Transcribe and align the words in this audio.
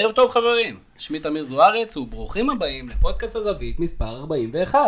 ערב 0.00 0.12
טוב 0.12 0.30
חברים, 0.30 0.78
שמי 0.98 1.20
תמיר 1.20 1.44
זוארץ 1.44 1.96
וברוכים 1.96 2.50
הבאים 2.50 2.88
לפודקאסט 2.88 3.36
הזווית 3.36 3.80
מספר 3.80 4.16
41. 4.16 4.78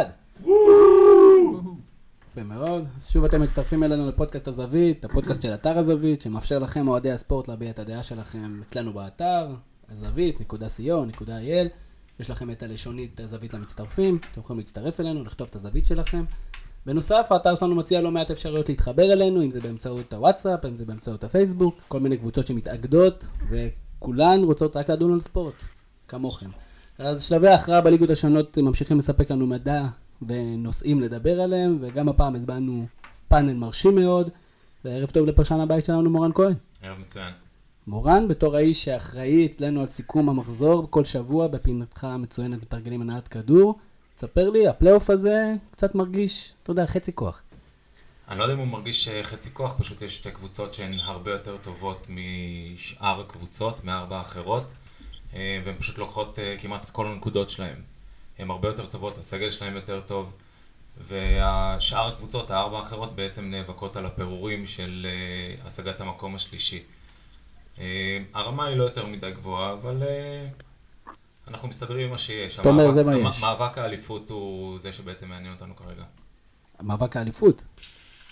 יפה 2.30 2.42
מאוד, 2.44 2.84
אז 2.96 3.10
שוב 3.10 3.24
אתם 3.24 3.42
מצטרפים 3.42 3.84
אלינו 3.84 4.08
לפודקאסט 4.08 4.48
הזווית, 4.48 5.04
הפודקאסט 5.04 5.42
של 5.42 5.54
אתר 5.54 5.78
הזווית, 5.78 6.22
שמאפשר 6.22 6.58
לכם 6.58 6.88
אוהדי 6.88 7.10
הספורט 7.10 7.48
להביע 7.48 7.70
את 7.70 7.78
הדעה 7.78 8.02
שלכם 8.02 8.60
אצלנו 8.66 8.92
באתר, 8.92 9.46
הזווית.co.il, 9.92 11.68
יש 12.20 12.30
לכם 12.30 12.50
את 12.50 12.62
הלשונית 12.62 13.20
הזווית 13.20 13.54
למצטרפים, 13.54 14.18
אתם 14.32 14.40
יכולים 14.40 14.58
להצטרף 14.58 15.00
אלינו, 15.00 15.24
לכתוב 15.24 15.48
את 15.50 15.56
הזווית 15.56 15.86
שלכם. 15.86 16.24
בנוסף, 16.86 17.26
האתר 17.30 17.54
שלנו 17.54 17.74
מציע 17.74 18.00
לא 18.00 18.10
מעט 18.10 18.30
אפשרויות 18.30 18.68
להתחבר 18.68 19.12
אלינו, 19.12 19.42
אם 19.42 19.50
זה 19.50 19.60
באמצעות 19.60 20.12
הוואטסאפ, 20.12 20.64
אם 20.64 20.76
זה 20.76 20.84
באמצעות 20.84 21.24
הפייסבוק, 21.24 21.74
כל 21.88 22.00
מיני 22.00 22.16
קבוצות 22.16 22.46
שמתאגדות, 22.46 23.26
וכולן 24.00 24.44
רוצות 24.44 24.76
רק 24.76 24.90
לדון 24.90 25.12
על 25.12 25.20
ספורט, 25.20 25.54
כמוכם. 26.08 26.50
אז 26.98 27.22
שלבי 27.22 27.48
ההכרעה 27.48 27.80
בליגות 27.80 28.10
השונות 28.10 28.58
ממשיכים 28.58 28.98
לספק 28.98 29.30
לנו 29.30 29.46
מידע 29.46 29.86
ונושאים 30.22 31.00
לדבר 31.00 31.40
עליהם, 31.40 31.78
וגם 31.80 32.08
הפעם 32.08 32.34
הזמנו 32.34 32.86
פאנל 33.28 33.54
מרשים 33.54 33.94
מאוד, 33.94 34.30
וערב 34.84 35.10
טוב 35.10 35.26
לפרשן 35.26 35.60
הבית 35.60 35.84
שלנו, 35.84 36.10
מורן 36.10 36.32
כהן. 36.34 36.52
ערב 36.82 36.98
מצוין. 36.98 37.32
מורן, 37.86 38.28
בתור 38.28 38.56
האיש 38.56 38.84
שאחראי 38.84 39.46
אצלנו 39.46 39.80
על 39.80 39.86
סיכום 39.86 40.28
המחזור 40.28 40.86
כל 40.90 41.04
שבוע 41.04 41.48
בפינתך 41.48 42.04
המצוינת 42.04 42.62
מתרגלים 42.62 43.02
הנעת 43.02 43.28
כדור, 43.28 43.78
תספר 44.14 44.50
לי, 44.50 44.68
הפלייאוף 44.68 45.10
הזה 45.10 45.54
קצת 45.70 45.94
מרגיש, 45.94 46.54
אתה 46.62 46.70
יודע, 46.70 46.86
חצי 46.86 47.14
כוח. 47.14 47.42
אני 48.30 48.38
לא 48.38 48.44
יודע 48.44 48.54
אם 48.54 48.58
הוא 48.58 48.66
מרגיש 48.66 49.08
אה, 49.08 49.22
חצי 49.22 49.50
כוח, 49.52 49.74
פשוט 49.78 50.02
יש 50.02 50.16
שתי 50.16 50.30
קבוצות 50.30 50.74
שהן 50.74 50.94
הרבה 50.94 51.30
יותר 51.30 51.56
טובות 51.62 52.06
משאר 52.08 53.20
הקבוצות, 53.20 53.84
מארבע 53.84 54.18
האחרות, 54.18 54.72
אה, 55.34 55.62
והן 55.64 55.74
פשוט 55.78 55.98
לוקחות 55.98 56.38
אה, 56.38 56.56
כמעט 56.60 56.84
את 56.84 56.90
כל 56.90 57.06
הנקודות 57.06 57.50
שלהן. 57.50 57.76
הן 58.38 58.50
הרבה 58.50 58.68
יותר 58.68 58.86
טובות, 58.86 59.18
הסגל 59.18 59.50
שלהן 59.50 59.74
יותר 59.74 60.00
טוב, 60.00 60.32
והשאר 61.08 62.06
הקבוצות, 62.08 62.50
הארבע 62.50 62.78
האחרות, 62.78 63.16
בעצם 63.16 63.50
נאבקות 63.50 63.96
על 63.96 64.06
הפירורים 64.06 64.66
של 64.66 65.06
השגת 65.64 66.00
המקום 66.00 66.34
השלישי. 66.34 66.82
הרמה 68.34 68.66
היא 68.66 68.76
לא 68.76 68.84
יותר 68.84 69.06
מדי 69.06 69.30
גבוהה, 69.30 69.72
אבל 69.72 70.02
אנחנו 71.48 71.68
מסתדרים 71.68 72.04
עם 72.04 72.10
מה 72.10 72.18
שיש. 72.18 72.60
אתה 72.60 72.68
אומר 72.68 72.90
זה 72.90 73.04
מה 73.04 73.16
יש. 73.16 73.44
מאבק 73.44 73.78
האליפות 73.78 74.30
הוא 74.30 74.78
זה 74.78 74.92
שבעצם 74.92 75.28
מעניין 75.28 75.52
אותנו 75.52 75.76
כרגע. 75.76 76.04
מאבק 76.82 77.16
האליפות? 77.16 77.62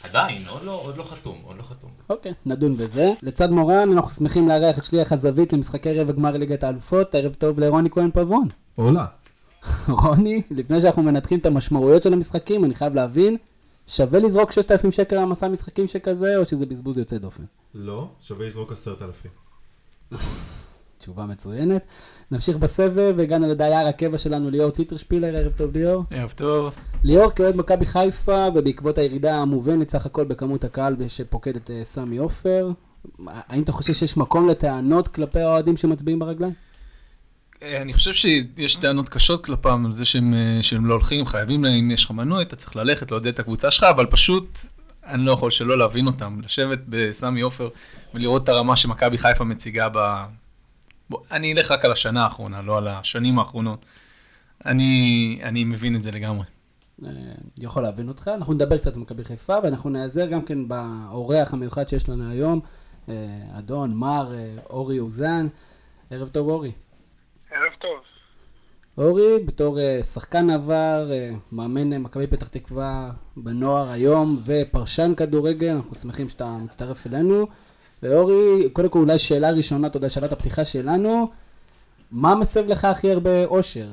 עדיין, 0.03 0.49
עוד 0.49 0.63
לא, 0.63 0.81
עוד 0.85 0.97
לא 0.97 1.03
חתום, 1.03 1.39
עוד 1.43 1.57
לא 1.57 1.63
חתום. 1.63 1.91
אוקיי, 2.11 2.33
נדון 2.47 2.77
בזה. 2.77 3.13
לצד 3.23 3.51
מורן, 3.51 3.93
אנחנו 3.93 4.11
שמחים 4.11 4.49
לארח 4.49 4.79
את 4.79 4.85
שליח 4.85 5.13
הזווית 5.13 5.53
למשחקי 5.53 6.01
רבע 6.01 6.13
גמר 6.13 6.31
ליגת 6.37 6.65
האלופות. 6.65 7.15
ערב 7.15 7.35
טוב 7.35 7.61
לרוני 7.61 7.91
כהן 7.91 8.11
פבון. 8.11 8.49
עולה. 8.75 9.07
רוני, 10.03 10.43
לפני 10.51 10.81
שאנחנו 10.81 11.03
מנתחים 11.03 11.39
את 11.39 11.47
המשמעויות 11.47 12.03
של 12.03 12.13
המשחקים, 12.13 12.65
אני 12.65 12.75
חייב 12.75 12.95
להבין, 12.95 13.37
שווה 13.87 14.21
לזרוק 14.21 14.51
6,000 14.51 14.91
שקל 14.91 15.17
על 15.17 15.25
מסע 15.25 15.49
משחקים 15.49 15.87
שכזה, 15.87 16.37
או 16.37 16.45
שזה 16.45 16.67
בזבוז 16.67 16.99
יוצא 16.99 17.19
דופן? 17.19 17.43
לא, 17.75 18.09
שווה 18.21 18.47
לזרוק 18.47 18.73
10,000. 18.73 19.31
תשובה 20.99 21.27
מצוינת. 21.27 21.85
נמשיך 22.31 22.57
בסבב, 22.57 23.15
והגענו 23.17 23.49
לדייר 23.49 23.89
הקבע 23.89 24.19
שלנו, 24.19 24.51
ליאור 24.51 24.71
ציטרשפילר, 24.71 25.37
ערב 25.37 25.53
טוב 25.53 25.77
ליאור. 25.77 26.05
ערב 26.11 26.33
טוב. 26.37 26.75
ליאור 27.05 27.31
כאוהד 27.31 27.57
מכבי 27.57 27.87
חיפה, 27.87 28.47
ובעקבות 28.55 28.99
הירידה 28.99 29.35
המובנת 29.35 29.91
סך 29.91 30.07
הכל 30.07 30.25
בכמות 30.25 30.65
הקהל 30.65 30.97
שפוקד 31.09 31.57
את 31.57 31.71
אה, 31.71 31.85
סמי 31.85 32.17
עופר, 32.17 32.71
האם 33.27 33.63
אתה 33.63 33.73
חושב 33.73 33.93
שיש 33.93 34.17
מקום 34.17 34.49
לטענות 34.49 35.09
כלפי 35.09 35.41
האוהדים 35.41 35.77
שמצביעים 35.77 36.19
ברגליים? 36.19 36.53
אה, 37.63 37.83
אני 37.83 37.93
חושב 37.93 38.13
שיש 38.13 38.77
טענות 38.77 39.09
קשות 39.09 39.45
כלפם 39.45 39.83
על 39.87 39.93
זה 39.93 40.05
שהם, 40.05 40.35
אה, 40.35 40.63
שהם 40.63 40.87
לא 40.87 40.95
הולכים, 40.95 41.27
חייבים, 41.27 41.65
אם 41.65 41.91
יש 41.91 42.05
לך 42.05 42.11
מנוי, 42.11 42.43
אתה 42.43 42.57
צריך 42.57 42.77
ללכת, 42.77 43.11
לעודד 43.11 43.27
את 43.27 43.39
הקבוצה 43.39 43.71
שלך, 43.71 43.85
אבל 43.85 44.07
פשוט 44.07 44.59
אני 45.07 45.25
לא 45.25 45.33
יכול 45.33 45.51
שלא 45.51 45.79
להבין 45.79 46.07
אותם. 46.07 46.37
לשבת 46.45 46.79
בסמי 46.89 47.41
עופר 47.41 47.69
ולראות 48.15 48.45
את 48.45 48.49
הרמה 48.49 48.77
שמכבי 48.77 49.19
חיפה 49.19 49.45
מציגה 49.45 49.89
ב... 49.93 49.99
בוא, 51.11 51.19
אני 51.31 51.53
אלך 51.53 51.71
רק 51.71 51.85
על 51.85 51.93
השנה 51.93 52.25
האחרונה, 52.25 52.63
לא 52.63 52.79
על 52.79 52.89
השנים 52.89 53.39
האחרונות. 53.39 53.85
אני, 54.67 55.41
אני 55.43 55.65
מבין 55.65 55.97
את 55.97 56.03
זה 56.03 56.13
לגמרי. 56.13 56.45
אה, 57.05 57.11
יכול 57.59 57.83
להבין 57.83 58.09
אותך. 58.09 58.31
אנחנו 58.35 58.55
נדבר 58.55 58.79
קצת 58.79 58.95
על 58.95 59.01
מכבי 59.01 59.25
חיפה, 59.25 59.57
ואנחנו 59.63 59.91
נעזר 59.91 60.27
גם 60.27 60.43
כן 60.43 60.69
באורח 60.69 61.53
המיוחד 61.53 61.89
שיש 61.89 62.09
לנו 62.09 62.31
היום, 62.31 62.61
אה, 63.09 63.15
אדון, 63.59 63.95
מר, 63.95 64.35
אה, 64.35 64.55
אורי 64.71 64.99
אוזן. 64.99 65.49
ערב 66.11 66.29
טוב, 66.29 66.49
אורי. 66.49 66.73
ערב 67.51 67.73
טוב. 67.79 68.01
אורי, 68.99 69.45
בתור 69.47 69.79
שחקן 70.03 70.51
עבר, 70.51 71.11
מאמן 71.53 72.03
מכבי 72.03 72.27
פתח 72.27 72.49
תקווה 72.49 73.11
בנוער 73.37 73.91
היום, 73.91 74.43
ופרשן 74.45 75.13
כדורגל, 75.17 75.71
אנחנו 75.71 75.95
שמחים 75.95 76.29
שאתה 76.29 76.57
מצטרף 76.57 77.07
אלינו. 77.07 77.47
ואורי, 78.03 78.71
קודם 78.73 78.89
כל 78.89 78.99
אולי 78.99 79.19
שאלה 79.19 79.51
ראשונה, 79.51 79.87
אתה 79.87 79.97
יודע, 79.97 80.09
שאלת 80.09 80.33
הפתיחה 80.33 80.65
שלנו, 80.65 81.33
מה 82.11 82.35
מסב 82.35 82.69
לך 82.69 82.85
הכי 82.85 83.13
הרבה 83.13 83.45
אושר 83.45 83.87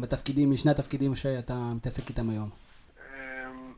בתפקידים, 0.00 0.50
משני 0.50 0.70
התפקידים 0.70 1.14
שאתה 1.14 1.54
מתעסק 1.76 2.08
איתם 2.08 2.30
היום? 2.30 2.50
אמ, 2.98 3.72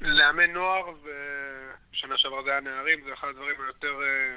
לאמן 0.00 0.50
נוער, 0.50 0.84
ושנה 1.02 2.18
שעברה 2.18 2.42
זה 2.42 2.50
היה 2.50 2.60
נערים, 2.60 2.98
זה 3.04 3.14
אחד 3.14 3.28
הדברים 3.28 3.56
היותר 3.64 3.94
אה, 4.02 4.36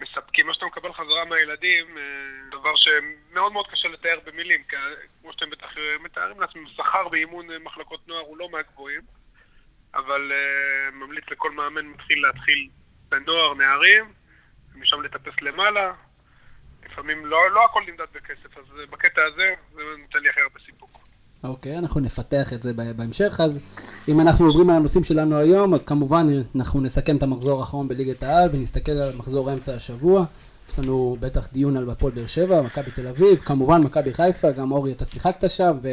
מספקים. 0.00 0.46
מה 0.46 0.54
שאתה 0.54 0.66
מקבל 0.66 0.92
חזרה 0.92 1.24
מהילדים, 1.24 1.98
אה, 1.98 2.02
דבר 2.50 2.72
שמאוד 2.76 3.52
מאוד 3.52 3.66
קשה 3.66 3.88
לתאר 3.88 4.18
במילים, 4.26 4.62
כי 4.68 4.76
כמו 5.20 5.32
שאתם 5.32 5.50
בטח 5.50 5.68
מתארים 6.04 6.40
לעצמם, 6.40 6.66
שכר 6.76 7.06
ואימון 7.12 7.46
מחלקות 7.64 8.08
נוער 8.08 8.22
הוא 8.22 8.36
לא 8.36 8.48
מהגבוהים, 8.50 9.02
אבל 9.94 10.32
ממליץ 10.92 11.24
לכל 11.30 11.50
מאמן 11.50 11.86
מתחיל 11.86 12.22
להתחיל 12.26 12.68
בנוער, 13.10 13.54
נערים, 13.54 14.04
ומשם 14.74 15.02
לטפס 15.02 15.42
למעלה. 15.42 15.92
לפעמים 16.86 17.26
לא, 17.26 17.38
לא 17.54 17.64
הכל 17.64 17.80
נמדד 17.88 18.04
בכסף, 18.14 18.58
אז 18.58 18.64
בקטע 18.90 19.20
הזה 19.32 19.54
זה 19.74 19.80
נותן 19.98 20.18
לי 20.18 20.28
הכי 20.28 20.40
הרבה 20.40 20.60
סיפוק. 20.66 20.98
אוקיי, 21.44 21.74
okay, 21.74 21.78
אנחנו 21.78 22.00
נפתח 22.00 22.52
את 22.52 22.62
זה 22.62 22.72
בהמשך, 22.96 23.40
אז 23.44 23.60
אם 24.08 24.20
אנחנו 24.20 24.46
עוברים 24.46 24.70
על 24.70 24.76
הנושאים 24.76 25.04
שלנו 25.04 25.38
היום, 25.38 25.74
אז 25.74 25.84
כמובן 25.84 26.26
אנחנו 26.56 26.80
נסכם 26.80 27.16
את 27.16 27.22
המחזור 27.22 27.60
האחרון 27.60 27.88
בליגת 27.88 28.22
העל 28.22 28.48
ונסתכל 28.52 28.92
על 28.92 29.16
מחזור 29.16 29.52
אמצע 29.52 29.74
השבוע. 29.74 30.24
יש 30.70 30.78
לנו 30.78 31.16
בטח 31.20 31.52
דיון 31.52 31.76
על 31.76 31.90
הפועל 31.90 32.12
באר 32.12 32.26
שבע, 32.26 32.62
מכבי 32.62 32.90
תל 32.90 33.06
אביב, 33.06 33.40
כמובן 33.40 33.82
מכבי 33.82 34.14
חיפה, 34.14 34.50
גם 34.50 34.72
אורי 34.72 34.92
אתה 34.92 35.04
שיחקת 35.04 35.50
שם, 35.50 35.78
ו... 35.82 35.88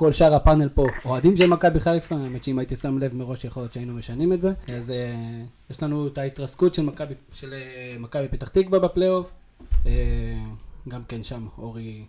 כל 0.00 0.12
שאר 0.12 0.34
הפאנל 0.34 0.68
פה 0.68 0.86
אוהדים 1.04 1.36
של 1.36 1.46
מכבי 1.46 1.80
חיפה, 1.80 2.14
האמת 2.14 2.44
שאם 2.44 2.58
הייתי 2.58 2.76
שם 2.76 2.98
לב 2.98 3.14
מראש 3.14 3.44
יכול 3.44 3.62
להיות 3.62 3.72
שהיינו 3.72 3.94
משנים 3.94 4.32
את 4.32 4.40
זה. 4.40 4.52
אז 4.76 4.90
uh, 4.90 5.70
יש 5.70 5.82
לנו 5.82 6.06
את 6.06 6.18
ההתרסקות 6.18 6.74
של 6.74 6.82
מכבי 6.82 7.14
של, 7.32 7.54
uh, 7.54 7.98
מכבי 7.98 8.28
פתח 8.28 8.48
תקווה 8.48 8.78
בפלייאוף. 8.78 9.32
Uh, 9.84 9.88
גם 10.88 11.04
כן 11.08 11.22
שם 11.22 11.46
אורי 11.58 12.04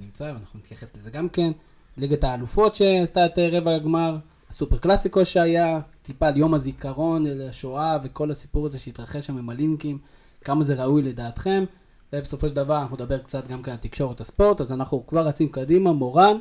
נמצא, 0.00 0.24
ואנחנו 0.24 0.58
נתייחס 0.58 0.96
לזה 0.96 1.10
גם 1.10 1.28
כן. 1.28 1.52
ליגת 1.96 2.24
האלופות 2.24 2.74
שעשתה 2.74 3.26
את 3.26 3.38
רבע 3.38 3.74
הגמר, 3.74 4.16
הסופר 4.48 4.76
קלאסיקו 4.76 5.24
שהיה, 5.24 5.80
טיפה 6.02 6.28
על 6.28 6.36
יום 6.36 6.54
הזיכרון 6.54 7.26
לשואה 7.26 7.98
וכל 8.02 8.30
הסיפור 8.30 8.66
הזה 8.66 8.78
שהתרחש 8.78 9.26
שם 9.26 9.38
עם 9.38 9.50
הלינקים, 9.50 9.98
כמה 10.44 10.62
זה 10.62 10.74
ראוי 10.84 11.02
לדעתכם. 11.02 11.64
ובסופו 12.12 12.48
של 12.48 12.54
דבר 12.54 12.82
אנחנו 12.82 12.96
נדבר 12.96 13.18
קצת 13.18 13.48
גם 13.48 13.62
כאן 13.62 13.72
על 13.72 13.78
תקשורת 13.78 14.20
הספורט, 14.20 14.60
אז 14.60 14.72
אנחנו 14.72 15.06
כבר 15.06 15.26
רצים 15.26 15.48
קדימה, 15.48 15.92
מורן. 15.92 16.36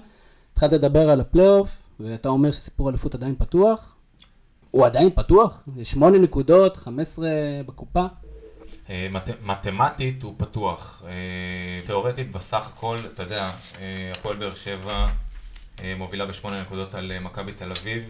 התחלת 0.53 0.71
לדבר 0.71 1.09
על 1.09 1.21
הפלייאוף, 1.21 1.69
ואתה 1.99 2.29
אומר 2.29 2.51
שסיפור 2.51 2.89
אליפות 2.89 3.15
עדיין 3.15 3.35
פתוח. 3.37 3.95
הוא 4.71 4.85
עדיין 4.85 5.09
פתוח? 5.15 5.67
שמונה 5.83 6.17
נקודות, 6.17 6.77
15 6.77 7.29
בקופה. 7.65 8.05
אה, 8.89 9.07
מתמטית 9.45 10.23
הוא 10.23 10.35
פתוח. 10.37 11.03
אה, 11.05 11.11
תיאורטית 11.85 12.31
בסך 12.31 12.71
הכל, 12.73 12.97
אתה 13.13 13.23
יודע, 13.23 13.47
אה, 13.79 14.11
הפועל 14.15 14.35
באר 14.35 14.55
שבע 14.55 15.07
מובילה 15.97 16.25
בשמונה 16.25 16.61
נקודות 16.61 16.95
על 16.95 17.19
מכבי 17.19 17.51
תל 17.51 17.71
אביב. 17.71 18.03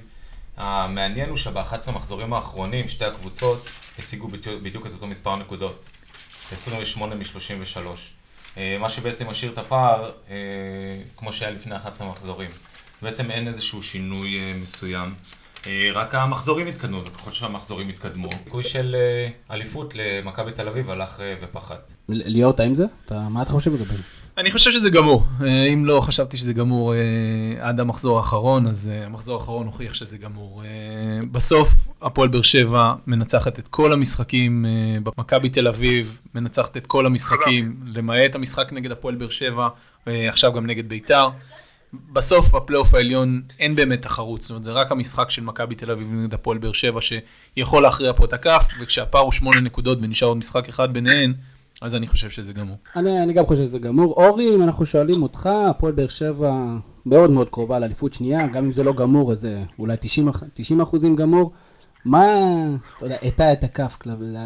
המעניין 0.57 1.29
הוא 1.29 1.37
שב-11 1.37 1.75
המחזורים 1.85 2.33
האחרונים 2.33 2.87
שתי 2.87 3.05
הקבוצות 3.05 3.57
השיגו 3.99 4.27
בדיוק 4.63 4.85
את 4.85 4.91
אותו 4.91 5.07
מספר 5.07 5.35
נקודות. 5.35 5.83
28 6.51 7.15
מ-33. 7.15 7.77
אה, 8.57 8.77
מה 8.79 8.89
שבעצם 8.89 9.27
משאיר 9.27 9.51
את 9.51 9.57
הפער 9.57 10.11
אה, 10.29 10.35
כמו 11.17 11.33
שהיה 11.33 11.51
לפני 11.51 11.75
11 11.75 12.09
מחזורים. 12.09 12.49
בעצם 13.01 13.31
אין 13.31 13.47
איזשהו 13.47 13.83
שינוי 13.83 14.39
אה, 14.39 14.53
מסוים. 14.61 15.13
רק 15.93 16.15
המחזורים 16.15 16.67
התקדמו, 16.67 17.05
וככל 17.05 17.31
שהמחזורים 17.31 17.89
התקדמו, 17.89 18.29
סיכוי 18.43 18.63
של 18.63 18.95
אליפות 19.51 19.93
למכבי 19.95 20.51
תל 20.51 20.67
אביב 20.67 20.89
הלך 20.89 21.21
ופחת. 21.41 21.91
ליאור, 22.09 22.53
אתה 22.53 22.63
עם 22.63 22.73
זה? 22.73 22.85
מה 23.11 23.41
אתה 23.41 23.51
חושב 23.51 23.73
לגבי 23.73 23.95
זה? 23.95 24.03
אני 24.41 24.51
חושב 24.51 24.71
שזה 24.71 24.89
גמור. 24.89 25.23
אה, 25.41 25.65
אם 25.65 25.85
לא 25.85 26.01
חשבתי 26.01 26.37
שזה 26.37 26.53
גמור 26.53 26.93
אה, 26.93 26.99
עד 27.59 27.79
המחזור 27.79 28.17
האחרון, 28.17 28.67
אז 28.67 28.91
אה, 28.93 29.05
המחזור 29.05 29.39
האחרון 29.39 29.65
הוכיח 29.65 29.93
שזה 29.93 30.17
גמור. 30.17 30.63
בסוף, 31.31 31.69
הפועל 32.01 32.29
באר 32.29 32.41
שבע 32.41 32.93
מנצחת 33.07 33.59
את 33.59 33.67
כל 33.67 33.93
המשחקים 33.93 34.65
במכבי 35.03 35.49
תל 35.49 35.67
אביב, 35.67 36.19
מנצחת 36.35 36.77
את 36.77 36.87
כל 36.87 37.05
המשחקים, 37.05 37.75
למעט 37.85 38.35
המשחק 38.35 38.73
נגד 38.73 38.91
הפועל 38.91 39.15
באר 39.15 39.29
שבע, 39.29 39.67
עכשיו 40.05 40.53
גם 40.53 40.65
נגד 40.65 40.89
ביתר. 40.89 41.29
בסוף 41.93 42.55
הפלייאוף 42.55 42.93
העליון 42.93 43.41
אין 43.59 43.75
באמת 43.75 44.01
תחרות, 44.01 44.41
זאת 44.41 44.49
אומרת 44.49 44.63
זה 44.63 44.71
רק 44.71 44.91
המשחק 44.91 45.29
של 45.29 45.43
מכבי 45.43 45.75
תל 45.75 45.91
אביב 45.91 46.13
נגד 46.13 46.33
הפועל 46.33 46.57
באר 46.57 46.73
שבע 46.73 46.99
שיכול 47.01 47.83
להכריע 47.83 48.13
פה 48.13 48.25
את 48.25 48.33
הכף, 48.33 48.67
וכשהפער 48.81 49.21
הוא 49.21 49.31
שמונה 49.31 49.59
נקודות 49.59 49.97
ונשאר 50.01 50.27
עוד 50.27 50.37
משחק 50.37 50.69
אחד 50.69 50.93
ביניהן, 50.93 51.33
אז 51.81 51.95
אני 51.95 52.07
חושב 52.07 52.29
שזה 52.29 52.53
גמור. 52.53 52.77
אני, 52.95 53.23
אני 53.23 53.33
גם 53.33 53.45
חושב 53.45 53.63
שזה 53.63 53.79
גמור. 53.79 54.13
אורי, 54.13 54.55
אם 54.55 54.63
אנחנו 54.63 54.85
שואלים 54.85 55.23
אותך, 55.23 55.49
הפועל 55.69 55.93
באר 55.93 56.07
שבע 56.07 56.51
מאוד 57.05 57.31
מאוד 57.31 57.49
קרובה 57.49 57.79
לאליפות 57.79 58.13
שנייה, 58.13 58.47
גם 58.47 58.65
אם 58.65 58.71
זה 58.71 58.83
לא 58.83 58.93
גמור, 58.93 59.31
אז 59.31 59.37
זה 59.37 59.59
אולי 59.79 59.95
90, 60.01 60.27
90 60.53 60.81
אחוזים 60.81 61.15
גמור. 61.15 61.53
מה, 62.05 62.25
אתה 62.97 63.05
יודע, 63.05 63.15
הטה 63.27 63.53
את 63.53 63.63
הכף 63.63 63.97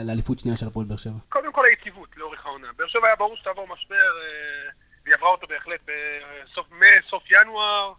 לאליפות 0.06 0.40
שנייה 0.40 0.58
של 0.58 0.68
הפועל 0.68 0.86
באר 0.86 0.98
שבע? 0.98 1.20
קודם 1.30 1.52
כל 1.52 1.66
היציבות 1.66 2.10
לאורך 2.18 2.46
העונה. 2.46 2.68
באר 2.78 2.88
שבע 2.88 3.08
היה 3.08 3.16
ברור 3.16 3.38
שתעבור 3.38 3.68
משבר, 3.74 3.96
אה, 3.96 4.72
והיא 5.04 5.16
עברה 5.16 5.30
אותו 5.30 5.48
בהחלט 5.48 5.80
בסוף, 5.88 6.68
מסוף 6.72 7.24
ינואר, 7.32 7.94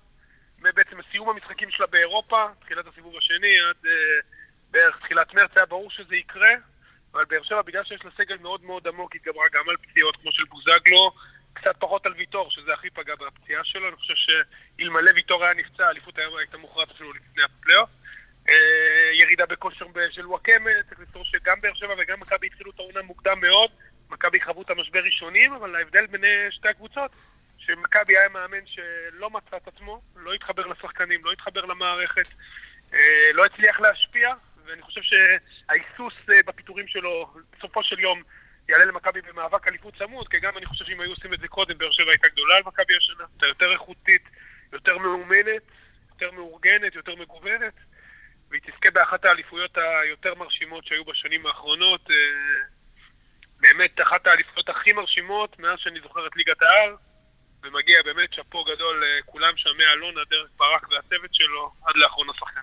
בעצם 0.62 0.96
סיום 1.12 1.28
המשחקים 1.28 1.70
שלה 1.70 1.86
באירופה, 1.86 2.36
תחילת 2.60 2.86
הסיבוב 2.86 3.12
השני, 3.18 3.54
עד 3.70 3.86
אה, 3.86 4.20
בערך 4.70 4.98
תחילת 5.00 5.34
מרץ 5.34 5.50
היה 5.56 5.66
ברור 5.66 5.90
שזה 5.90 6.16
יקרה. 6.16 6.50
אבל 7.16 7.24
באר 7.24 7.42
שבע, 7.42 7.62
בגלל 7.62 7.84
שיש 7.84 8.04
לה 8.04 8.10
סגל 8.16 8.36
מאוד 8.42 8.64
מאוד 8.64 8.88
עמוק, 8.88 9.14
התגברה 9.16 9.44
גם 9.52 9.68
על 9.68 9.76
פציעות 9.76 10.16
כמו 10.16 10.32
של 10.32 10.44
בוזגלו, 10.44 11.12
קצת 11.52 11.76
פחות 11.78 12.06
על 12.06 12.12
ויטור, 12.12 12.50
שזה 12.50 12.72
הכי 12.72 12.90
פגע 12.90 13.14
בפציעה 13.14 13.64
שלו. 13.64 13.88
אני 13.88 13.96
חושב 13.96 14.14
שאלמלא 14.14 15.10
ויטור 15.14 15.44
היה 15.44 15.54
נפצע, 15.54 15.86
האליפות 15.86 16.14
הייתה 16.38 16.58
מוכרעת 16.58 16.90
אפילו 16.90 17.12
לפני 17.12 17.42
הפלייאוף. 17.44 17.90
אה, 18.48 18.54
ירידה 19.12 19.46
בכושר 19.46 19.86
של 20.10 20.26
וואקמה, 20.26 20.70
צריך 20.88 21.00
לזכור 21.00 21.24
שגם 21.24 21.56
באר 21.62 21.74
שבע 21.74 21.94
וגם 21.98 22.20
מכבי 22.20 22.46
התחילו 22.46 22.70
את 22.70 22.78
העונה 22.78 23.02
מוקדם 23.02 23.40
מאוד. 23.40 23.70
מכבי 24.10 24.40
חוו 24.40 24.62
את 24.62 24.70
המשבר 24.70 25.00
ראשונים, 25.04 25.52
אבל 25.52 25.76
ההבדל 25.76 26.06
בין 26.06 26.24
שתי 26.50 26.68
הקבוצות, 26.68 27.10
שמכבי 27.58 28.18
היה 28.18 28.28
מאמן 28.28 28.66
שלא 28.66 29.30
מצא 29.30 29.56
את 29.56 29.68
עצמו, 29.68 30.02
לא 30.16 30.32
התחבר 30.32 30.66
לשחקנים, 30.66 31.24
לא 31.24 31.32
התחבר 31.32 31.64
למערכת, 31.64 32.28
אה, 32.94 33.28
לא 33.32 33.44
הצליח 33.44 33.80
להשפיע, 33.80 34.34
ואני 34.66 34.82
חושב 34.82 35.00
שההיסוס 35.02 36.14
אה, 36.34 36.42
בפיטורים 36.46 36.88
שלו 36.88 37.34
בסופו 37.58 37.82
של 37.82 38.00
יום 38.00 38.22
יעלה 38.68 38.84
למכבי 38.84 39.20
במאבק 39.20 39.68
אליפות 39.68 39.94
צמוד, 39.98 40.28
כי 40.28 40.38
גם 40.40 40.58
אני 40.58 40.66
חושב 40.66 40.84
שאם 40.84 41.00
היו 41.00 41.10
עושים 41.10 41.34
את 41.34 41.40
זה 41.40 41.48
קודם, 41.48 41.78
באר 41.78 41.90
שבע 41.90 42.10
הייתה 42.10 42.28
גדולה 42.28 42.56
על 42.56 42.62
מכבי 42.66 42.96
השנה, 42.96 43.24
הייתה 43.32 43.46
יותר 43.46 43.72
איכותית, 43.72 44.22
יותר 44.72 44.98
מאומנת, 44.98 45.62
יותר 46.10 46.30
מאורגנת, 46.30 46.94
יותר 46.94 47.14
מגוונת, 47.14 47.74
והיא 48.50 48.60
תזכה 48.62 48.90
באחת 48.92 49.24
האליפויות 49.24 49.78
היותר 49.78 50.34
מרשימות 50.34 50.86
שהיו 50.86 51.04
בשנים 51.04 51.46
האחרונות. 51.46 52.10
אה, 52.10 52.76
באמת 53.60 54.00
אחת 54.00 54.26
האליפויות 54.26 54.68
הכי 54.68 54.92
מרשימות 54.92 55.58
מאז 55.58 55.78
שאני 55.78 56.00
זוכר 56.00 56.26
את 56.26 56.36
ליגת 56.36 56.62
העל, 56.62 56.96
ומגיע 57.62 58.02
באמת 58.02 58.32
שאפו 58.32 58.64
גדול 58.64 59.04
לכולם 59.18 59.56
שם 59.56 59.70
מאלונה, 59.78 60.20
דרך 60.30 60.48
ברק 60.56 60.88
והצוות 60.88 61.34
שלו, 61.34 61.72
עד 61.86 61.96
לאחרון 61.96 62.30
השחקנים. 62.30 62.55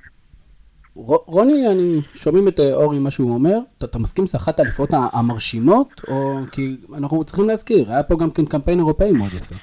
רוני, 0.96 1.68
אני 1.68 2.02
שומעים 2.14 2.48
את 2.48 2.60
אה, 2.60 2.74
אורי 2.74 3.00
מה 3.00 3.12
שהוא 3.12 3.34
אומר, 3.34 3.58
אתה, 3.78 3.86
אתה 3.86 4.00
מסכים 4.00 4.26
שזה 4.26 4.38
אחת 4.38 4.60
האליפויות 4.60 4.90
המרשימות, 4.94 6.02
או 6.08 6.40
כי 6.52 6.78
אנחנו 6.98 7.24
צריכים 7.24 7.48
להזכיר, 7.48 7.92
היה 7.92 8.04
פה 8.04 8.16
גם 8.18 8.32
כן 8.32 8.46
קמפיין 8.46 8.80
אירופאי 8.80 9.12
מאוד 9.12 9.34
יפה. 9.34 9.56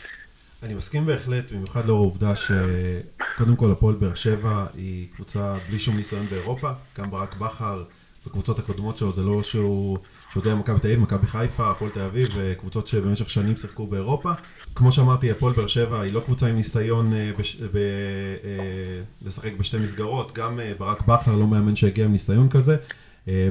אני 0.62 0.74
מסכים 0.74 1.06
בהחלט, 1.06 1.52
במיוחד 1.52 1.86
לאור 1.86 1.98
העובדה 1.98 2.32
שקודם 2.36 3.56
כל 3.56 3.70
הפועל 3.70 3.94
באר 3.94 4.14
שבע 4.14 4.66
היא 4.74 5.06
קבוצה 5.14 5.56
בלי 5.68 5.78
שום 5.78 5.96
ניסיון 5.96 6.26
באירופה, 6.30 6.70
גם 6.98 7.10
ברק 7.10 7.36
בכר 7.36 7.84
בקבוצות 8.26 8.58
הקודמות 8.58 8.96
שלו 8.96 9.12
זה 9.12 9.22
לא 9.22 9.42
שהוא 9.42 9.98
שוגע 10.32 10.54
במכבי 10.54 10.80
תל 10.80 10.86
אביב, 10.86 11.00
מכבי 11.00 11.26
חיפה, 11.26 11.70
הפועל 11.70 11.90
תל 11.90 12.00
אביב, 12.00 12.38
אה, 12.38 12.54
קבוצות 12.54 12.86
שבמשך 12.86 13.30
שנים 13.30 13.56
שיחקו 13.56 13.86
באירופה. 13.86 14.32
כמו 14.74 14.92
שאמרתי, 14.92 15.30
הפועל 15.30 15.52
באר 15.52 15.66
שבע 15.66 16.00
היא 16.00 16.12
לא 16.12 16.20
קבוצה 16.20 16.46
עם 16.46 16.56
ניסיון 16.56 17.12
אה, 17.12 17.30
בש... 17.38 17.56
ב... 17.56 17.76
אה, 17.76 19.02
לשחק 19.22 19.52
בשתי 19.58 19.78
מסגרות, 19.78 20.32
גם 20.34 20.60
ברק 20.78 21.02
בכר 21.06 21.36
לא 21.36 21.46
מאמן 21.46 21.76
שהגיע 21.76 22.04
עם 22.04 22.12
ניסיון 22.12 22.48
כזה. 22.48 22.76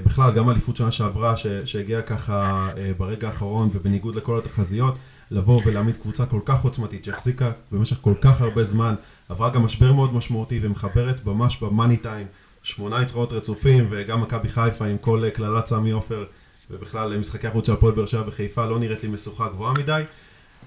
בכלל, 0.05 0.31
גם 0.31 0.49
אליפות 0.49 0.75
שנה 0.75 0.91
שעברה, 0.91 1.37
ש... 1.37 1.47
שהגיעה 1.47 2.01
ככה 2.01 2.69
ברגע 2.97 3.27
האחרון 3.27 3.69
ובניגוד 3.73 4.15
לכל 4.15 4.37
התחזיות, 4.39 4.95
לבוא 5.31 5.61
ולהעמיד 5.65 5.97
קבוצה 5.97 6.25
כל 6.25 6.39
כך 6.45 6.63
עוצמתית 6.63 7.05
שהחזיקה 7.05 7.51
במשך 7.71 7.97
כל 8.01 8.13
כך 8.21 8.41
הרבה 8.41 8.63
זמן, 8.63 8.95
עברה 9.29 9.49
גם 9.49 9.63
משבר 9.63 9.93
מאוד 9.93 10.13
משמעותי 10.13 10.59
ומחברת 10.61 11.25
ממש 11.25 11.63
במאני 11.63 11.97
טיים, 11.97 12.27
שמונה 12.63 12.99
ניצחונות 12.99 13.33
רצופים 13.33 13.87
וגם 13.89 14.21
מכבי 14.21 14.49
חיפה 14.49 14.85
עם 14.85 14.97
כל 14.97 15.23
קללת 15.33 15.65
סמי 15.65 15.91
עופר 15.91 16.25
ובכלל 16.71 17.17
משחקי 17.17 17.47
החוץ 17.47 17.65
של 17.65 17.73
הפועל 17.73 17.93
באר 17.93 18.05
שבע 18.05 18.23
בחיפה 18.23 18.65
לא 18.65 18.79
נראית 18.79 19.03
לי 19.03 19.09
משוכה 19.09 19.49
גבוהה 19.49 19.73
מדי. 19.73 20.03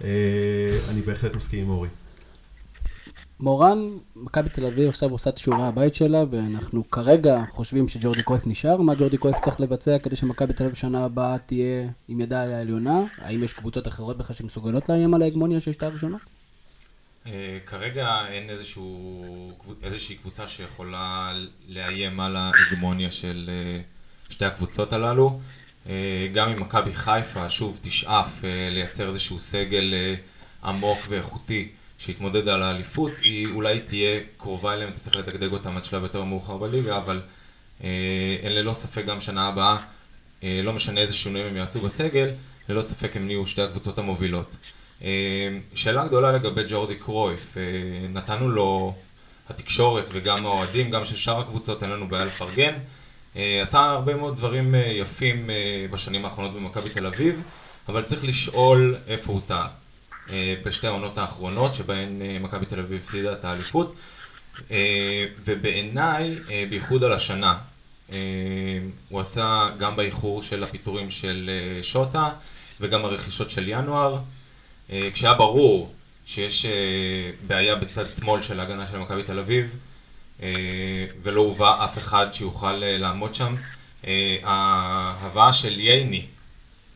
אה, 0.04 0.68
אני 0.94 1.00
בהחלט 1.02 1.34
מסכים 1.34 1.64
עם 1.64 1.70
אורי. 1.70 1.88
מורן, 3.40 3.78
מכבי 4.16 4.48
תל 4.48 4.66
אביב 4.66 4.88
עכשיו 4.88 5.10
עושה 5.10 5.30
את 5.30 5.38
שיעורי 5.38 5.64
הבית 5.64 5.94
שלה, 5.94 6.24
ואנחנו 6.30 6.90
כרגע 6.90 7.42
חושבים 7.50 7.88
שג'ורדי 7.88 8.22
קרויף 8.22 8.46
נשאר. 8.46 8.76
מה 8.76 8.94
ג'ורדי 8.94 9.18
קרויף 9.18 9.38
צריך 9.38 9.60
לבצע 9.60 9.98
כדי 9.98 10.16
שמכבי 10.16 10.52
תל 10.52 10.64
אביב 10.64 10.74
שנה 10.74 11.04
הבאה 11.04 11.38
תהיה 11.38 11.88
עם 12.08 12.20
ידה 12.20 12.42
העליונה? 12.42 13.04
האם 13.18 13.42
יש 13.42 13.52
קבוצות 13.52 13.88
אחרות 13.88 14.18
בכלל 14.18 14.36
שמסוגלות 14.36 14.88
לאיים 14.88 15.14
על 15.14 15.22
ההגמוניה 15.22 15.60
של 15.60 15.72
שתי 15.72 15.86
הראשונות? 15.86 16.20
אה, 17.26 17.58
כרגע 17.66 18.26
אין 18.28 18.50
איזושהי 19.82 20.16
קבוצה 20.16 20.48
שיכולה 20.48 21.32
לאיים 21.69 22.20
על 22.20 22.36
ההגמוניה 22.36 23.10
של 23.10 23.50
אה, 23.52 23.80
שתי 24.30 24.44
הקבוצות 24.44 24.92
הללו. 24.92 25.40
אה, 25.88 26.28
גם 26.32 26.48
אם 26.48 26.60
מכבי 26.60 26.94
חיפה 26.94 27.50
שוב 27.50 27.80
תשאף 27.82 28.44
לייצר 28.70 29.08
איזשהו 29.08 29.38
סגל 29.38 29.94
עמוק 30.64 30.98
ואיכותי 31.08 31.69
שיתמודד 31.98 32.48
על 32.48 32.62
האליפות, 32.62 33.12
היא 33.20 33.46
אולי 33.46 33.80
תהיה 33.80 34.20
קרובה 34.36 34.75
אליהם, 34.75 34.90
תצטרך 34.90 35.16
לדגדג 35.16 35.52
אותם 35.52 35.76
עד 35.76 35.84
שלב 35.84 36.02
יותר 36.02 36.25
מאוחר 36.25 36.56
בליגה, 36.56 36.96
אבל 36.96 37.20
אין 38.42 38.52
ללא 38.52 38.75
ספק 38.75 39.04
גם 39.04 39.20
שנה 39.20 39.48
הבאה, 39.48 39.76
לא 40.42 40.72
משנה 40.72 41.00
איזה 41.00 41.12
שינויים 41.12 41.46
הם 41.46 41.56
יעשו 41.56 41.80
בסגל, 41.80 42.30
ללא 42.68 42.82
ספק 42.82 43.16
הם 43.16 43.26
נהיו 43.26 43.46
שתי 43.46 43.62
הקבוצות 43.62 43.98
המובילות. 43.98 44.56
שאלה 45.75 46.06
גדולה 46.06 46.32
לגבי 46.32 46.62
ג'ורדי 46.69 46.96
קרויף, 46.96 47.56
נתנו 48.08 48.50
לו 48.50 48.94
התקשורת 49.49 50.08
וגם 50.12 50.46
האוהדים, 50.46 50.90
גם 50.90 51.04
של 51.04 51.16
שאר 51.16 51.40
הקבוצות, 51.40 51.82
אין 51.82 51.90
לנו 51.90 52.08
בעיה 52.08 52.25
לפרגן. 52.25 52.75
אה, 53.37 53.62
עשה 53.62 53.81
הרבה 53.81 54.14
מאוד 54.14 54.37
דברים 54.37 54.75
אה, 54.75 54.81
יפים 54.81 55.50
אה, 55.50 55.87
בשנים 55.90 56.25
האחרונות 56.25 56.54
במכבי 56.54 56.90
תל 56.90 57.06
אביב, 57.06 57.43
אבל 57.88 58.02
צריך 58.02 58.25
לשאול 58.25 58.96
איפה 59.06 59.32
הוא 59.32 59.40
טעה. 59.46 59.69
בשתי 60.64 60.87
העונות 60.87 61.19
האחרונות 61.19 61.75
שבהן 61.75 62.23
מכבי 62.40 62.66
תל 62.66 62.80
אביב 62.80 63.00
הפסידה 63.02 63.32
את 63.32 63.44
האליפות, 63.44 63.97
ובעיניי, 65.44 66.37
בייחוד 66.71 67.04
על 67.04 67.12
השנה, 67.12 67.59
הוא 69.09 69.21
עשה 69.21 69.68
גם 69.78 69.97
באיחור 69.97 70.42
של 70.42 70.64
הפיטורים 70.64 71.11
של 71.11 71.50
שוטה 71.82 72.30
וגם 72.80 73.04
הרכישות 73.04 73.50
של 73.50 73.68
ינואר, 73.68 74.18
כשהיה 74.88 75.34
ברור 75.34 75.92
שיש 76.26 76.66
בעיה 77.46 77.74
בצד 77.74 78.12
שמאל 78.12 78.42
של 78.42 78.60
ההגנה 78.60 78.86
של 78.86 78.98
מכבי 78.98 79.22
תל 79.22 79.38
אביב, 79.38 79.76
אה, 80.42 80.48
ולא 81.22 81.40
הובא 81.40 81.84
אף 81.84 81.98
אחד 81.98 82.26
שיוכל 82.32 82.82
אה, 82.82 82.98
לעמוד 82.98 83.34
שם. 83.34 83.54
אה, 84.06 84.36
ההבאה 84.42 85.52
של 85.52 85.80
ייני 85.80 86.26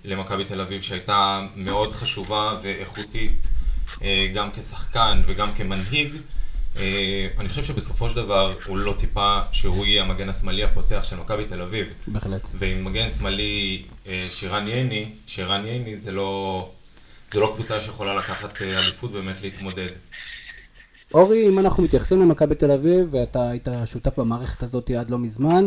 למכבי 0.04 0.44
תל 0.44 0.60
אביב 0.60 0.82
שהייתה 0.82 1.46
מאוד 1.56 1.92
חשובה 1.92 2.58
ואיכותית 2.62 3.48
גם 4.34 4.50
כשחקן 4.56 5.22
וגם 5.26 5.54
כמנהיג, 5.54 6.12
אני 7.38 7.48
חושב 7.48 7.64
שבסופו 7.64 8.10
של 8.10 8.16
דבר 8.16 8.54
הוא 8.66 8.78
לא 8.78 8.92
ציפה 8.92 9.38
שהוא 9.52 9.86
יהיה 9.86 10.02
המגן 10.02 10.28
השמאלי 10.28 10.64
הפותח 10.64 11.04
של 11.04 11.16
מכבי 11.16 11.44
תל 11.44 11.62
אביב. 11.62 11.92
בהחלט. 12.06 12.48
ועם 12.54 12.84
מגן 12.84 13.10
שמאלי 13.10 13.82
שירן 14.30 14.68
ייני, 14.68 15.10
שירן 15.26 15.66
ייני 15.66 15.96
זה 15.96 16.12
לא, 16.12 16.70
זה 17.36 17.40
לא 17.40 17.52
קבוצה 17.54 17.80
שיכולה 17.80 18.14
לקחת 18.14 18.62
אליפות 18.62 19.12
באמת 19.12 19.42
להתמודד. 19.42 19.88
אורי, 21.14 21.48
אם 21.48 21.58
אנחנו 21.58 21.82
מתייחסים 21.82 22.20
למכבי 22.20 22.54
תל 22.54 22.70
אביב, 22.70 23.08
ואתה 23.10 23.50
היית 23.50 23.68
שותף 23.84 24.18
במערכת 24.18 24.62
הזאת 24.62 24.90
עד 24.90 25.10
לא 25.10 25.18
מזמן, 25.18 25.66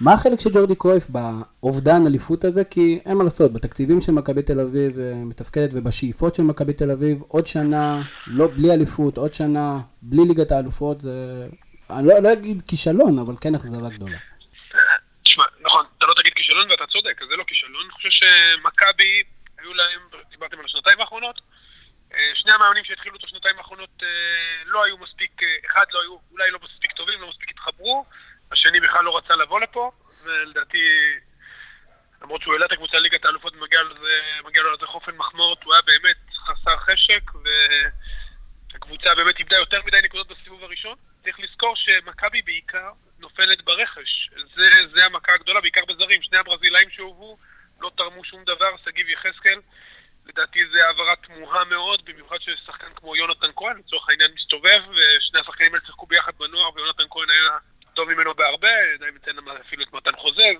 מה 0.00 0.12
החלק 0.12 0.40
של 0.40 0.50
ג'ורדי 0.52 0.74
קרויף 0.74 1.06
באובדן 1.08 2.06
אליפות 2.06 2.44
הזה? 2.44 2.64
כי 2.64 3.00
אין 3.06 3.16
מה 3.16 3.24
לעשות, 3.24 3.52
בתקציבים 3.52 4.00
של 4.00 4.12
מכבי 4.12 4.42
תל 4.42 4.60
אביב 4.60 4.98
אה, 4.98 5.12
מתפקדת 5.14 5.70
ובשאיפות 5.72 6.34
של 6.34 6.42
מכבי 6.42 6.72
תל 6.72 6.90
אביב, 6.90 7.22
עוד 7.28 7.46
שנה 7.46 8.02
לא, 8.26 8.46
בלי 8.46 8.72
אליפות, 8.72 9.16
עוד 9.16 9.34
שנה 9.34 9.80
בלי 10.02 10.22
ליגת 10.28 10.52
האלופות, 10.52 11.00
זה... 11.00 11.46
אני 11.90 12.06
לא, 12.06 12.18
לא 12.18 12.32
אגיד 12.32 12.62
כישלון, 12.68 13.18
אבל 13.18 13.34
כן 13.40 13.54
אכזבה 13.54 13.88
גדולה. 13.88 14.18
תשמע, 15.24 15.44
נכון, 15.64 15.84
אתה 15.98 16.06
לא 16.06 16.14
תגיד 16.20 16.32
כישלון 16.36 16.70
ואתה 16.70 16.84
צודק, 16.86 17.20
זה 17.30 17.36
לא 17.36 17.44
כישלון. 17.46 17.82
אני 17.84 17.92
חושב 17.92 18.10
שמכבי, 18.10 19.22
היו 19.62 19.74
להם, 19.74 20.00
דיברתם 20.30 20.58
על 20.58 20.64
השנתיים 20.64 21.00
האחרונות, 21.00 21.40
המאמנים 22.54 22.84
שהתחילו 22.84 23.16
את 23.16 23.24
השנתיים 23.24 23.58
האחרונות 23.58 23.90
אה, 24.02 24.08
לא 24.64 24.84
היו 24.84 24.98
מספיק, 24.98 25.42
אה, 25.42 25.48
אחד 25.66 25.84
לא 25.92 26.02
היו 26.02 26.16
אולי 26.32 26.50
לא 26.50 26.58
מספיק 26.62 26.92
טובים, 26.92 27.20
לא 27.20 27.28
מספיק 27.30 27.50
התחברו, 27.50 28.04
השני 28.52 28.80
בכלל 28.80 29.04
לא 29.04 29.16
רצה 29.16 29.36
לבוא 29.36 29.60
לפה, 29.60 29.90
ולדעתי, 30.22 30.78
למרות 32.22 32.42
שהוא 32.42 32.52
העלה 32.52 32.66
את 32.66 32.72
הקבוצה 32.72 32.98
לליגת 32.98 33.24
האלופות 33.24 33.52
ומגיע 33.52 34.62
לו 34.62 34.70
על 34.70 34.76
זה 34.80 34.86
חופן 34.86 35.16
מחמאות, 35.16 35.64
הוא 35.64 35.74
היה 35.74 35.82
באמת 35.86 36.16
חסר 36.36 36.76
חשק, 36.76 37.22
והקבוצה 38.72 39.14
באמת 39.14 39.38
איבדה 39.38 39.56
יותר 39.56 39.82
מדי 39.86 39.98
נקודות 40.04 40.28
בסיבוב 40.28 40.64
הראשון. 40.64 40.96
צריך 41.22 41.40
לזכור 41.40 41.76
שמכבי 41.76 42.42
בעיקר 42.42 42.90
נופלת 43.18 43.62
ברכש. 43.62 44.30
זה, 44.54 44.70
זה 44.96 45.06
המכה 45.06 45.32
הגדולה, 45.34 45.60
בעיקר 45.60 45.84
בזרים. 45.84 46.22
שני 46.22 46.38
הברזילאים 46.38 46.90
שהובאו 46.90 47.38
לא 47.82 47.90
תרמו 47.96 48.24
שום 48.24 48.44
דבר, 48.44 48.76
שגיב 48.84 49.08
יחזקאל. 49.08 49.60
לדעתי 50.26 50.60
זה 50.72 50.86
העברה 50.86 51.16
תמוהה 51.16 51.64
מאוד, 51.64 52.04
במיוחד 52.04 52.36
ששחקן 52.40 52.94
כמו 52.94 53.16
יונתן 53.16 53.50
כהן, 53.56 53.76
לצורך 53.78 54.08
העניין 54.08 54.30
מסתובב, 54.34 54.80
ושני 54.90 55.40
השחקנים 55.40 55.74
האלה 55.74 55.86
שיחקו 55.86 56.06
ביחד 56.06 56.32
בנוער, 56.38 56.74
ויונתן 56.74 57.04
כהן 57.10 57.30
היה 57.30 57.50
טוב 57.94 58.14
ממנו 58.14 58.34
בהרבה, 58.34 58.68
די 58.98 59.06
ניתן 59.12 59.48
אפילו 59.60 59.82
את 59.82 59.92
מתן 59.92 60.16
חוזר. 60.16 60.52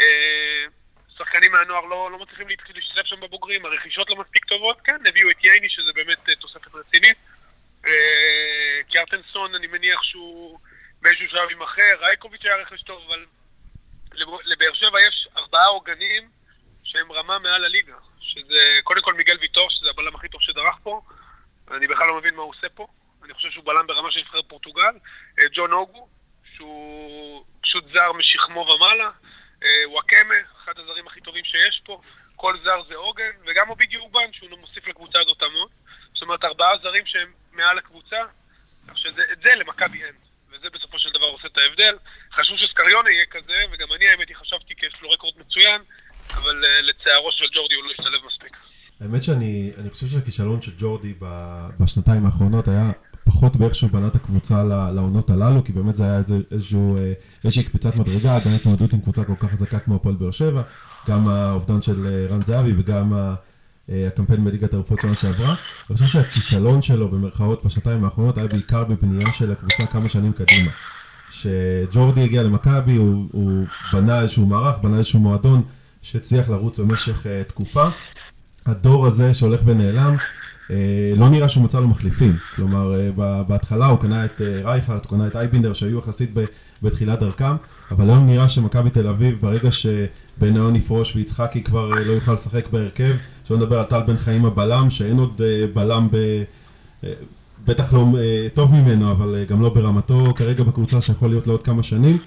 אה, 0.00 0.64
שחקנים 1.18 1.52
מהנוער 1.52 1.84
לא, 1.84 2.10
לא 2.10 2.18
מצליחים 2.18 2.48
להשתתף 2.48 3.06
שם 3.06 3.20
בבוגרים, 3.20 3.66
הרכישות 3.66 4.10
לא 4.10 4.16
מספיק 4.16 4.44
טובות, 4.44 4.78
כן, 4.84 4.96
הביאו 5.08 5.30
את 5.30 5.44
ייני, 5.44 5.68
שזה 5.70 5.92
באמת 5.92 6.28
אה, 6.28 6.34
תוספת 6.34 6.74
רצינית. 6.74 7.18
אה, 7.86 8.80
קיארטנסון, 8.88 9.54
אני 9.54 9.66
מניח 9.66 10.02
שהוא 10.02 10.58
באיזשהו 11.02 11.28
שלב 11.28 11.50
יימכר, 11.50 11.96
רייקוביץ' 12.00 12.44
היה 12.44 12.56
רכש 12.56 12.82
טוב, 12.82 13.02
אבל 13.06 13.26
לבאר 14.44 14.74
שבע 14.74 15.00
יש 15.00 15.28
ארבעה 15.36 15.66
עוגנים 15.66 16.28
שהם 16.90 17.12
רמה 17.12 17.38
מעל 17.38 17.64
הליגה. 17.64 17.94
שזה 18.20 18.78
קודם 18.84 19.02
כל 19.02 19.14
מיגל 19.14 19.36
ויטור, 19.40 19.70
שזה 19.70 19.90
הבלם 19.90 20.14
הכי 20.14 20.28
טוב 20.28 20.40
שדרך 20.42 20.76
פה, 20.82 21.00
אני 21.70 21.86
בכלל 21.86 22.06
לא 22.06 22.18
מבין 22.18 22.34
מה 22.34 22.42
הוא 22.42 22.50
עושה 22.50 22.68
פה. 22.68 22.86
אני 23.24 23.34
חושב 23.34 23.50
שהוא 23.50 23.64
בלם 23.64 23.86
ברמה 23.86 24.12
של 24.12 24.20
נבחרת 24.20 24.44
פורטוגל. 24.48 24.94
אה, 25.38 25.44
ג'ון 25.52 25.72
אוגו, 25.72 26.08
שהוא 26.56 27.44
פשוט 27.60 27.84
זר 27.94 28.12
משכמו 28.12 28.60
ומעלה. 28.60 29.10
אה, 29.64 29.88
וואקמה, 29.88 30.34
אחד 30.64 30.78
הזרים 30.78 31.06
הכי 31.06 31.20
טובים 31.20 31.44
שיש 31.44 31.80
פה. 31.84 32.00
כל 32.36 32.56
זר 32.64 32.82
זה 32.88 32.94
עוגן, 32.94 33.30
וגם 33.46 33.70
אובידי 33.70 33.96
אורבן, 33.96 34.32
שהוא 34.32 34.58
מוסיף 34.58 34.86
לקבוצה 34.86 35.18
הזאת 35.20 35.42
המון. 35.42 35.68
זאת 36.12 36.22
אומרת, 36.22 36.44
ארבעה 36.44 36.78
זרים 36.82 37.06
שהם 37.06 37.32
מעל 37.52 37.78
הקבוצה, 37.78 38.16
כך 38.88 38.98
שאת 38.98 39.14
זה 39.14 39.54
למכבי 39.56 40.04
אין. 40.04 40.14
וזה 40.50 40.70
בסופו 40.70 40.98
של 40.98 41.10
דבר 41.10 41.26
עושה 41.26 41.48
את 41.48 41.58
ההבדל. 41.58 41.98
חשוב 42.32 42.56
שסקריונה 42.58 43.10
יהיה 43.10 43.26
כזה, 43.26 43.64
וגם 43.72 43.92
אני 43.92 44.08
האמת 44.08 44.28
היא 44.28 44.36
חשבתי 44.36 44.74
כי 44.76 44.86
יש 44.86 44.94
לו 45.00 45.10
רקורד 45.10 45.34
מצוין, 45.38 45.82
אבל 46.36 46.64
אה, 46.64 46.82
לצערו 46.82 47.32
של 47.32 47.44
ג'ורדי 47.54 47.74
הוא 47.74 47.84
לא 47.84 47.90
השתלב 47.90 48.20
מספיק. 48.26 48.56
האמת 49.00 49.22
שאני 49.22 49.72
חושב 49.90 50.06
שהכישלון 50.06 50.62
של 50.62 50.72
ג'ורדי 50.78 51.14
בשנתיים 51.80 52.26
האחרונות 52.26 52.68
היה 52.68 52.90
פחות 53.24 53.56
באיך 53.56 53.74
שהוא 53.74 53.90
בנה 53.90 54.06
את 54.06 54.14
הקבוצה 54.14 54.64
לעונות 54.64 55.30
הללו, 55.30 55.64
כי 55.64 55.72
באמת 55.72 55.96
זה 55.96 56.04
היה 56.04 56.20
איזשהו, 56.50 56.96
אה, 56.96 57.12
איזושהי 57.44 57.64
קפיצת 57.64 57.96
מדרגה, 57.96 58.38
גם 58.38 58.54
התמודדות 58.54 58.92
עם 58.92 59.00
קבוצה 59.00 59.24
כל 59.24 59.34
כך 59.40 59.50
חזקה 59.50 59.78
כמו 59.78 59.94
הפועל 59.94 60.14
באר 60.14 60.30
שבע, 60.30 60.62
גם 61.08 61.28
האובדן 61.28 61.82
של 61.82 62.06
אה, 62.06 62.34
רן 62.34 62.40
זהבי 62.40 62.72
וגם 62.78 63.34
הקמפיין 63.88 64.44
בליגת 64.44 64.74
הרפואות 64.74 65.00
שנה 65.00 65.14
שעברה. 65.14 65.54
אני 65.90 65.96
חושב 65.96 66.06
שהכישלון 66.06 66.82
שלו 66.82 67.08
במרכאות 67.08 67.64
בשנתיים 67.64 68.04
האחרונות 68.04 68.38
היה 68.38 68.46
בעיקר 68.46 68.84
בבנייה 68.84 69.32
של 69.32 69.52
הקבוצה 69.52 69.86
כמה 69.86 70.08
שנים 70.08 70.32
קדימה. 70.32 70.70
כשג'ורדי 71.30 72.24
הגיע 72.24 72.42
למכבי 72.42 72.96
הוא, 72.96 73.28
הוא 73.32 73.66
בנה 73.92 74.20
איזשהו 74.20 74.46
מערך, 74.46 74.76
בנה 74.82 74.96
איזשהו 74.96 75.20
מועדון 75.20 75.62
שהצליח 76.02 76.48
לרוץ 76.50 76.78
במשך 76.78 77.26
uh, 77.26 77.48
תקופה. 77.48 77.84
הדור 78.66 79.06
הזה 79.06 79.34
שהולך 79.34 79.60
ונעלם, 79.64 80.16
uh, 80.16 80.70
לא 81.16 81.28
נראה 81.28 81.48
שהוא 81.48 81.64
מצא 81.64 81.80
לו 81.80 81.88
מחליפים. 81.88 82.36
כלומר, 82.54 82.94
uh, 82.94 83.20
בהתחלה 83.48 83.86
הוא 83.86 83.98
קנה 83.98 84.24
את 84.24 84.38
uh, 84.38 84.66
רייכרד, 84.66 85.06
קנה 85.06 85.26
את 85.26 85.36
אייבינדר, 85.36 85.72
שהיו 85.72 85.98
יחסית 85.98 86.30
בתחילת 86.82 87.20
דרכם, 87.20 87.56
אבל 87.90 88.10
היום 88.10 88.26
נראה 88.26 88.48
שמכבי 88.48 88.90
תל 88.90 89.08
אביב, 89.08 89.38
ברגע 89.40 89.68
שבניון 89.70 90.76
יפרוש 90.76 91.16
ויצחקי 91.16 91.62
כבר 91.62 91.92
uh, 91.92 91.98
לא 91.98 92.12
יוכל 92.12 92.32
לשחק 92.32 92.68
בהרכב, 92.70 93.14
שלא 93.44 93.56
נדבר 93.56 93.78
על 93.78 93.84
טל 93.84 94.02
בן 94.06 94.16
חיים 94.16 94.44
הבלם, 94.44 94.90
שאין 94.90 95.18
עוד 95.18 95.40
uh, 95.40 95.74
בלם 95.74 96.08
ב... 96.10 96.16
Uh, 97.02 97.06
בטח 97.64 97.94
לא 97.94 98.06
טוב 98.54 98.74
ממנו, 98.74 99.12
אבל 99.12 99.44
גם 99.48 99.62
לא 99.62 99.68
ברמתו 99.68 100.34
כרגע 100.36 100.64
בקבוצה 100.64 101.00
שיכול 101.00 101.28
להיות 101.28 101.46
לעוד 101.46 101.62
כמה 101.62 101.82
שנים. 101.82 102.18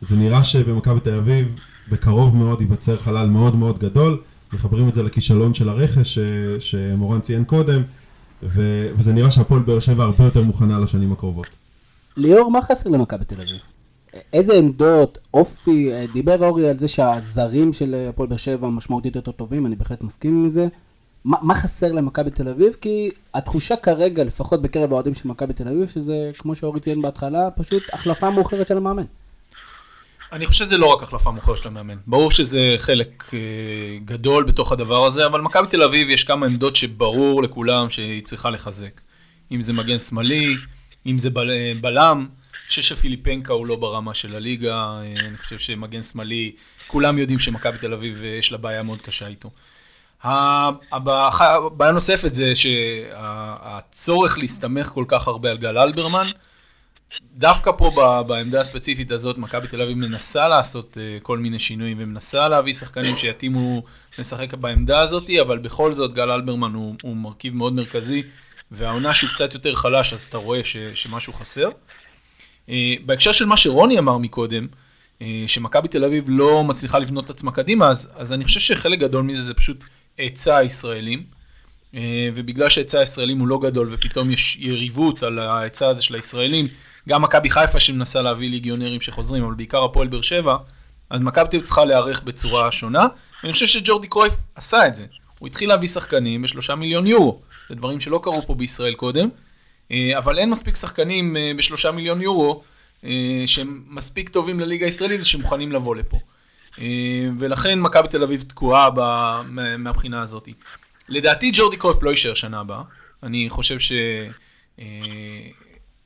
זה 0.00 0.16
נראה 0.16 0.44
שבמכבי 0.44 1.00
תל 1.00 1.14
אביב 1.14 1.48
בקרוב 1.88 2.36
מאוד 2.36 2.60
ייווצר 2.60 2.98
חלל 2.98 3.26
מאוד 3.26 3.56
מאוד 3.56 3.78
גדול, 3.78 4.20
מחברים 4.52 4.88
את 4.88 4.94
זה 4.94 5.02
לכישלון 5.02 5.54
של 5.54 5.68
הרכש 5.68 6.18
ש, 6.18 6.18
שמורן 6.58 7.20
ציין 7.20 7.44
קודם, 7.44 7.82
ו, 8.42 8.88
וזה 8.96 9.12
נראה 9.12 9.30
שהפועל 9.30 9.62
באר 9.62 9.80
שבע 9.80 10.04
הרבה 10.04 10.24
יותר 10.24 10.42
מוכנה 10.42 10.78
לשנים 10.78 11.12
הקרובות. 11.12 11.46
ליאור, 12.16 12.50
מה 12.50 12.62
חסר 12.62 12.90
למכבי 12.90 13.24
תל 13.24 13.34
אביב? 13.34 13.60
איזה 14.32 14.54
עמדות, 14.54 15.18
אופי, 15.34 15.90
דיבר 16.12 16.46
אורי 16.46 16.68
על 16.68 16.78
זה 16.78 16.88
שהזרים 16.88 17.72
של 17.72 18.06
הפועל 18.08 18.28
באר 18.28 18.36
שבע 18.36 18.68
משמעותית 18.68 19.16
יותר 19.16 19.32
טובים, 19.32 19.66
אני 19.66 19.76
בהחלט 19.76 20.02
מסכים 20.02 20.42
עם 20.42 20.48
זה. 20.48 20.68
מה, 21.24 21.36
מה 21.42 21.54
חסר 21.54 21.92
למכבי 21.92 22.30
תל 22.30 22.48
אביב? 22.48 22.76
כי 22.80 23.10
התחושה 23.34 23.76
כרגע, 23.76 24.24
לפחות 24.24 24.62
בקרב 24.62 24.92
האוהדים 24.92 25.14
של 25.14 25.28
מכבי 25.28 25.52
תל 25.52 25.68
אביב, 25.68 25.88
שזה, 25.88 26.30
כמו 26.38 26.54
שאורי 26.54 26.80
ציין 26.80 27.02
בהתחלה, 27.02 27.50
פשוט 27.50 27.82
החלפה 27.92 28.30
מאוחרת 28.30 28.68
של 28.68 28.76
המאמן. 28.76 29.04
אני 30.34 30.46
חושב 30.46 30.64
שזה 30.64 30.78
לא 30.78 30.86
רק 30.86 31.02
החלפה 31.02 31.30
מאוחרת 31.30 31.56
של 31.56 31.68
המאמן. 31.68 31.96
ברור 32.06 32.30
שזה 32.30 32.74
חלק 32.78 33.24
אה, 33.34 33.38
גדול 34.04 34.44
בתוך 34.44 34.72
הדבר 34.72 35.04
הזה, 35.06 35.26
אבל 35.26 35.40
מכבי 35.40 35.66
תל 35.66 35.82
אביב 35.82 36.10
יש 36.10 36.24
כמה 36.24 36.46
עמדות 36.46 36.76
שברור 36.76 37.42
לכולם 37.42 37.90
שהיא 37.90 38.22
צריכה 38.24 38.50
לחזק. 38.50 39.00
אם 39.52 39.62
זה 39.62 39.72
מגן 39.72 39.98
שמאלי, 39.98 40.56
אם 41.06 41.18
זה 41.18 41.30
בל, 41.30 41.50
אה, 41.50 41.72
בלם. 41.80 42.26
אני 42.52 42.68
חושב 42.68 42.82
שפיליפנקה 42.82 43.52
הוא 43.52 43.66
לא 43.66 43.76
ברמה 43.76 44.14
של 44.14 44.36
הליגה, 44.36 44.74
אה, 44.74 45.26
אני 45.28 45.36
חושב 45.38 45.58
שמגן 45.58 46.02
שמאלי, 46.02 46.52
כולם 46.86 47.18
יודעים 47.18 47.38
שמכבי 47.38 47.78
תל 47.78 47.92
אביב 47.92 48.22
יש 48.22 48.52
לה 48.52 48.58
בעיה 48.58 48.82
מאוד 48.82 49.02
קשה 49.02 49.26
איתו. 49.26 49.50
הבעיה 50.92 51.92
נוספת 51.92 52.34
זה 52.34 52.52
שהצורך 52.54 54.38
להסתמך 54.38 54.86
כל 54.86 55.04
כך 55.08 55.28
הרבה 55.28 55.50
על 55.50 55.58
גל 55.58 55.78
אלברמן, 55.78 56.30
דווקא 57.22 57.70
פה 57.72 57.90
בעמדה 58.26 58.60
הספציפית 58.60 59.10
הזאת, 59.10 59.38
מכבי 59.38 59.68
תל 59.68 59.82
אביב 59.82 59.96
מנסה 59.96 60.48
לעשות 60.48 60.96
uh, 60.96 61.22
כל 61.22 61.38
מיני 61.38 61.58
שינויים 61.58 61.96
ומנסה 62.00 62.48
להביא 62.48 62.72
שחקנים 62.72 63.16
שיתאימו 63.16 63.82
לשחק 64.18 64.54
בעמדה 64.54 65.00
הזאת, 65.00 65.30
אבל 65.40 65.58
בכל 65.58 65.92
זאת 65.92 66.14
גל 66.14 66.30
אלברמן 66.30 66.74
הוא, 66.74 66.94
הוא 67.02 67.16
מרכיב 67.16 67.54
מאוד 67.54 67.72
מרכזי, 67.72 68.22
והעונה 68.70 69.14
שהוא 69.14 69.30
קצת 69.30 69.54
יותר 69.54 69.74
חלש, 69.74 70.12
אז 70.12 70.24
אתה 70.24 70.38
רואה 70.38 70.64
ש, 70.64 70.76
שמשהו 70.94 71.32
חסר. 71.32 71.68
Uh, 72.66 72.70
בהקשר 73.06 73.32
של 73.32 73.44
מה 73.44 73.56
שרוני 73.56 73.98
אמר 73.98 74.18
מקודם, 74.18 74.66
uh, 75.18 75.24
שמכבי 75.46 75.88
תל 75.88 76.04
אביב 76.04 76.24
לא 76.28 76.64
מצליחה 76.64 76.98
לבנות 76.98 77.24
את 77.24 77.30
עצמה 77.30 77.52
קדימה, 77.52 77.88
אז, 77.88 78.12
אז 78.16 78.32
אני 78.32 78.44
חושב 78.44 78.60
שחלק 78.60 78.98
גדול 78.98 79.22
מזה 79.22 79.42
זה 79.42 79.54
פשוט 79.54 79.84
היצע 80.18 80.56
הישראלים. 80.56 81.43
Uh, 81.94 81.96
ובגלל 82.34 82.68
שהיצע 82.68 82.98
הישראלים 82.98 83.38
הוא 83.38 83.48
לא 83.48 83.58
גדול 83.62 83.88
ופתאום 83.94 84.30
יש 84.30 84.56
יריבות 84.60 85.22
על 85.22 85.38
ההיצע 85.38 85.88
הזה 85.88 86.02
של 86.02 86.14
הישראלים, 86.14 86.68
גם 87.08 87.22
מכבי 87.22 87.50
חיפה 87.50 87.80
שמנסה 87.80 88.22
להביא 88.22 88.50
ליגיונרים 88.50 89.00
שחוזרים, 89.00 89.44
אבל 89.44 89.54
בעיקר 89.54 89.84
הפועל 89.84 90.08
באר 90.08 90.20
שבע, 90.20 90.56
אז 91.10 91.20
מכבי 91.20 91.48
תל 91.50 91.60
צריכה 91.60 91.84
להיערך 91.84 92.22
בצורה 92.22 92.72
שונה, 92.72 93.06
ואני 93.42 93.52
חושב 93.52 93.66
שג'ורדי 93.66 94.06
קרויף 94.06 94.32
עשה 94.54 94.86
את 94.86 94.94
זה. 94.94 95.06
הוא 95.38 95.48
התחיל 95.48 95.68
להביא 95.68 95.88
שחקנים 95.88 96.42
בשלושה 96.42 96.74
מיליון 96.74 97.06
יורו, 97.06 97.40
זה 97.68 97.74
דברים 97.74 98.00
שלא 98.00 98.20
קרו 98.22 98.42
פה 98.46 98.54
בישראל 98.54 98.94
קודם, 98.94 99.28
אה, 99.90 100.18
אבל 100.18 100.38
אין 100.38 100.50
מספיק 100.50 100.74
שחקנים 100.76 101.36
אה, 101.36 101.52
בשלושה 101.56 101.92
מיליון 101.92 102.22
יורו 102.22 102.62
אה, 103.04 103.42
שהם 103.46 103.82
מספיק 103.88 104.28
טובים 104.28 104.60
לליגה 104.60 104.86
הישראלית 104.86 105.20
ושמוכנים 105.20 105.72
לבוא 105.72 105.96
לפה. 105.96 106.18
ולכן 107.38 107.80
מכבי 107.80 108.08
תל 108.08 108.22
אביב 108.22 108.44
תקועה 108.48 108.90
מהבחינה 109.78 110.22
הזאת. 110.22 110.48
לדעתי 111.08 111.50
ג'ורדי 111.54 111.76
קרויף 111.76 112.02
לא 112.02 112.10
יישאר 112.10 112.34
שנה 112.34 112.60
הבאה. 112.60 112.82
אני 113.22 113.50
חושב 113.50 113.78
ש... 113.78 113.92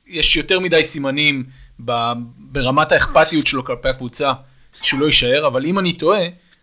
יש 0.07 0.37
יותר 0.37 0.59
מדי 0.59 0.83
סימנים 0.83 1.43
ברמת 2.37 2.91
האכפתיות 2.91 3.45
שלו 3.45 3.65
כלפי 3.65 3.89
הקבוצה, 3.89 4.33
שהוא 4.81 4.99
לא 4.99 5.05
יישאר, 5.05 5.47
אבל 5.47 5.65
אם 5.65 5.79
אני 5.79 5.93
טועה, 5.93 6.21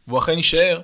והוא 0.08 0.18
אכן 0.18 0.36
יישאר, 0.36 0.80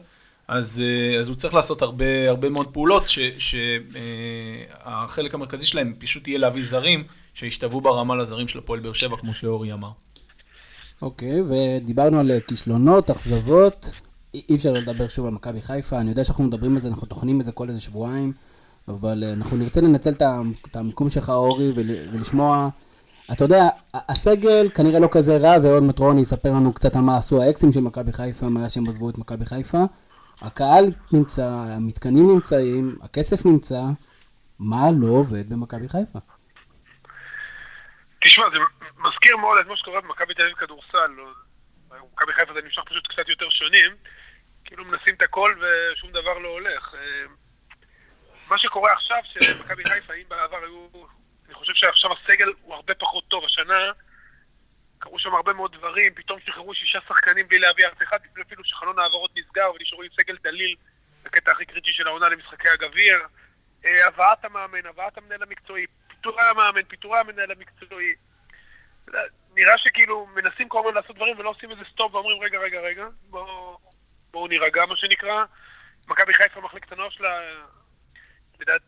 אז, 0.48 0.82
אה, 0.84 1.18
אז 1.18 1.28
הוא 1.28 1.36
צריך 1.36 1.54
לעשות 1.54 1.82
הרבה, 1.82 2.28
הרבה 2.28 2.48
מאוד 2.48 2.66
פעולות, 2.72 3.08
שהחלק 3.38 5.34
אה, 5.34 5.36
המרכזי 5.38 5.66
שלהם 5.66 5.94
פשוט 5.98 6.28
יהיה 6.28 6.38
להביא 6.38 6.62
זרים, 6.62 7.04
שישתוו 7.34 7.80
ברמה 7.80 8.16
לזרים 8.16 8.48
של 8.48 8.58
הפועל 8.58 8.80
באר 8.80 8.92
שבע, 8.92 9.16
כמו 9.16 9.34
שאורי 9.34 9.72
אמר. 9.72 9.90
אוקיי, 11.02 11.40
okay, 11.40 11.44
ודיברנו 11.50 12.20
על 12.20 12.30
כישלונות, 12.48 13.10
אכזבות, 13.10 13.92
אי 14.34 14.56
אפשר 14.56 14.72
לדבר 14.72 15.08
שוב 15.08 15.26
על 15.26 15.32
מכבי 15.32 15.62
חיפה, 15.62 15.98
אני 15.98 16.10
יודע 16.10 16.24
שאנחנו 16.24 16.44
מדברים 16.44 16.72
על 16.72 16.78
זה, 16.78 16.88
אנחנו 16.88 17.06
טוחנים 17.06 17.40
את 17.40 17.44
זה 17.44 17.52
כל 17.52 17.68
איזה 17.68 17.80
שבועיים. 17.80 18.32
אבל 18.88 19.24
אה, 19.24 19.32
אנחנו 19.32 19.56
נרצה 19.56 19.80
לנצל 19.80 20.10
את 20.10 20.76
המיקום 20.76 21.10
שלך, 21.10 21.28
אורי, 21.30 21.72
ולשמוע, 21.76 22.68
אתה 23.32 23.44
יודע, 23.44 23.68
הסגל 23.94 24.68
כנראה 24.74 25.00
לא 25.00 25.08
כזה 25.12 25.36
רע, 25.36 25.56
ועוד 25.62 25.82
מעט 25.82 25.98
רוני 25.98 26.20
יספר 26.20 26.50
לנו 26.50 26.72
קצת 26.72 26.96
על 26.96 27.02
מה 27.02 27.16
עשו 27.16 27.42
האקסים 27.42 27.72
של 27.72 27.80
מכבי 27.80 28.12
חיפה 28.12 28.46
מאז 28.48 28.72
שהם 28.74 28.88
עזבו 28.88 29.10
את 29.10 29.18
מכבי 29.18 29.46
חיפה. 29.46 29.84
הקהל 30.40 30.84
נמצא, 31.12 31.46
המתקנים 31.46 32.30
נמצאים, 32.30 32.98
הכסף 33.02 33.46
נמצא, 33.46 33.82
מה 34.58 34.90
לא 35.00 35.08
עובד 35.08 35.48
במכבי 35.48 35.88
חיפה? 35.88 36.18
תשמע, 38.24 38.44
זה 38.54 38.60
מזכיר 38.98 39.36
מאוד 39.36 39.58
את 39.60 39.66
מה 39.66 39.76
שקורה 39.76 40.00
במכבי 40.00 40.34
תל 40.34 40.42
אביב 40.42 40.54
כדורסל. 40.56 41.10
לא- 41.16 41.24
במכבי 41.90 42.32
חיפה 42.32 42.52
זה 42.54 42.60
נמשך 42.64 42.82
פשוט 42.86 43.06
קצת 43.06 43.28
יותר 43.28 43.46
שנים. 43.50 43.90
כאילו 44.72 44.84
מנסים 44.84 45.14
את 45.14 45.22
הכל 45.22 45.54
ושום 45.60 46.10
דבר 46.10 46.38
לא 46.38 46.48
הולך. 46.48 46.94
אה, 46.94 47.24
מה 48.48 48.58
שקורה 48.58 48.92
עכשיו, 48.92 49.18
שמכבי 49.24 49.84
חיפה, 49.84 50.14
אם 50.14 50.28
בעבר 50.28 50.56
היו... 50.56 50.86
אני 51.46 51.54
חושב 51.54 51.72
שעכשיו 51.74 52.10
הסגל 52.12 52.52
הוא 52.62 52.74
הרבה 52.74 52.94
פחות 52.94 53.24
טוב. 53.28 53.44
השנה 53.44 53.78
קרו 54.98 55.18
שם 55.18 55.34
הרבה 55.34 55.52
מאוד 55.52 55.72
דברים, 55.72 56.14
פתאום 56.14 56.40
שחררו 56.40 56.74
שישה 56.74 56.98
שחקנים 57.08 57.48
בלי 57.48 57.58
להביא 57.58 57.86
אף 57.86 58.02
אחד, 58.02 58.18
אפילו 58.42 58.64
שחלון 58.64 58.98
העברות 58.98 59.30
נסגר 59.36 59.72
ונשארו 59.74 60.02
עם 60.02 60.08
סגל 60.20 60.36
דליל 60.42 60.76
בקטע 61.22 61.52
הכי 61.52 61.66
קריטי 61.66 61.92
של 61.92 62.08
העונה 62.08 62.28
למשחקי 62.28 62.68
הגביע. 62.68 63.16
אה, 63.84 64.06
הבאת 64.06 64.44
המאמן, 64.44 64.86
הבאת 64.86 65.18
המנהל 65.18 65.42
המקצועי, 65.42 65.86
פיטורי 66.08 66.44
המאמן, 66.50 66.82
פיטורי 66.88 67.20
המנהל 67.20 67.50
המקצועי. 67.50 68.14
נראה 69.54 69.78
שכאילו 69.78 70.26
מנסים 70.26 70.68
כל 70.68 70.78
הזמן 70.78 70.94
לעשות 70.94 71.16
דברים 71.16 71.38
ולא 71.38 71.50
עושים 71.50 71.70
איזה 71.70 71.82
סטופ 71.92 72.14
ואומרים 72.14 72.42
רגע, 72.42 72.58
רגע, 72.58 72.80
רגע, 72.80 73.06
בואו 73.30 73.91
בוא 74.42 74.48
נירגע 74.48 74.86
מה 74.86 74.96
שנקרא. 74.96 75.44
מכבי 76.08 76.34
חיפה 76.34 76.60
מחלקת 76.60 76.92
הנוער 76.92 77.10
שלה, 77.10 77.40
לדעתי, 78.60 78.80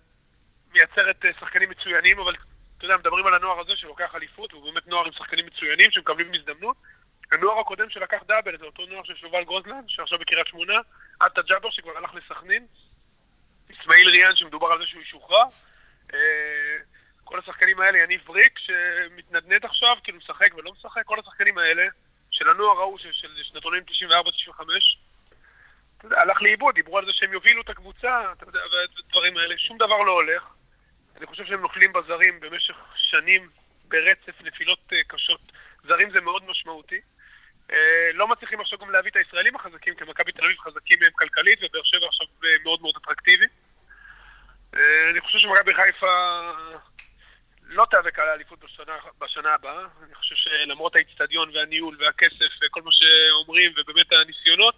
מייצרת 0.73 1.25
אה, 1.25 1.31
שחקנים 1.41 1.71
מצוינים, 1.71 2.19
אבל 2.19 2.35
אתה 2.77 2.85
יודע, 2.85 2.97
מדברים 2.97 3.27
על 3.27 3.35
הנוער 3.35 3.61
הזה 3.61 3.77
שלוקח 3.77 4.15
אליפות, 4.15 4.53
והוא 4.53 4.73
באמת 4.73 4.87
נוער 4.87 5.07
עם 5.07 5.13
שחקנים 5.13 5.47
מצוינים 5.47 5.91
שמקבלים 5.91 6.35
הזדמנות. 6.35 6.77
הנוער 7.33 7.61
הקודם 7.61 7.91
שלקח 7.91 8.23
דאבל 8.29 8.59
זה 8.59 8.65
אותו 8.65 8.87
נוער 8.87 9.05
של 9.05 9.17
שובל 9.17 9.45
גוזלן, 9.45 9.89
שעכשיו 9.89 10.19
בקריית 10.19 10.47
שמונה, 10.47 10.75
עטה 11.21 11.43
ג'אבר 11.43 11.71
שכבר 11.71 11.97
הלך 11.97 12.15
לסכנין, 12.15 12.67
אסמאעיל 13.73 14.09
ריאן 14.09 14.37
שמדובר 14.37 14.73
על 14.73 14.79
זה 14.79 14.87
שהוא 14.87 15.03
ישוחרר. 15.03 15.47
אה, 16.15 16.77
כל 17.25 17.39
השחקנים 17.39 17.81
האלה, 17.81 17.99
יניב 17.99 18.21
בריק 18.27 18.59
שמתנדנד 18.59 19.65
עכשיו, 19.65 19.97
כאילו 20.05 20.19
משחק 20.19 20.55
ולא 20.55 20.73
משחק, 20.73 21.03
כל 21.05 21.21
השחקנים 21.21 21.59
האלה 21.59 21.85
של 22.31 22.49
הנוער 22.49 22.79
ההוא 22.79 22.99
של 22.99 23.13
שנתונים 23.43 23.83
94-95, 23.83 24.63
הלך 26.11 26.43
לאיבוד, 26.43 26.75
דיברו 26.75 26.99
על 26.99 27.07
זה 27.07 27.13
שהם 27.15 27.33
יובילו 27.33 27.63
את 27.63 27.71
הקבוצה, 27.71 28.33
אתה 28.33 28.45
יודע, 28.49 28.61
והדברים 28.73 29.37
האלה, 29.37 29.59
שום 29.59 29.79
דבר 29.79 29.99
לא 29.99 30.13
הולך. 30.13 30.43
אני 31.17 31.27
חושב 31.27 31.45
שהם 31.45 31.61
נופלים 31.61 31.93
בזרים 31.93 32.41
במשך 32.41 32.77
שנים 32.97 33.49
ברצף, 33.89 34.43
נפילות 34.43 34.79
אה, 34.93 34.99
קשות. 35.09 35.41
זרים 35.89 36.11
זה 36.15 36.21
מאוד 36.21 36.43
משמעותי. 36.47 37.01
אה, 37.73 38.11
לא 38.15 38.29
מצליחים 38.29 38.61
עכשיו 38.61 38.79
גם 38.79 38.91
להביא 38.91 39.11
את 39.11 39.17
הישראלים 39.17 39.57
החזקים, 39.57 39.95
כי 39.95 40.05
מכבי 40.05 40.33
תל 40.33 40.45
אביב 40.45 40.59
חזקים 40.59 40.99
מהם 41.01 41.13
כלכלית, 41.13 41.59
ובאר 41.63 41.83
שבע 41.85 42.07
עכשיו 42.07 42.27
אה, 42.45 42.51
מאוד 42.65 42.83
מאוד 42.83 42.95
אטרקטיבי. 43.03 43.47
אני 45.11 45.21
חושב 45.21 45.39
שמכבי 45.39 45.75
חיפה 45.75 46.51
לא 47.63 47.87
תיאבק 47.91 48.19
על 48.19 48.29
האליפות 48.29 48.59
בשנה, 48.59 48.97
בשנה 49.21 49.55
הבאה. 49.55 49.87
אני 50.07 50.15
חושב 50.15 50.35
שלמרות 50.35 50.97
האיצטדיון 50.97 51.51
והניהול 51.55 51.97
והכסף 52.01 52.53
וכל 52.63 52.83
מה 52.83 52.91
שאומרים, 52.93 53.73
ובאמת 53.77 54.13
הניסיונות, 54.13 54.75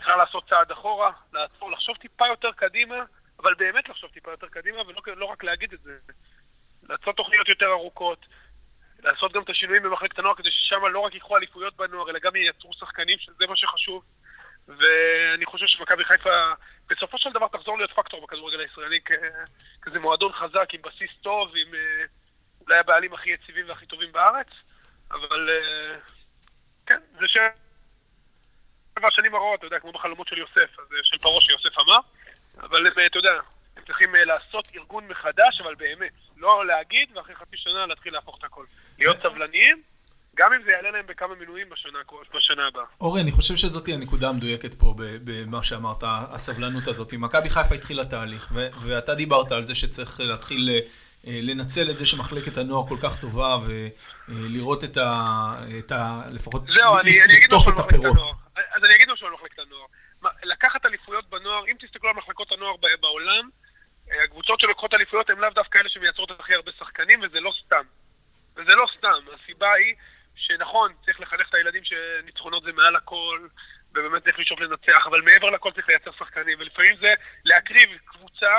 אפשר 0.00 0.16
לעשות 0.16 0.48
צעד 0.48 0.70
אחורה, 0.70 1.10
לעצור, 1.32 1.70
לחשוב 1.70 1.96
טיפה 1.96 2.26
יותר 2.26 2.52
קדימה, 2.52 3.04
אבל 3.38 3.54
באמת 3.54 3.88
לחשוב 3.88 4.10
טיפה 4.10 4.30
יותר 4.30 4.48
קדימה, 4.48 4.78
ולא 4.82 5.00
לא 5.16 5.24
רק 5.24 5.44
להגיד 5.44 5.72
את 5.72 5.80
זה. 5.80 5.98
לעשות 6.82 7.16
תוכניות 7.16 7.48
יותר 7.48 7.66
ארוכות, 7.66 8.26
לעשות 9.02 9.32
גם 9.32 9.42
את 9.42 9.50
השינויים 9.50 9.82
במחלקת 9.82 10.18
הנוער, 10.18 10.34
כדי 10.34 10.50
ששם 10.52 10.86
לא 10.86 10.98
רק 11.00 11.14
ייקחו 11.14 11.36
אליפויות 11.36 11.76
בנוער, 11.76 12.10
אלא 12.10 12.18
גם 12.18 12.36
ייצרו 12.36 12.72
שחקנים, 12.72 13.18
שזה 13.18 13.46
מה 13.48 13.56
שחשוב. 13.56 14.04
ואני 14.68 15.46
חושב 15.46 15.66
שמכבי 15.66 16.04
חיפה 16.04 16.52
בסופו 16.88 17.18
של 17.18 17.32
דבר 17.32 17.48
תחזור 17.48 17.78
להיות 17.78 17.92
פקטור 17.92 18.22
בכדורגל 18.22 18.60
הישראלי 18.60 19.00
כזה 19.82 19.98
מועדון 19.98 20.32
חזק 20.32 20.74
עם 20.74 20.82
בסיס 20.82 21.10
טוב, 21.22 21.52
עם 21.56 21.74
אה, 21.74 22.04
אולי 22.60 22.78
הבעלים 22.78 23.12
הכי 23.12 23.30
יציבים 23.30 23.68
והכי 23.68 23.86
טובים 23.86 24.12
בארץ, 24.12 24.46
אבל 25.10 25.50
אה, 25.50 25.96
כן, 26.86 27.00
זה 27.20 27.28
ש... 27.28 27.36
שבע 29.00 29.08
שנים 29.10 29.34
הרעות, 29.34 29.58
אתה 29.58 29.66
יודע, 29.66 29.78
כמו 29.78 29.92
בחלומות 29.92 30.28
של 30.28 30.38
יוסף, 30.38 30.78
אז, 30.78 30.92
אה, 30.92 30.98
של 31.02 31.18
פרעה 31.18 31.40
שיוסף 31.40 31.78
אמר, 31.78 31.98
אבל 32.60 32.86
הם, 32.86 32.92
אתה 33.06 33.18
יודע, 33.18 33.30
הם 33.76 33.82
צריכים 33.86 34.14
לעשות 34.14 34.68
ארגון 34.76 35.04
מחדש, 35.08 35.60
אבל 35.62 35.74
באמת, 35.74 36.12
לא 36.36 36.66
להגיד, 36.66 37.16
ואחרי 37.16 37.34
חצי 37.34 37.56
שנה 37.56 37.86
להתחיל 37.86 38.12
להפוך 38.12 38.38
את 38.38 38.44
הכל. 38.44 38.64
להיות 38.98 39.16
סבלניים. 39.22 39.82
גם 40.36 40.52
אם 40.52 40.62
זה 40.64 40.70
יעלה 40.70 40.90
להם 40.90 41.06
בכמה 41.06 41.34
מינויים 41.34 41.66
בשנה, 41.70 41.98
בשנה 42.34 42.66
הבאה. 42.66 42.84
אורי, 43.00 43.20
אני 43.20 43.32
חושב 43.32 43.56
שזאת 43.56 43.88
הנקודה 43.88 44.28
המדויקת 44.28 44.74
פה 44.74 44.94
במה 44.98 45.62
שאמרת, 45.62 46.04
הסבלנות 46.06 46.86
הזאת. 46.88 47.12
מכבי 47.12 47.50
חיפה 47.50 47.74
התחילה 47.74 48.04
תהליך, 48.04 48.52
ואתה 48.82 49.14
דיברת 49.14 49.52
על 49.52 49.64
זה 49.64 49.74
שצריך 49.74 50.20
להתחיל 50.20 50.70
אה, 51.26 51.40
לנצל 51.42 51.90
את 51.90 51.98
זה 51.98 52.06
שמחלקת 52.06 52.56
הנוער 52.56 52.88
כל 52.88 52.96
כך 53.02 53.20
טובה, 53.20 53.58
ולראות 54.28 54.84
את 54.84 54.96
ה... 54.96 55.54
את 55.78 55.92
ה 55.92 56.22
לפחות... 56.30 56.66
זהו, 56.66 56.98
אני, 56.98 57.22
אני 57.22 57.36
אגיד 57.36 57.54
משהו 57.54 57.70
על 57.70 57.78
מחלקת 57.78 57.94
הנוער. 57.94 58.32
אז 58.80 58.84
אני 58.84 58.94
אגיד 58.94 59.10
משהו 59.10 59.26
על 59.26 59.32
מחלקת 59.32 59.58
הנוער. 59.58 59.86
לקחת 60.42 60.86
אליפויות 60.86 61.30
בנוער, 61.30 61.66
אם 61.66 61.76
תסתכלו 61.80 62.10
על 62.10 62.16
מחלקות 62.16 62.52
הנוער 62.52 62.76
בעולם, 63.00 63.48
אה, 64.10 64.24
הקבוצות 64.24 64.60
שלוקחות 64.60 64.94
אליפויות 64.94 65.30
הן 65.30 65.38
לאו 65.38 65.50
דווקא 65.50 65.78
אלה 65.78 65.88
שמייצרות 65.88 66.30
הכי 66.30 66.54
הרבה 66.54 66.72
שחקנים, 66.78 67.20
וזה 67.22 67.40
לא 67.40 67.52
סתם. 67.64 67.84
וזה 68.56 68.74
לא 68.76 68.86
סתם. 68.98 69.34
הסיבה 69.34 69.72
היא 69.72 69.94
שנכון, 70.36 70.92
צריך 71.04 71.20
לחנך 71.20 71.48
את 71.48 71.54
הילדים 71.54 71.82
שניצחונות 71.84 72.62
זה 72.62 72.72
מעל 72.72 72.96
הכל, 72.96 73.48
ובאמת 73.90 74.24
צריך 74.24 74.38
לשאוף 74.38 74.60
לנצח, 74.60 75.06
אבל 75.06 75.20
מעבר 75.22 75.46
לכל 75.46 75.72
צריך 75.72 75.88
לייצר 75.88 76.12
שחקנים, 76.18 76.58
ולפעמים 76.58 76.96
זה 77.00 77.12
להקריב 77.44 77.98
קבוצה, 78.04 78.54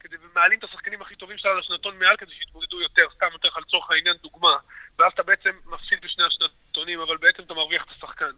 כדי, 0.00 0.16
ומעלים 0.22 0.58
את 0.58 0.64
השחקנים 0.64 1.02
הכי 1.02 1.16
טובים 1.16 1.38
שלה 1.38 1.54
לשנתון 1.54 1.98
מעל 1.98 2.16
כדי 2.16 2.32
שיתמודדו 2.38 2.80
יותר, 2.80 3.06
סתם 3.14 3.26
יותר 3.32 3.48
לצורך 3.60 3.90
העניין 3.90 4.16
דוגמה, 4.22 4.56
ואז 4.98 5.12
אתה 5.12 5.22
בעצם 5.22 5.50
מפסיד 5.66 5.98
בשני 6.02 6.24
השנתונים, 6.24 7.00
אבל 7.00 7.16
בעצם 7.16 7.42
אתה 7.42 7.54
מרוויח 7.54 7.84
את 7.84 7.90
השחקן. 7.90 8.32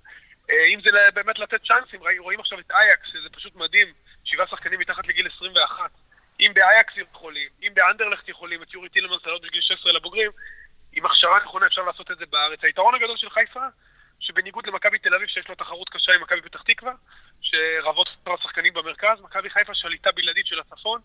אה, 0.51 0.65
אם 0.75 0.81
זה 0.85 0.91
באמת 1.15 1.39
לתת 1.39 1.61
צ'אנסים, 1.67 2.01
רואים 2.19 2.41
עכשיו 2.41 2.61
את 2.61 2.71
אייקס, 2.71 3.09
שזה 3.09 3.29
פשוט 3.31 3.57
מדהים, 3.57 3.93
שבעה 4.25 4.47
שחקנים 4.47 4.81
מתחת 4.81 5.07
לגיל 5.07 5.29
21. 5.37 5.91
אם 6.41 6.53
באייקס 6.55 6.93
יכולים, 6.97 7.49
אם 7.63 7.73
באנדרלכט 7.75 8.29
יכולים, 8.29 8.63
את 8.63 8.75
יורי 8.75 8.89
טילמנס 8.89 9.27
לעלות 9.27 9.43
בגיל 9.43 9.61
16 9.61 9.93
לבוגרים, 9.93 10.31
עם 10.93 11.07
הכשרה 11.07 11.39
נכונה 11.45 11.67
אפשר 11.67 11.83
לעשות 11.83 12.11
את 12.11 12.19
זה 12.19 12.27
בארץ. 12.27 12.59
היתרון 12.63 12.95
הגדול 12.95 13.17
של 13.17 13.31
חיפה, 13.31 13.67
שבניגוד 14.21 14.67
למכבי 14.67 14.99
תל 14.99 15.15
אביב, 15.15 15.29
שיש 15.29 15.49
לו 15.49 15.55
תחרות 15.55 15.89
קשה 15.89 16.15
עם 16.15 16.23
מכבי 16.23 16.43
פתח 16.43 16.63
תקווה, 16.63 16.93
שרבות 17.41 18.09
השחקנים 18.27 18.73
במרכז, 18.73 19.21
מכבי 19.21 19.51
חיפה 19.51 19.75
שליטה 19.75 20.13
בלעדית 20.13 20.47
של 20.47 20.61
הצפון, 20.61 21.01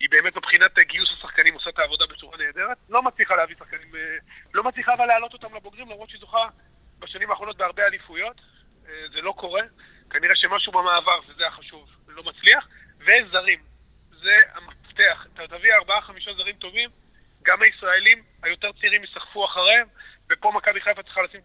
היא 0.00 0.08
באמת 0.10 0.36
מבחינת 0.36 0.78
גיוס 0.78 1.10
השחקנים 1.18 1.54
עושה 1.54 1.70
את 1.70 1.78
העבודה 1.78 2.06
בצורה 2.06 2.38
נהדרת. 2.38 2.76
לא 2.88 3.02
מצליחה 3.02 3.36
להביא 3.36 3.56
שחקנים, 3.58 3.94
אה, 3.96 4.16
לא 4.54 4.64
מצליחה 4.64 4.94
אבל 4.94 5.06
להעלות 5.06 5.32
אותם 5.32 5.56
לבוגרים, 5.56 5.90
למרות 5.90 6.08
שהיא 6.08 6.20
זוכה 6.20 6.48
בשנים 6.98 7.30
האחרונות 7.30 7.56
בהרבה 7.56 7.86
אליפויות. 7.86 8.40
אה, 8.88 9.04
זה 9.12 9.20
לא 9.20 9.34
קורה. 9.36 9.62
כנראה 10.10 10.36
שמשהו 10.36 10.72
במעבר, 10.72 11.20
וזה 11.28 11.46
החשוב, 11.46 11.90
לא 12.08 12.22
מצליח. 12.22 12.68
וזרים. 13.00 13.62
זה 14.10 14.32
המפתח. 14.54 15.26
אתה 15.34 15.58
תביא 15.58 15.74
ארבעה-חמישה 15.74 16.34
זרים 16.34 16.56
טובים, 16.56 16.90
גם 17.42 17.62
הישראלים 17.62 18.22
היותר 18.42 18.72
צעירים 18.80 19.04
יסחפו 19.04 19.44
אחריהם, 19.44 19.86
ופה 20.30 20.52
מכבי 20.54 20.80
חיפה 20.80 21.02
צריכה 21.02 21.22
לשים 21.22 21.40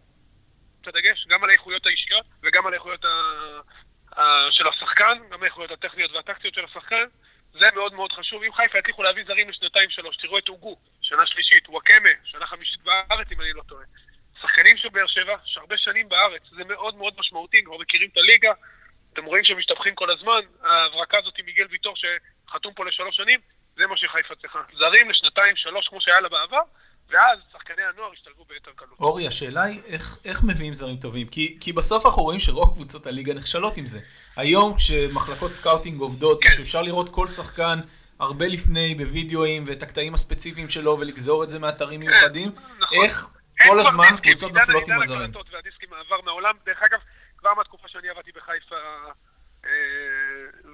את 0.82 0.86
הדגש 0.86 1.26
גם 1.28 1.44
על 1.44 1.50
האיכויות 1.50 1.86
האישיות 1.86 2.26
וגם 2.42 2.66
על 2.66 2.72
האיכויות 2.72 3.04
ה... 3.04 3.08
של 4.50 4.68
השחקן, 4.68 5.18
גם 5.30 5.42
האיכויות 5.42 5.70
הטכניות 5.70 6.10
והטקטיות 6.12 6.54
של 6.54 6.64
השחקן. 6.64 7.04
זה 7.52 7.68
מאוד 7.74 7.94
מאוד 7.94 8.12
חשוב. 8.12 8.42
אם 8.42 8.52
חיפה 8.52 8.78
יצליחו 8.78 9.02
להביא 9.02 9.24
זרים 9.26 9.48
לשנתיים-שלוש, 9.48 10.16
תראו 10.16 10.38
את 10.38 10.48
אוגו, 10.48 10.76
שנה 11.00 11.26
שלישית, 11.26 11.68
וואקמה, 11.68 12.08
שנה 12.24 12.46
חמישית 12.46 12.82
בארץ, 12.82 13.26
אם 13.32 13.40
אני 13.40 13.52
לא 13.52 13.62
טועה. 13.62 13.84
שחקנים 14.42 14.76
של 14.76 14.88
באר 14.88 15.06
שבע, 15.06 15.36
שהרבה 15.44 15.78
שנים 15.78 16.08
בארץ, 16.08 16.42
זה 16.56 16.64
מאוד 16.64 16.96
מאוד 16.96 17.14
משמעותי, 17.18 17.64
כבר 17.64 17.78
מכירים 17.78 18.08
את 18.12 18.16
הליגה, 18.16 18.52
אתם 19.12 19.24
רואים 19.24 19.44
שהם 19.44 19.58
משתבחים 19.58 19.94
כל 19.94 20.10
הזמן, 20.10 20.40
ההברקה 20.62 21.18
הזאת 21.18 21.34
עם 21.38 21.46
מיגל 21.46 21.66
ויטור 21.70 21.94
שחתום 21.96 22.74
פה 22.74 22.84
לשלוש 22.84 23.16
שנים, 23.16 23.40
זה 23.76 23.86
מה 23.86 23.96
שחיפה 23.96 24.34
צריכה. 24.34 24.58
זרים 24.78 25.10
לשנתיים, 25.10 25.56
שלוש, 25.56 25.88
כמו 25.88 26.00
שהיה 26.00 26.20
לה 26.20 26.28
בעבר, 26.28 26.60
ואז 27.08 27.38
שחקני 27.52 27.82
הנוער 27.82 28.12
ישתלבו 28.14 28.44
ביתר 28.44 28.70
קלות. 28.76 29.00
אורי, 29.00 29.26
השאלה 29.26 29.62
היא 29.62 29.80
איך, 29.86 30.18
איך 30.24 30.42
מביאים 30.42 30.74
זרים 30.74 30.96
טובים? 30.96 31.26
כי, 31.28 31.56
כי 31.60 31.72
בסוף 31.72 32.06
אנחנו 32.06 32.22
רואים 32.22 32.38
שרוב 32.38 32.74
קבוצות 32.74 33.06
הליגה 33.06 33.34
נכשלות 33.34 33.76
עם 33.76 33.86
זה. 33.86 34.00
היום 34.36 34.76
כשמחלקות 34.76 35.52
סקאוטינג 35.52 36.00
עובדות, 36.00 36.40
כן. 36.42 36.82
לראות 36.84 37.08
כל 37.08 37.28
שחקן 37.28 37.78
הרבה 38.18 38.46
לפני 38.46 38.94
בווידאוים 38.94 39.64
ואת 39.66 39.82
הקטעים 39.82 40.14
הספציפיים 40.14 40.68
שלו 40.68 40.98
ולגזור 41.00 41.44
את 41.44 41.50
זה 41.50 41.58
מאתרים 41.58 42.00
כן, 42.00 42.06
מיוחדים, 42.06 42.48
נכון. 42.78 43.04
איך 43.04 43.33
כל 43.62 43.80
הזמן 43.80 44.16
קבוצות 44.22 44.52
נופלות 44.52 44.88
עם 44.88 45.02
הזרים? 45.02 45.32
והדיסקים 45.52 45.90
מעבר 45.90 46.20
מהעולם, 46.24 46.54
דרך 46.64 46.82
אגב, 46.82 46.98
כבר 47.38 47.54
מהתקופה 47.54 47.88
שאני 47.88 48.08
עבדתי 48.08 48.32
בחיפה 48.32 48.76
אה, 49.66 49.70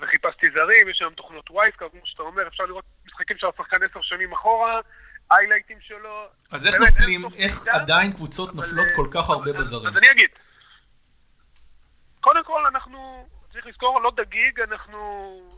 וחיפשתי 0.01 0.47
זרים, 0.55 0.89
יש 0.89 0.99
שם 0.99 1.11
תוכנות 1.17 1.51
וייסקאר, 1.51 1.89
כמו 1.89 2.01
שאתה 2.05 2.23
אומר, 2.23 2.49
אפשר 2.49 2.65
לראות 2.65 2.85
משחקים 3.07 3.39
של 3.39 3.47
השחקן 3.47 3.77
עשר 3.83 4.03
שנים 4.03 4.33
אחורה, 4.33 4.81
היילייטים 5.31 5.79
שלו. 5.81 6.27
אז 6.51 6.67
איך 6.67 6.77
נופלים, 6.77 7.25
איך 7.37 7.69
עדיין 7.69 8.13
קבוצות 8.13 8.55
נופלות 8.55 8.87
כל 8.97 9.07
כך 9.11 9.31
הרבה 9.31 9.53
בזרים? 9.53 9.87
אז 9.87 9.97
אני 9.97 10.11
אגיד, 10.11 10.31
קודם 12.21 12.45
כל 12.45 12.67
אנחנו, 12.67 13.29
צריך 13.53 13.67
לזכור, 13.67 14.03
לא 14.03 14.13
דגיג, 14.17 14.61
אנחנו 14.61 14.99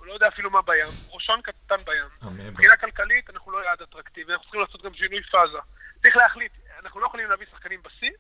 לא 0.05 0.13
יודע 0.13 0.29
אפילו 0.29 0.51
מה 0.51 0.63
בים, 0.63 0.85
ראשון 1.13 1.41
קטן 1.43 1.77
בים. 1.85 2.33
מבחינה 2.33 2.77
כלכלית 2.77 3.31
אנחנו 3.31 3.53
לא 3.53 3.61
גם 4.85 4.95
שינוי 4.95 5.23
פאזה. 5.23 5.59
צריך 6.03 6.17
להחליט, 6.17 6.53
אנחנו 6.83 7.01
לא 7.01 7.07
יכולים 7.07 7.31
להביא 7.31 7.47
שחקנים 7.51 7.83
בשיא, 7.83 8.11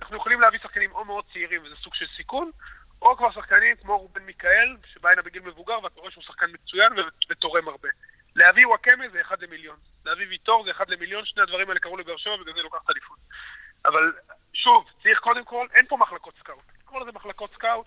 אנחנו 0.00 0.16
יכולים 0.16 0.40
להביא 0.40 0.58
שחקנים 0.58 0.92
או 0.92 1.04
מאוד 1.04 1.24
צעירים, 1.32 1.62
וזה 1.64 1.76
סוג 1.76 1.94
של 1.94 2.06
סיכון, 2.16 2.50
או 3.02 3.16
כבר 3.16 3.32
שחקנים 3.32 3.76
כמו 3.76 3.98
רובן 3.98 4.22
מיכאל, 4.22 4.76
שבא 4.94 5.10
הנה 5.10 5.22
בגיל 5.22 5.42
מבוגר, 5.42 5.84
ואתה 5.84 6.00
רואה 6.00 6.10
שהוא 6.10 6.24
שחקן 6.24 6.46
מצוין 6.52 6.92
ותורם 7.30 7.68
הרבה. 7.68 7.88
להביא 8.36 8.66
נוואקמה 8.66 9.08
זה 9.12 9.20
אחד 9.20 9.42
למיליון. 9.42 9.76
להביא 10.06 10.26
ויטור 10.28 10.64
זה 10.64 10.70
אחד 10.70 10.90
למיליון, 10.90 11.24
שני 11.24 11.42
הדברים 11.42 11.68
האלה 11.68 11.80
קרו 11.80 11.96
לבאר 11.96 12.16
שבע, 12.16 12.34
ובגלל 12.34 12.54
זה 12.54 12.62
לוקח 12.62 12.78
את 12.84 12.88
האליפות. 12.88 13.18
אבל 13.84 14.12
שוב, 14.52 14.90
צריך 15.02 15.18
קודם 15.18 15.44
כל, 15.44 15.66
אין 15.74 15.86
פה 15.86 15.96
מחלקות 15.96 16.34
סקאוט. 16.38 16.64
קורא 16.84 17.00
לזה 17.00 17.12
מחלקות 17.12 17.52
סקאוט, 17.54 17.86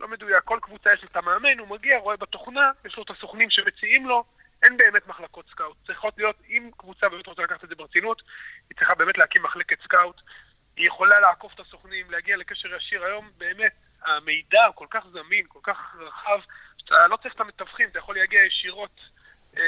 לא 0.00 0.08
מדויק, 0.08 0.44
כל 0.44 0.58
קבוצה 0.62 0.92
יש 0.92 1.04
את 1.04 1.16
המאמן, 1.16 1.58
הוא 1.58 1.68
מגיע, 1.68 1.98
רואה 1.98 2.16
בתוכנה, 2.16 2.70
יש 2.84 2.96
לו 2.96 3.02
את 3.02 3.10
הסוכנים 3.10 3.50
שמציעים 3.50 4.06
לו, 4.06 4.24
אין 4.62 4.76
באמת 4.76 5.06
מחלקות 5.06 5.46
סקאוט. 5.50 5.76
צריכות 5.86 6.14
להיות, 6.18 6.36
אם 6.48 6.70
קבוצה 6.76 7.08
באמת 7.08 7.26
רוצה 7.26 7.42
לקחת 7.42 7.64
את 7.64 7.68
זה 7.68 7.74
ברצינות, 7.74 8.22
היא 8.70 8.76
צריכה 8.78 8.94
באמת 8.94 9.18
להקים 9.18 9.42
מחלקת 9.42 9.82
סקאוט. 9.82 10.20
היא 10.76 10.86
יכולה 10.86 11.20
לעקוף 11.20 11.54
את 11.54 11.60
הסוכנים, 11.60 12.10
להגיע 12.10 12.36
לקשר 12.36 12.74
ישיר. 12.74 13.04
היום 13.04 13.30
באמת 13.38 13.72
המידע 14.02 14.64
כל 14.74 14.86
כך 14.90 15.04
זמין, 15.12 15.46
כל 15.48 15.58
כך 15.62 15.96
רחב, 15.98 16.40
שאתה 16.78 17.06
לא 17.06 17.16
צריך 17.16 17.34
את 17.34 17.40
המתווכים, 17.40 17.88
אתה 17.88 17.98
יכול 17.98 18.16
להגיע 18.16 18.44
ישירות, 18.44 19.00
אה, 19.56 19.62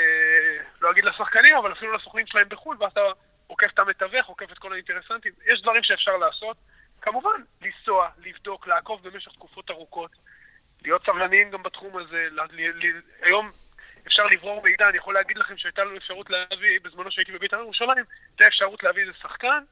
לא 0.81 0.90
אגיד 0.90 1.05
לשחקנים, 1.05 1.57
אבל 1.57 1.72
אפילו 1.72 1.92
לסוכנים 1.92 2.26
שלהם 2.26 2.48
בחו"ל, 2.48 2.76
ואתה 2.81 3.00
עוקף 3.46 3.66
את 3.74 3.79
המתווך, 3.79 4.26
עוקף 4.26 4.53
את 4.53 4.59
כל 4.59 4.72
האינטרסנטים. 4.72 5.33
יש 5.46 5.62
דברים 5.62 5.83
שאפשר 5.83 6.16
לעשות. 6.16 6.57
כמובן, 7.00 7.42
לנסוע, 7.62 8.09
לבדוק, 8.18 8.66
לעקוב 8.66 9.09
במשך 9.09 9.33
תקופות 9.33 9.70
ארוכות, 9.70 10.11
להיות 10.83 11.07
סבלניים 11.07 11.50
גם 11.50 11.62
בתחום 11.62 11.96
הזה. 11.96 12.29
ל- 12.31 12.40
ל- 12.40 12.87
ל- 12.87 13.00
היום 13.22 13.50
אפשר 14.07 14.23
לברור 14.33 14.63
מידע, 14.63 14.89
אני 14.89 14.97
יכול 14.97 15.15
להגיד 15.15 15.39
לכם 15.39 15.59
שהייתה 15.59 15.85
לנו 15.85 15.97
אפשרות 15.97 16.31
להביא, 16.31 16.81
בזמנו 16.83 17.11
שהייתי 17.11 17.33
בבית"ר 17.33 17.57
ירושלים, 17.57 18.05
הייתה 18.31 18.47
אפשרות 18.47 18.83
להביא 18.83 19.03
איזה 19.03 19.13
שחקן. 19.23 19.65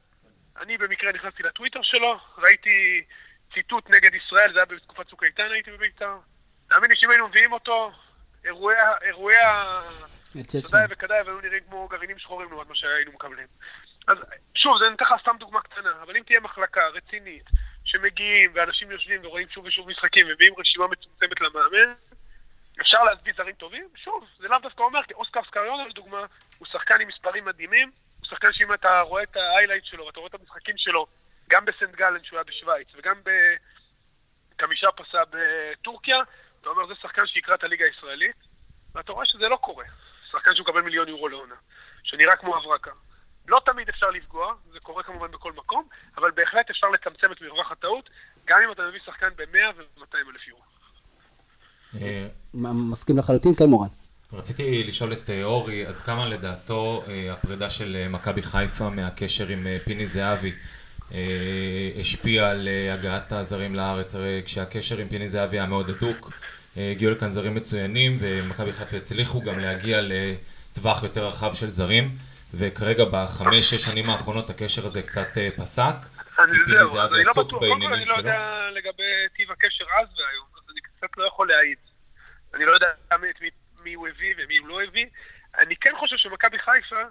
אני 0.61 0.77
במקרה 0.77 1.11
נכנסתי 1.11 1.43
לטוויטר 1.43 1.79
שלו, 1.83 2.19
ראיתי 2.37 3.03
ציטוט 3.53 3.89
נגד 3.89 4.13
ישראל, 4.13 4.53
זה 4.53 4.59
היה 4.59 4.65
בתקופת 4.65 5.07
צוק 5.07 5.23
איתן 5.23 5.51
הייתי 5.51 5.71
בבית"ר. 5.71 6.17
תאמין 6.69 6.89
לי 6.89 6.95
שאם 6.97 7.09
היינו 7.09 7.27
מביאים 7.27 7.53
אותו, 7.53 7.91
אירועי 8.45 8.77
ה... 8.77 8.91
אירועי 9.01 9.37
ה... 9.37 9.81
צ'צ'ן. 10.47 10.61
תודה 10.61 10.85
וכדאי, 10.89 11.21
והיו 11.21 11.41
נראים 11.41 11.63
כמו 11.69 11.87
גרעינים 11.87 12.19
שחורים 12.19 12.49
לעומת 12.49 12.67
מה 12.67 12.75
שהיינו 12.75 13.11
מקבלים. 13.11 13.47
אז 14.07 14.17
שוב, 14.55 14.77
זה 14.83 14.89
נותן 14.89 15.05
לך 15.05 15.13
סתם 15.21 15.35
דוגמה 15.39 15.61
קטנה, 15.61 15.91
אבל 16.01 16.17
אם 16.17 16.23
תהיה 16.23 16.39
מחלקה 16.39 16.87
רצינית, 16.87 17.43
שמגיעים 17.85 18.51
ואנשים 18.53 18.91
יושבים 18.91 19.25
ורואים 19.25 19.47
שוב 19.49 19.65
ושוב 19.65 19.89
משחקים 19.89 20.27
ומביאים 20.27 20.53
רשימה 20.57 20.87
מצומצמת 20.87 21.41
למאמן, 21.41 21.93
אפשר 22.81 23.03
להסביר 23.03 23.33
זרים 23.37 23.55
טובים? 23.55 23.89
שוב, 23.95 24.27
זה 24.39 24.47
לאו 24.47 24.57
דווקא 24.57 24.83
אומר, 24.83 25.03
כי 25.03 25.13
אוסקר 25.13 25.43
סקריונה 25.43 25.87
לדוגמה, 25.87 26.25
הוא 26.57 26.67
שחקן 26.67 27.01
עם 27.01 27.07
מספרים 27.07 27.45
מדהימים, 27.45 27.91
הוא 28.19 28.27
שחקן 28.27 28.53
שאם 28.53 28.73
אתה 28.73 29.01
רואה 29.01 29.23
את 29.23 29.35
ההיילייט 29.35 29.85
שלו, 29.85 30.05
ואתה 30.05 30.19
רואה 30.19 30.29
את 30.35 30.41
המשחקים 30.41 30.77
שלו, 30.77 31.07
גם 31.49 31.65
בסנט 31.65 31.95
גלן 31.95 32.23
שהוא 32.23 32.37
היה 32.37 32.43
בשוויץ, 32.43 32.87
וגם 32.95 33.21
בחמישה 34.55 34.91
פסה 34.91 35.19
בטורקיה, 35.29 36.17
אתה 36.61 36.69
אומר, 36.69 36.87
זה 36.87 36.93
שחקן 37.01 37.27
שיקרא 37.27 37.55
את 37.55 37.63
הליגה 37.63 37.85
הישראלית, 37.85 38.35
ואתה 38.95 39.11
רואה 39.11 39.25
שזה 39.25 39.49
לא 39.49 39.55
קורה. 39.55 39.85
שחקן 40.31 40.55
שהוא 40.55 40.63
מקבל 40.63 40.81
מיליון 40.81 41.07
יורו 41.07 41.27
לעונה, 41.27 41.55
שנראה 42.03 42.35
כמו 42.35 42.57
הברקה. 42.57 42.91
לא 43.47 43.59
תמיד 43.65 43.89
אפשר 43.89 44.09
לפגוע, 44.09 44.53
זה 44.71 44.79
קורה 44.79 45.03
כמובן 45.03 45.31
בכל 45.31 45.51
מקום, 45.51 45.87
אבל 46.17 46.31
בהחלט 46.31 46.69
אפשר 46.69 46.87
לצמצם 46.87 47.31
את 47.31 47.41
מרווח 47.41 47.71
הטעות, 47.71 48.09
גם 48.45 48.61
אם 48.61 48.71
אתה 48.71 48.81
מביא 48.81 48.99
שחקן 49.05 49.29
ב-100 49.35 49.73
ו-200 49.75 50.17
אלף 50.29 50.47
יורו. 50.47 50.78
אה, 52.01 52.27
מסכים 52.53 53.17
לחלוטין, 53.17 53.55
כן 53.55 53.65
מורן. 53.65 53.87
רציתי 54.33 54.83
לשאול 54.83 55.13
את 55.13 55.29
אה, 55.29 55.43
אורי, 55.43 55.85
עד 55.85 55.95
כמה 55.95 56.25
לדעתו 56.25 57.03
אה, 57.07 57.33
הפרידה 57.33 57.69
של 57.69 58.07
מכבי 58.09 58.41
חיפה 58.41 58.89
מהקשר 58.89 59.47
עם 59.47 59.67
פיני 59.85 60.07
זהבי 60.07 60.51
השפיעה 61.99 62.49
על 62.49 62.67
הגעת 62.93 63.31
הזרים 63.31 63.75
לארץ, 63.75 64.15
הרי 64.15 64.41
כשהקשר 64.45 64.97
עם 64.97 65.07
פיני 65.07 65.29
זהבי 65.29 65.59
היה 65.59 65.65
מאוד 65.65 65.89
הדוק, 65.89 66.31
הגיעו 66.77 67.11
לכאן 67.11 67.31
זרים 67.31 67.55
מצוינים, 67.55 68.17
ומכבי 68.19 68.71
חיפה 68.71 68.97
הצליחו 68.97 69.41
גם 69.41 69.59
להגיע 69.59 69.99
לטווח 70.01 71.03
יותר 71.03 71.27
רחב 71.27 71.53
של 71.53 71.67
זרים, 71.67 72.15
וכרגע 72.53 73.03
בחמש-שש 73.11 73.85
שנים 73.85 74.09
האחרונות 74.09 74.49
הקשר 74.49 74.85
הזה 74.85 75.01
קצת 75.01 75.27
פסק, 75.55 75.95
אני 76.39 76.57
כי 76.65 76.71
פיני 76.71 76.77
זהו, 76.77 76.97
אז 76.99 77.09
זהבי 77.09 77.15
אני 77.15 77.23
לא 77.23 77.31
עסוק 77.31 77.47
בטוח, 77.47 77.59
קודם 77.59 77.59
כל 77.59 77.69
בעניינים 77.69 77.93
אני 77.93 78.05
לא. 78.05 78.13
יודע 78.17 78.69
לגבי 78.75 79.11
טיב 79.35 79.51
הקשר 79.51 79.85
אז 80.01 80.07
והיום, 80.17 80.45
קצת 81.09 81.17
לא 81.17 81.27
יכול 81.27 81.47
להעיד. 81.47 81.77
אני 82.53 82.65
לא 82.65 82.71
יודע 82.71 82.91
את 83.13 83.41
מי, 83.41 83.49
מי 83.83 83.93
הוא 83.93 84.07
הביא 84.07 84.33
ומי 84.37 84.57
הוא 84.57 84.67
לא 84.67 84.83
הביא. 84.83 85.05
אני 85.59 85.75
כן 85.75 85.91
חושב 85.99 86.17
שמכבי 86.17 86.59
חיפה 86.59 87.01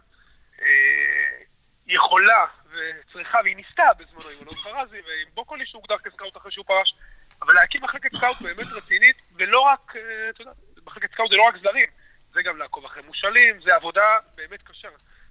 אה, 0.62 1.38
יכולה 1.86 2.44
וצריכה, 2.66 3.38
והיא 3.44 3.56
ניסתה 3.56 3.84
בזמנו 3.98 4.28
עם 4.28 4.42
אלון 4.42 4.54
חרזי 4.54 5.00
ועם 5.00 5.28
בוקולי 5.34 5.66
שהוגדר 5.66 5.98
כסקאוט 5.98 6.36
אחרי 6.36 6.52
שהוא 6.52 6.64
פרש, 6.66 6.94
אבל 7.42 7.54
להקים 7.54 7.82
מחלקת 7.82 8.16
סקאוט 8.16 8.40
באמת 8.42 8.66
רצינית, 8.66 9.16
ולא 9.34 9.60
רק, 9.60 9.96
אה, 9.96 10.30
אתה 10.30 10.42
יודע, 10.42 10.52
מחלקת 10.86 11.12
סקאוט 11.12 11.30
זה 11.30 11.36
לא 11.36 11.42
רק 11.42 11.54
זרים, 11.62 11.88
זה 12.34 12.42
גם 12.42 12.58
לעקוב 12.58 12.84
אחרי 12.84 13.02
מושאלים, 13.02 13.60
זה 13.64 13.74
עבודה 13.74 14.16
באמת 14.34 14.62
קשה. 14.62 14.88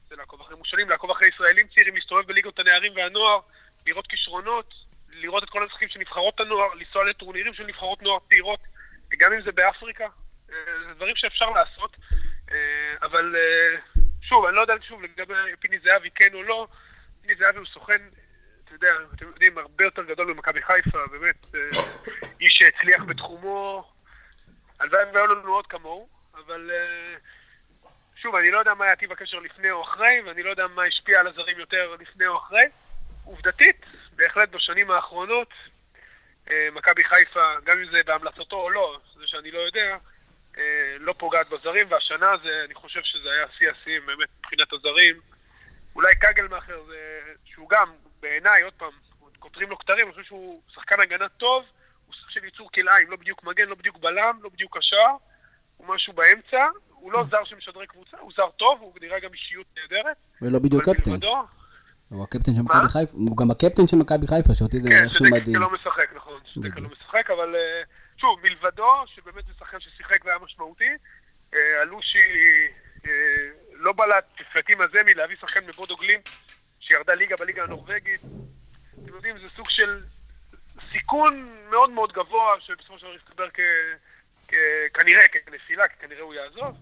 זה 0.09 0.15
לעקוב 0.15 0.41
אחרי 0.41 0.55
מושאלים, 0.55 0.89
לעקוב 0.89 1.11
אחרי 1.11 1.27
ישראלים 1.27 1.67
צעירים, 1.67 1.95
להסתובב 1.95 2.27
בליגות 2.27 2.59
הנערים 2.59 2.93
והנוער, 2.95 3.39
לראות 3.87 4.07
כישרונות, 4.07 4.73
לראות 5.17 5.43
את 5.43 5.49
כל 5.49 5.63
המשחקים 5.63 5.89
של 5.89 5.99
נבחרות 5.99 6.39
הנוער, 6.39 6.73
לנסוע 6.73 7.03
לטורנירים 7.03 7.53
של 7.53 7.65
נבחרות 7.65 8.01
נוער 8.01 8.19
צעירות, 8.29 8.59
גם 9.17 9.33
אם 9.33 9.41
זה 9.41 9.51
באפריקה, 9.51 10.07
אה, 10.51 10.55
זה 10.87 10.93
דברים 10.93 11.15
שאפשר 11.15 11.49
לעשות, 11.49 11.97
אה, 12.51 12.95
אבל 13.01 13.35
אה, 13.39 13.79
שוב, 14.21 14.45
אני 14.45 14.55
לא 14.55 14.61
יודע 14.61 14.73
שוב 14.87 15.03
לגבי 15.03 15.33
פיני 15.59 15.79
זהבי 15.79 16.09
כן 16.15 16.33
או 16.33 16.43
לא, 16.43 16.67
פיני 17.21 17.35
זהבי 17.35 17.57
הוא 17.57 17.65
סוכן, 17.65 18.01
אתה 18.63 18.75
יודע, 18.75 18.89
אתם 19.15 19.25
יודעים, 19.27 19.57
הרבה 19.57 19.85
יותר 19.85 20.03
גדול 20.03 20.33
ממכבי 20.33 20.61
חיפה, 20.61 21.07
באמת, 21.11 21.45
איש 22.41 22.57
שהצליח 22.59 23.03
בתחומו, 23.03 23.91
הלוואי 24.79 25.03
והיו 25.13 25.27
לנו 25.27 25.53
עוד 25.53 25.67
כמוהו, 25.67 26.07
אבל 26.33 26.71
שוב, 28.15 28.35
אני 28.35 28.51
לא 28.51 28.59
יודע 28.59 28.73
מה 28.73 28.85
היה 28.85 28.95
טיב 28.95 29.11
הקשר 29.11 29.39
לפני 29.39 29.71
או 29.71 29.83
אחרי, 29.83 30.21
ואני 30.25 30.43
לא 30.43 30.49
יודע 30.49 30.67
מה 30.67 30.83
השפיע 30.83 31.19
על 31.19 31.27
הזרים 31.27 31.59
יותר 31.59 31.95
לפני 31.99 32.27
או 32.27 32.37
אחרי. 32.37 32.63
עובדתית, 33.27 33.85
בהחלט 34.17 34.49
בשנים 34.49 34.91
האחרונות, 34.91 35.53
אה, 36.51 36.67
מכבי 36.73 37.03
חיפה, 37.03 37.53
גם 37.63 37.77
אם 37.79 37.91
זה 37.91 37.97
בהמלצתו 38.05 38.55
או 38.55 38.69
לא, 38.69 38.99
זה 39.19 39.27
שאני 39.27 39.51
לא 39.51 39.59
יודע, 39.59 39.97
אה, 40.57 40.95
לא 40.99 41.13
פוגעת 41.17 41.49
בזרים, 41.49 41.87
והשנה 41.91 42.31
זה, 42.43 42.61
אני 42.65 42.73
חושב 42.73 42.99
שזה 43.03 43.31
היה 43.31 43.45
שיא 43.57 43.69
השיאים 43.71 44.05
באמת 44.05 44.29
מבחינת 44.39 44.73
הזרים. 44.73 45.19
אולי 45.95 46.15
קגלמאכר, 46.15 46.81
שהוא 47.45 47.69
גם, 47.69 47.91
בעיניי, 48.19 48.61
עוד 48.61 48.73
פעם, 48.73 48.91
כותרים 49.39 49.69
לו 49.69 49.77
כתרים, 49.77 50.05
אני 50.05 50.11
חושב 50.11 50.23
שהוא 50.23 50.61
שחקן 50.73 50.99
הגנה 50.99 51.29
טוב, 51.29 51.65
הוא 52.05 52.15
סוג 52.15 52.29
של 52.29 52.45
ייצור 52.45 52.71
כלאיים, 52.71 53.11
לא 53.11 53.15
בדיוק 53.17 53.43
מגן, 53.43 53.67
לא 53.67 53.75
בדיוק 53.75 53.97
בלם, 53.97 54.39
לא 54.41 54.49
בדיוק 54.49 54.77
קשר, 54.77 55.07
הוא 55.77 55.87
משהו 55.87 56.13
באמצע, 56.13 56.65
הוא 56.89 57.11
לא 57.11 57.23
זר 57.23 57.43
שמשדרי 57.43 57.87
קבוצה, 57.87 58.17
הוא 58.19 58.31
זר 58.37 58.49
טוב, 58.49 58.81
הוא 58.81 58.93
נראה 59.01 59.19
גם 59.19 59.33
אישיות 59.33 59.67
נהדרת. 59.77 60.17
ולא 60.41 60.59
בדיוק 60.59 60.83
קפטן. 60.83 61.11
מלבדו, 61.11 61.35
הוא 62.09 62.23
הקפטן 62.23 62.55
של? 62.55 62.61
מכבי 62.61 62.89
חיפה, 62.89 63.17
הוא 63.17 63.37
גם 63.37 63.51
הקפטן 63.51 63.87
של 63.87 63.97
מכבי 63.97 64.27
חיפה, 64.27 64.55
שאותי 64.55 64.79
זה 64.79 64.89
כן, 64.89 65.03
איכשהו 65.03 65.25
שדקה 65.25 65.39
מדהים. 65.41 65.61
לא 65.61 65.69
משחק, 65.73 66.09
נכון, 66.15 66.39
בדיוק. 66.57 66.79
לא 66.79 66.89
משחק, 66.89 67.29
אבל 67.29 67.55
אה, 67.55 67.81
שוב, 68.17 68.39
מלבדו, 68.43 69.03
שבאמת 69.05 69.45
זה 69.45 69.53
שחקן 69.59 69.79
ששיחק 69.79 70.25
והיה 70.25 70.37
משמעותי, 70.39 70.89
אה, 71.53 71.81
אלושי 71.81 72.19
אה, 73.05 73.11
לא 73.73 73.93
בלט 73.93 74.25
כפלטי 74.37 74.73
מזמי 74.75 75.13
להביא 75.13 75.35
שחקן 75.41 75.67
מבודו 75.67 75.95
גלימפ, 75.95 76.23
שירדה 76.79 77.13
ליגה 77.13 77.35
בליגה 77.39 77.63
הנורבגית. 77.63 78.21
אתם 79.03 79.15
יודעים, 79.15 79.37
זה 79.37 79.47
סוג 79.55 79.69
של 79.69 80.03
סיכון 80.91 81.49
מאוד 81.69 81.89
מאוד 81.89 82.11
גבוה, 82.13 82.55
שבסופו 82.59 82.99
של 82.99 83.05
דבר 83.05 83.15
יסתבר. 83.15 83.47
כנראה 84.93 85.27
כנפילה, 85.27 85.87
כי 85.87 85.95
כנראה 85.99 86.21
הוא 86.21 86.33
יעזוב. 86.33 86.75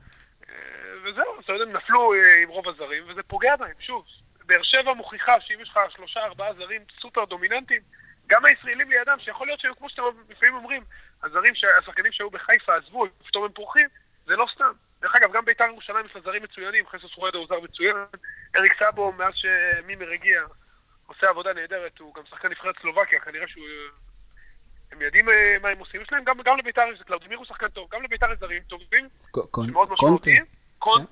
אה, 0.50 0.56
וזהו, 1.04 1.40
אתה 1.40 1.54
יודע, 1.54 1.64
הם 1.64 1.76
נפלו 1.76 2.14
אה, 2.14 2.42
עם 2.44 2.50
רוב 2.50 2.70
הזרים, 2.70 3.04
וזה 3.08 3.24
פוגע 3.24 3.56
בהם. 3.56 3.74
שוב, 3.80 4.06
באר 4.46 4.64
שבע 4.64 4.94
מוכיחה 4.94 5.42
שאם 5.42 5.62
יש 5.62 5.70
לך 5.70 5.78
שלושה, 5.96 6.20
ארבעה 6.20 6.54
זרים 6.54 6.82
סופר 7.02 7.26
דומיננטיים, 7.26 7.82
גם 8.28 8.46
הישראלים 8.46 8.90
לידם, 8.90 9.18
שיכול 9.20 9.48
להיות 9.48 9.60
שהם, 9.60 9.74
כמו 9.78 9.90
שאתם 9.90 10.02
לפעמים 10.30 10.56
אומרים, 10.56 10.84
הזרים, 11.24 11.54
השחקנים 11.80 12.12
שהיו 12.12 12.30
בחיפה 12.30 12.76
עזבו, 12.76 13.06
פתאום 13.28 13.44
הם 13.44 13.52
פורחים, 13.52 13.88
זה 14.26 14.36
לא 14.36 14.48
סתם. 14.54 14.72
דרך 15.02 15.16
אגב, 15.16 15.34
גם 15.34 15.46
בית"ר 15.46 15.68
ירושלים 15.68 16.06
יש 16.06 16.16
לה 16.16 16.22
זרים 16.22 16.44
מצוינים, 16.44 16.88
חסוס 16.88 17.14
חורדה 17.14 17.38
הוא 17.38 17.48
זר 17.50 17.60
מצוין, 17.60 17.96
אריק 18.58 18.74
סאבו, 18.80 19.12
מאז 19.12 19.34
שמימר 19.36 20.12
הגיע, 20.12 20.42
עושה 21.08 21.30
עבודה 21.30 21.54
נהדרת, 21.54 22.00
הוא 22.00 22.14
גם 22.14 22.24
שחקן 22.30 22.48
נבחרת 22.48 22.76
סלובקיה, 22.82 23.20
כנראה 23.20 23.48
שהוא... 23.48 23.66
הם 24.92 25.02
יודעים 25.02 25.30
אה, 25.30 25.56
מה 25.62 25.70
הם 25.70 25.80
עושים, 25.80 26.02
יש 26.02 26.12
להם 26.12 26.24
גם, 26.24 26.38
גם 26.46 26.58
לבית"ר 26.58 26.82
יש 26.94 27.02
קלאודמיר 27.02 27.38
הוא 27.38 27.46
שחקן 27.46 27.68
טוב, 27.68 27.88
גם 27.92 28.04
לבית"ר 28.04 28.32
יש 28.32 28.40
זרים 28.40 28.62
טובים, 28.64 29.10
קונטה. 29.98 30.32
כן. 30.32 30.44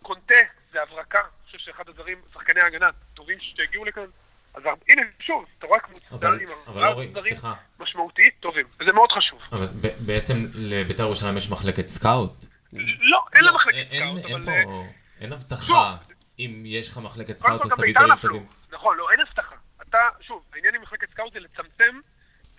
קונטה 0.02 0.36
זה 0.72 0.82
הברקה, 0.82 1.20
חושב 1.58 1.72
שאחד 1.72 1.90
הזרים, 1.90 2.22
שחקני 2.34 2.62
ההגנה 2.62 2.88
הטובים 3.14 3.38
שהגיעו 3.42 3.86
לכאן. 3.86 4.06
אז 4.54 4.64
הנה, 4.90 5.02
שוב, 5.20 5.46
אתה 5.60 5.68
רואה 5.68 5.80
קבוצה 5.80 6.08
עם 6.28 6.50
ארבעה 6.68 7.22
סליחה. 7.22 7.54
משמעותית 7.80 8.34
טובים, 8.40 8.66
וזה 8.80 8.94
מאוד 8.94 9.12
חשוב. 9.12 9.40
אבל 9.52 9.66
ב- 9.82 9.96
בעצם 10.06 10.46
לבית"ר 10.54 11.04
ירושלים 11.04 11.38
יש 11.38 11.52
מחלקת 11.52 11.88
סקאוט? 11.88 12.32
לא, 13.00 13.24
אין 13.36 13.46
לה 13.46 13.52
לא, 13.52 13.56
מחלקת 13.56 13.76
אין- 13.78 14.18
סקאוט, 14.20 14.26
אין 14.26 14.36
אבל... 14.36 14.50
אה, 14.50 14.64
פה, 14.64 14.84
אין 15.22 15.34
הבטחה. 15.34 15.98
אם 16.40 16.64
יש 16.66 16.90
לך 16.90 16.98
מחלקת 16.98 17.38
סקאוט 17.38 17.62
אז 17.66 17.72
תביא 17.74 17.84
בית"ר 17.86 18.00
דברים. 18.06 18.20
טובים. 18.22 18.48
נכון, 18.72 18.98
לא, 18.98 19.12
אין 19.12 19.20
הבטחה. 19.20 19.56
אתה, 19.82 19.98
שוב, 20.22 20.46
העניין 20.54 20.76
עם 20.76 20.82
מחלקת 20.82 21.12
סקאוט 21.12 21.34
זה 21.34 21.40
לצמצם 21.40 22.00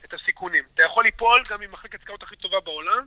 את 0.04 0.14
הסיכונים. 0.14 0.64
אתה 0.74 0.82
יכול 0.86 1.04
ליפול 1.04 1.42
גם 1.50 1.62
עם 1.62 1.72
מחלקת 1.72 2.00
סקאוט 2.00 2.22
הכי 2.22 2.36
טובה 2.36 2.60
בעולם, 2.60 3.06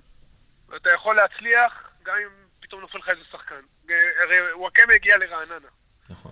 ואתה 0.70 0.90
יכול 0.96 1.16
להצליח 1.16 1.90
גם 2.04 2.16
אם 2.24 2.47
פתאום 2.68 2.82
נופל 2.82 2.98
לך 2.98 3.10
איזה 3.10 3.24
שחקן. 3.32 3.62
אה, 3.90 3.96
הרי 4.24 4.54
נוואקמה 4.54 4.94
הגיע 4.94 5.18
לרעננה. 5.18 5.68
נכון. 6.10 6.32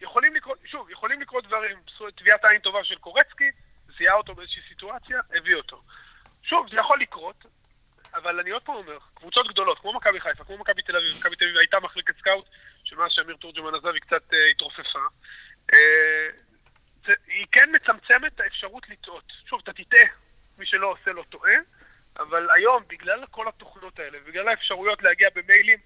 יכולים 0.00 0.34
לקרות, 0.34 0.58
שוב, 0.64 0.90
יכולים 0.90 1.20
לקרות 1.20 1.46
דברים. 1.46 1.78
עשו 1.86 2.10
טביעת 2.10 2.44
עין 2.44 2.60
טובה 2.60 2.84
של 2.84 2.98
קורצקי, 2.98 3.50
זיהה 3.98 4.14
אותו 4.14 4.34
באיזושהי 4.34 4.62
סיטואציה, 4.68 5.20
הביא 5.36 5.54
אותו. 5.54 5.82
שוב, 6.42 6.66
זה 6.70 6.76
יכול 6.76 7.00
לקרות, 7.00 7.44
אבל 8.14 8.40
אני 8.40 8.50
עוד 8.50 8.62
פעם 8.62 8.74
אומר, 8.74 8.98
קבוצות 9.14 9.48
גדולות, 9.48 9.78
כמו 9.78 9.92
מכבי 9.92 10.20
חיפה, 10.20 10.44
כמו 10.44 10.58
מכבי 10.58 10.82
תל 10.82 10.96
אביב, 10.96 11.14
מכבי 11.18 11.36
תל 11.36 11.44
אביב 11.44 11.56
הייתה 11.56 11.80
מחלקת 11.80 12.18
סקאוט, 12.18 12.44
שמאז 12.84 13.10
שאמיר 13.12 13.36
תורג'מן 13.36 13.74
עזב 13.74 13.86
היא 13.94 14.00
קצת 14.00 14.34
אה, 14.34 14.38
התרופפה. 14.50 14.98
אה, 15.74 16.24
זה, 17.06 17.12
היא 17.26 17.46
כן 17.52 17.68
מצמצמת 17.72 18.32
את 18.34 18.40
האפשרות 18.40 18.88
לטעות. 18.88 19.32
שוב, 19.46 19.60
אתה 19.62 19.72
תטעה, 19.72 20.10
מי 20.58 20.66
שלא 20.66 20.86
עושה 20.86 21.12
לא 21.12 21.24
טועה, 21.28 21.54
אבל 22.18 22.48
היום, 22.56 22.82
בגלל 22.88 23.24
כל 23.30 23.48
התוכנות 23.48 23.98
האלה, 23.98 24.18
ובגלל 24.22 24.48
האפשרויות 24.48 25.02
להגיע 25.02 25.28
במיילים 25.34 25.78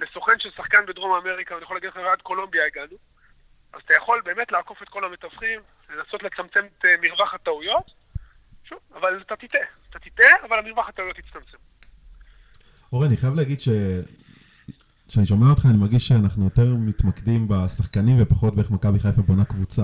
לסוכן 0.00 0.32
של 0.38 0.50
שחקן 0.56 0.86
בדרום 0.86 1.14
אמריקה, 1.14 1.54
אני 1.54 1.62
יכול 1.62 1.76
להגיד 1.76 1.90
לך, 1.90 1.96
עד 1.96 2.22
קולומביה 2.22 2.66
הגענו, 2.66 2.96
אז 3.72 3.80
אתה 3.84 3.94
יכול 3.94 4.22
באמת 4.24 4.52
לעקוף 4.52 4.82
את 4.82 4.88
כל 4.88 5.04
המתווכים, 5.04 5.60
לנסות 5.90 6.22
לצמצם 6.22 6.60
את 6.66 6.84
אה, 6.84 6.94
מרווח 7.02 7.34
הטעויות, 7.34 7.90
שוב, 8.64 8.78
אבל 8.94 9.22
אתה 9.26 9.36
תטעה. 9.36 9.60
אתה 9.90 9.98
תטעה, 9.98 10.32
אבל 10.48 10.58
המרווח 10.58 10.88
הטעויות 10.88 11.18
יצטמצם. 11.18 11.58
אורן, 12.92 13.06
אני 13.06 13.16
חייב 13.16 13.34
להגיד 13.34 13.60
ש... 13.60 13.68
כשאני 15.08 15.26
שומע 15.26 15.50
אותך, 15.50 15.66
אני 15.66 15.78
מרגיש 15.78 16.08
שאנחנו 16.08 16.44
יותר 16.44 16.74
מתמקדים 16.78 17.48
בשחקנים 17.48 18.22
ופחות 18.22 18.54
באיך 18.54 18.70
מכבי 18.70 18.98
חיפה 18.98 19.22
בונה 19.22 19.44
קבוצה. 19.44 19.82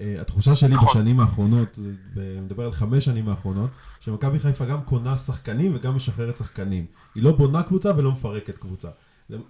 אה, 0.00 0.20
התחושה 0.20 0.54
שלי 0.54 0.74
נכון. 0.74 0.88
בשנים 0.88 1.20
האחרונות, 1.20 1.78
ואני 2.14 2.40
מדבר 2.40 2.64
על 2.64 2.72
חמש 2.72 3.04
שנים 3.04 3.28
האחרונות, 3.28 3.70
שמכבי 4.00 4.38
חיפה 4.38 4.64
גם 4.64 4.82
קונה 4.82 5.16
שחקנים 5.16 5.72
וגם 5.74 5.96
משחררת 5.96 6.38
שחקנים. 6.38 6.86
היא 7.14 7.22
לא 7.22 7.32
בונה 7.32 7.62
קבוצה 7.62 7.90
ולא 7.96 8.12
מפרקת 8.12 8.58
קבוצה. 8.58 8.88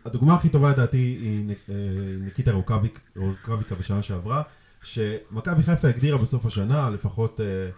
הדוגמה 0.04 0.34
הכי 0.34 0.48
טובה 0.48 0.70
לדעתי 0.70 0.96
היא 0.96 1.54
אה, 1.68 1.74
ניקיטה 2.20 2.50
רוקאביצה 3.16 3.74
בשנה 3.74 4.02
שעברה, 4.02 4.42
שמכבי 4.82 5.62
חיפה 5.62 5.88
הגדירה 5.88 6.18
בסוף 6.18 6.46
השנה, 6.46 6.90
לפחות 6.90 7.40
אה, 7.40 7.70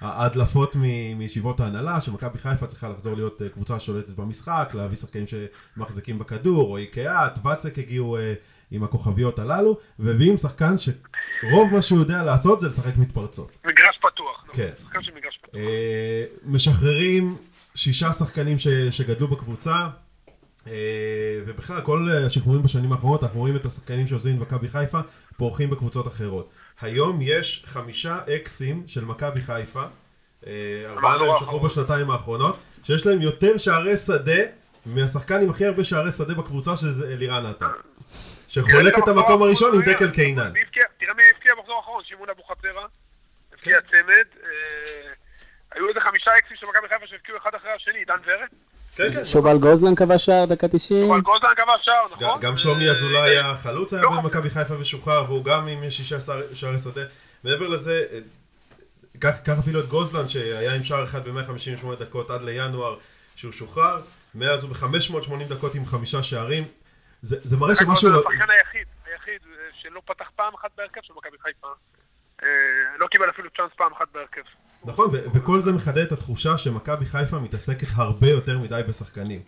ההדלפות 0.00 0.76
מישיבות 1.16 1.60
ההנהלה, 1.60 2.00
שמכבי 2.00 2.38
חיפה 2.38 2.66
צריכה 2.66 2.88
לחזור 2.88 3.14
להיות 3.14 3.42
קבוצה 3.54 3.80
שולטת 3.80 4.10
במשחק, 4.10 4.70
להביא 4.74 4.96
שחקנים 4.96 5.24
שמחזיקים 5.26 6.18
בכדור, 6.18 6.66
רועי 6.66 6.86
קהת, 6.86 7.38
ואצק 7.44 7.78
הגיעו 7.78 8.16
עם 8.70 8.84
הכוכביות 8.84 9.38
הללו, 9.38 9.78
ומביאים 9.98 10.36
שחקן 10.36 10.74
שרוב 10.78 11.72
מה 11.72 11.82
שהוא 11.82 11.98
יודע 11.98 12.22
לעשות 12.22 12.60
זה 12.60 12.68
לשחק 12.68 12.96
מתפרצות. 12.96 13.56
מגרש 13.64 13.98
פתוח. 13.98 14.44
נכון? 14.44 14.56
כן. 14.56 14.70
שחקן 14.84 15.02
של 15.02 15.12
מגרש 15.14 15.38
פתוח. 15.42 15.54
אה, 15.60 16.24
משחררים 16.44 17.36
שישה 17.74 18.12
שחקנים 18.12 18.58
ש, 18.58 18.68
שגדלו 18.68 19.28
בקבוצה, 19.28 19.88
אה, 20.66 20.72
ובכלל 21.46 21.80
כל 21.80 22.08
השחרורים 22.26 22.62
בשנים 22.62 22.92
האחרונות, 22.92 23.22
אנחנו 23.22 23.40
רואים 23.40 23.56
את 23.56 23.66
השחקנים 23.66 24.06
שעוזבים 24.06 24.38
במכבי 24.38 24.68
חיפה, 24.68 25.00
פורחים 25.36 25.70
בקבוצות 25.70 26.06
אחרות. 26.06 26.50
היום 26.80 27.18
יש 27.22 27.64
חמישה 27.66 28.18
אקסים 28.36 28.82
של 28.86 29.04
מכבי 29.04 29.40
חיפה, 29.40 29.82
אה, 30.46 30.52
ארבעה 30.86 31.18
מהם 31.18 31.36
שחררו. 31.40 31.60
בשנתיים 31.60 32.10
האחרונות, 32.10 32.56
שיש 32.82 33.06
להם 33.06 33.20
יותר 33.20 33.56
שערי 33.56 33.96
שדה 33.96 34.42
מהשחקן 34.86 35.40
עם 35.42 35.50
הכי 35.50 35.66
הרבה 35.66 35.84
שערי 35.84 36.12
שדה 36.12 36.34
בקבוצה, 36.34 36.76
שזה 36.76 37.06
אלירן 37.06 37.46
עטר. 37.46 37.66
שחולק 38.48 38.98
את 38.98 39.08
המקום 39.08 39.42
הראשון 39.42 39.74
עם 39.74 39.82
דקל 39.82 40.10
קיינן. 40.10 40.52
תראה 40.98 41.14
מי 41.14 41.22
הבקיע 41.34 41.52
במחזור 41.56 41.76
האחרון, 41.76 42.02
שמעון 42.02 42.28
אבו 42.30 42.42
חצרה. 42.42 42.86
הבקיע 43.54 43.80
כן. 43.80 43.86
צמד. 43.98 44.44
אה, 44.44 44.48
היו 45.74 45.88
איזה 45.88 46.00
חמישה 46.00 46.30
אקסים 46.38 46.56
של 46.56 46.66
מכבי 46.66 46.88
חיפה 46.88 47.06
שהבקיעו 47.06 47.38
אחד 47.38 47.50
אחרי 47.56 47.70
השני, 47.76 47.98
עידן 47.98 48.14
ורד. 48.26 48.48
כן, 48.96 49.12
כן. 49.12 49.24
שובל 49.24 49.58
גוזלן 49.58 49.94
כבש 49.94 50.26
שער 50.26 50.44
דקה 50.44 50.68
90. 50.68 51.10
אבל 51.12 51.20
גוזלן 51.20 51.48
כבש 51.56 51.84
שער, 51.84 52.04
נכון? 52.12 52.40
גם- 52.40 52.56
שלומי 52.56 52.90
אזולאי 52.90 53.30
היה 53.30 53.56
חלוץ 53.62 53.92
היה 53.92 54.02
לא 54.02 54.10
במכבי 54.10 54.50
חיפה 54.50 54.74
ושוחרר, 54.78 55.24
והוא 55.24 55.44
גם 55.44 55.66
עם 55.68 55.90
שישה 55.90 56.20
שער- 56.20 56.54
שערי 56.54 56.78
שדה. 56.78 57.02
מעבר 57.44 57.68
לזה, 57.68 58.04
אה, 58.12 58.18
קח 59.18 59.58
אפילו 59.58 59.80
את 59.80 59.86
גוזלן 59.88 60.28
שהיה 60.28 60.74
עם 60.74 60.84
שער 60.84 61.04
אחד 61.04 61.28
ב-158 61.28 61.94
דקות 62.00 62.30
עד 62.30 62.42
לינואר 62.42 62.96
שהוא 63.36 63.52
שוחרר, 63.52 64.00
מאז 64.34 64.64
הוא 64.64 64.72
ב-580 64.72 65.48
דקות 65.48 65.74
עם 65.74 65.84
חמישה 65.84 66.22
שערים. 66.22 66.64
זה 67.22 67.36
זה 67.42 67.56
מראה 67.56 67.74
שמשהו 67.74 67.92
גוזלן 67.92 68.12
לא... 68.12 68.18
השחקן 68.18 68.50
היחיד, 68.50 68.86
היחיד 69.06 69.40
אה, 69.46 69.68
שלא 69.72 70.02
פתח 70.04 70.30
פעם 70.36 70.54
אחת 70.54 70.70
בהרכב 70.76 71.00
של 71.02 71.14
מכבי 71.16 71.36
חיפה. 71.42 71.68
אה, 72.42 72.48
לא 72.98 73.06
קיבל 73.06 73.30
אפילו 73.30 73.50
צ'אנס 73.56 73.70
פעם 73.76 73.92
אחת 73.92 74.06
בהרכב. 74.14 74.40
נכון, 74.84 75.10
וכל 75.34 75.60
זה 75.60 75.72
מחדד 75.72 75.98
את 76.06 76.12
התחושה 76.12 76.58
שמכבי 76.58 77.06
חיפה 77.06 77.38
מתעסקת 77.38 77.86
הרבה 77.94 78.28
יותר 78.28 78.58
מדי 78.58 78.80
בשחקנים. 78.88 79.42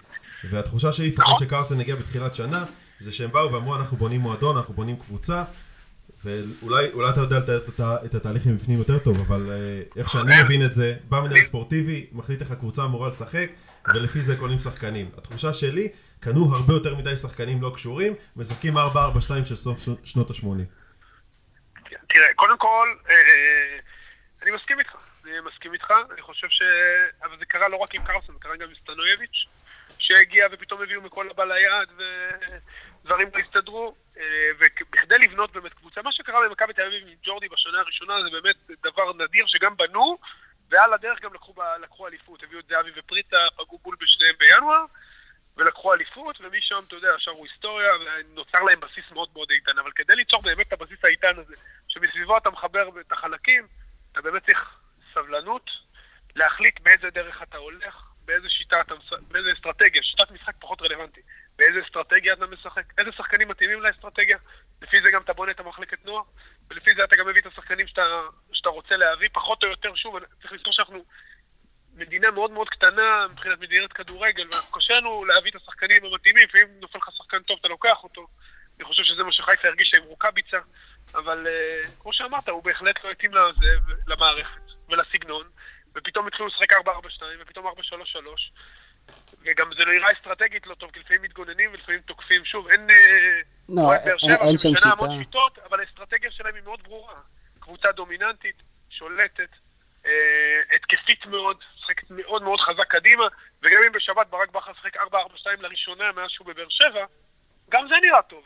והתחושה 0.51 0.93
שלי, 0.93 1.09
לפחות 1.09 1.25
נכון. 1.35 1.47
שקרסן 1.47 1.81
הגיע 1.81 1.95
בתחילת 1.95 2.35
שנה, 2.35 2.65
זה 3.01 3.13
שהם 3.13 3.33
באו 3.33 3.53
ואמרו 3.53 3.77
אנחנו 3.77 3.97
בונים 3.97 4.21
מועדון, 4.21 4.57
אנחנו 4.57 4.75
בונים 4.75 4.97
קבוצה, 4.97 5.45
ואולי 6.25 6.91
אולי 6.93 7.11
אתה 7.11 7.21
יודע 7.21 7.39
לתאר 7.39 8.05
את 8.05 8.15
התהליך 8.15 8.47
מבפנים 8.47 8.79
יותר 8.79 8.99
טוב, 8.99 9.21
אבל 9.21 9.51
אה, 9.51 9.83
איך 9.97 10.11
שאני 10.11 10.43
מבין 10.43 10.65
את 10.65 10.75
זה, 10.75 10.97
בא 11.09 11.21
מנהל 11.21 11.45
ספורטיבי, 11.45 12.07
מחליט 12.13 12.41
איך 12.41 12.51
הקבוצה 12.51 12.85
אמורה 12.85 13.09
לשחק, 13.09 13.49
ולפי 13.95 14.23
זה 14.23 14.37
קונים 14.37 14.59
שחקנים. 14.59 15.11
התחושה 15.19 15.53
שלי, 15.53 15.89
קנו 16.21 16.55
הרבה 16.57 16.73
יותר 16.73 16.95
מדי 16.95 17.17
שחקנים 17.17 17.63
לא 17.63 17.73
קשורים, 17.75 18.15
משחקים 18.37 18.77
4-4-2 18.77 18.81
של 19.45 19.57
סוף 19.57 19.79
שנות 20.05 20.31
ה-80. 20.31 20.47
תראה, 22.09 22.35
קודם 22.35 22.59
כל, 22.59 22.95
אה, 23.11 23.79
אני 24.43 24.51
מסכים 24.55 24.79
איתך. 24.79 24.97
אני 25.25 25.41
מסכים 25.41 25.73
איתך, 25.73 25.91
אני 26.13 26.23
חושב 26.23 26.47
ש... 26.51 26.63
אבל 27.23 27.39
זה 27.39 27.45
קרה 27.45 27.69
לא 27.69 27.77
רק 27.77 27.95
עם 27.95 28.05
קרלסון, 28.05 28.35
זה 28.35 28.41
קרה 28.41 28.57
גם 28.57 28.69
עם 28.69 28.75
סטנויביץ', 28.83 29.47
שהגיע 29.99 30.47
ופתאום 30.53 30.83
הביאו 30.83 31.03
מכל 31.03 31.31
הבא 31.31 31.45
ליד, 31.45 31.89
ודברים 31.97 33.29
לא 33.35 33.41
הסתדרו. 33.41 33.95
אה, 34.19 34.23
ובכדי 34.59 35.19
לבנות 35.19 35.53
באמת 35.53 35.73
קבוצה, 35.73 36.03
מה 36.03 36.13
שקרה 36.13 36.49
במכבי 36.49 36.73
תל 36.73 36.83
אביב 36.83 37.09
עם 37.09 37.15
ג'ורדי 37.23 37.49
בשנה 37.49 37.79
הראשונה 37.81 38.15
זה 38.23 38.31
באמת 38.31 38.57
דבר 38.83 39.13
נדיר 39.13 39.45
שגם 39.47 39.77
בנו, 39.77 40.19
ועל 40.71 40.93
הדרך 40.93 41.21
גם 41.21 41.35
לקחו, 41.35 41.55
לקחו 41.83 42.07
אליפות. 42.09 42.43
הביאו 42.43 42.61
את 42.61 42.67
זהבי 42.69 42.91
ופריטה, 42.97 43.37
פגעו 43.57 43.79
בול 43.79 43.97
בשניהם 44.01 44.35
בינואר, 44.39 44.85
ולקחו 45.57 45.95
אליפות, 45.95 46.41
ומשם, 46.41 46.83
אתה 46.87 46.97
יודע, 46.97 47.09
שרו 47.19 47.45
היסטוריה, 47.45 47.91
ונוצר 47.95 48.63
להם 48.63 48.81
בסיס 48.81 49.05
מאוד 49.11 49.29
מאוד 49.33 49.51
איתן. 49.51 49.79
אבל 49.79 49.91
כדי 49.95 50.17
ליצור 50.17 50.43
באמת 50.43 50.69
את 50.69 50.73
הבסיס 50.73 51.05
האיתן 51.05 51.39
הזה, 51.39 51.55
שמסביבו 51.89 52.37
אתה 52.37 52.51
מחבר 52.51 53.01
את 53.01 53.13
החלקים, 53.13 53.67
אתה 54.13 54.23
באמת 54.23 54.47
צריך 54.47 54.79
סבלנות, 55.15 55.71
להחליט 56.37 56.81
באיזה 56.81 57.11
דרך 57.11 57.43
אתה 57.43 57.59
הולך, 57.59 57.95
באיזה 58.25 58.51
שיטה 58.51 58.81
אתה, 58.81 58.95
מש- 58.95 59.23
באיזה 59.29 59.53
אסטרטגיה, 59.53 60.03
שיטת 60.03 60.31
משחק 60.31 60.55
פחות 60.59 60.83
רלוונטי, 60.83 61.21
באיזה 61.57 61.81
אסטרטגיה 61.87 62.33
אתה 62.33 62.47
משחק, 62.47 62.83
איזה 62.99 63.13
שחקנים 63.13 63.49
מתאימים 63.49 63.83
לאסטרטגיה, 63.83 64.39
לפי 64.83 64.97
זה 65.05 65.11
גם 65.11 65.23
אתה 65.23 65.33
בונה 65.33 65.51
את 65.53 65.61
המחלקת 65.61 66.05
נוער, 66.05 66.23
ולפי 66.71 66.95
זה 66.97 67.05
אתה 67.05 67.17
גם 67.17 67.29
מביא 67.29 67.41
את 67.41 67.47
השחקנים 67.47 67.87
שאתה, 67.87 68.21
שאתה 68.53 68.69
רוצה 68.69 68.97
להביא, 68.97 69.29
פחות 69.33 69.63
או 69.63 69.69
יותר, 69.69 69.95
שוב, 69.95 70.19
צריך 70.43 70.53
לזכור 70.53 70.73
שאנחנו 70.73 71.05
מדינה 71.95 72.31
מאוד 72.31 72.51
מאוד 72.51 72.69
קטנה 72.69 73.27
מבחינת 73.31 73.59
מדינת 73.59 73.93
כדורגל, 73.93 74.47
וקשה 74.47 74.95
לנו 74.95 75.25
להביא 75.25 75.51
את 75.51 75.57
השחקנים 75.57 76.05
המתאימים, 76.05 76.45
לפעמים 76.49 76.81
נופל 76.81 76.99
לך 76.99 77.09
שחקן 77.17 77.43
טוב, 77.43 77.59
אתה 77.61 77.69
לוקח 77.69 78.05
אותו. 78.05 78.27
אני 78.77 78.85
חושב 78.85 79.03
שזה 79.03 79.23
מה 79.23 79.33
שחיפה 79.33 79.69
הרגישה 79.69 79.97
עם 79.97 80.05
רוקאביצה, 80.05 80.59
אבל 81.15 81.47
uh, 81.47 82.03
כמו 82.03 82.13
שאמרת, 82.13 82.49
הוא 82.49 82.65
בהחלט 82.65 83.05
לא 83.05 83.11
התאים 83.11 83.35
לזה, 83.35 83.79
למערכת 84.07 84.61
ולסגנון, 84.89 85.49
ופתאום 85.95 86.27
התחילו 86.27 86.47
לשחק 86.47 86.73
4-4-2, 86.73 86.79
ופתאום 87.41 87.67
4-3-3, 87.67 87.71
וגם 89.43 89.71
זה 89.79 89.85
לא 89.85 89.93
נראה 89.93 90.09
אסטרטגית 90.19 90.67
לא 90.67 90.75
טוב, 90.75 90.91
כי 90.91 91.01
לפעמים 91.01 91.23
מתגוננים 91.23 91.71
ולפעמים 91.73 92.01
תוקפים. 92.01 92.45
שוב, 92.45 92.69
אין... 92.69 92.81
אה, 92.91 93.41
לא, 93.69 93.93
אין- 93.95 94.59
שם 94.59 94.75
שמשנה 94.75 94.93
המון 94.93 95.09
שיטה. 95.11 95.25
שיטות, 95.25 95.59
אבל 95.59 95.81
האסטרטגיה 95.81 96.31
שלהם 96.31 96.55
היא 96.55 96.63
מאוד 96.63 96.83
ברורה. 96.83 97.15
קבוצה 97.61 97.93
דומיננטית, 97.93 98.63
שולטת, 98.91 99.49
אה, 100.07 100.13
התקפית 100.77 101.27
מאוד, 101.27 101.57
משחקת 101.79 102.11
מאוד 102.11 102.43
מאוד 102.43 102.61
חזק 102.61 102.87
קדימה, 102.89 103.25
וגם 103.63 103.81
אם 103.87 103.93
בשבת 103.93 104.27
ברק 104.27 104.51
בכר 104.51 104.73
שיחק 104.75 104.97
4-4-2 104.97 105.01
לראשונה 105.61 106.13
מאז 106.13 106.31
שהוא 106.31 106.47
בבאר 106.47 106.67
שבע, 106.71 107.05
גם 107.71 107.89
זה 107.89 107.95
נראה 108.03 108.23
טוב. 108.23 108.45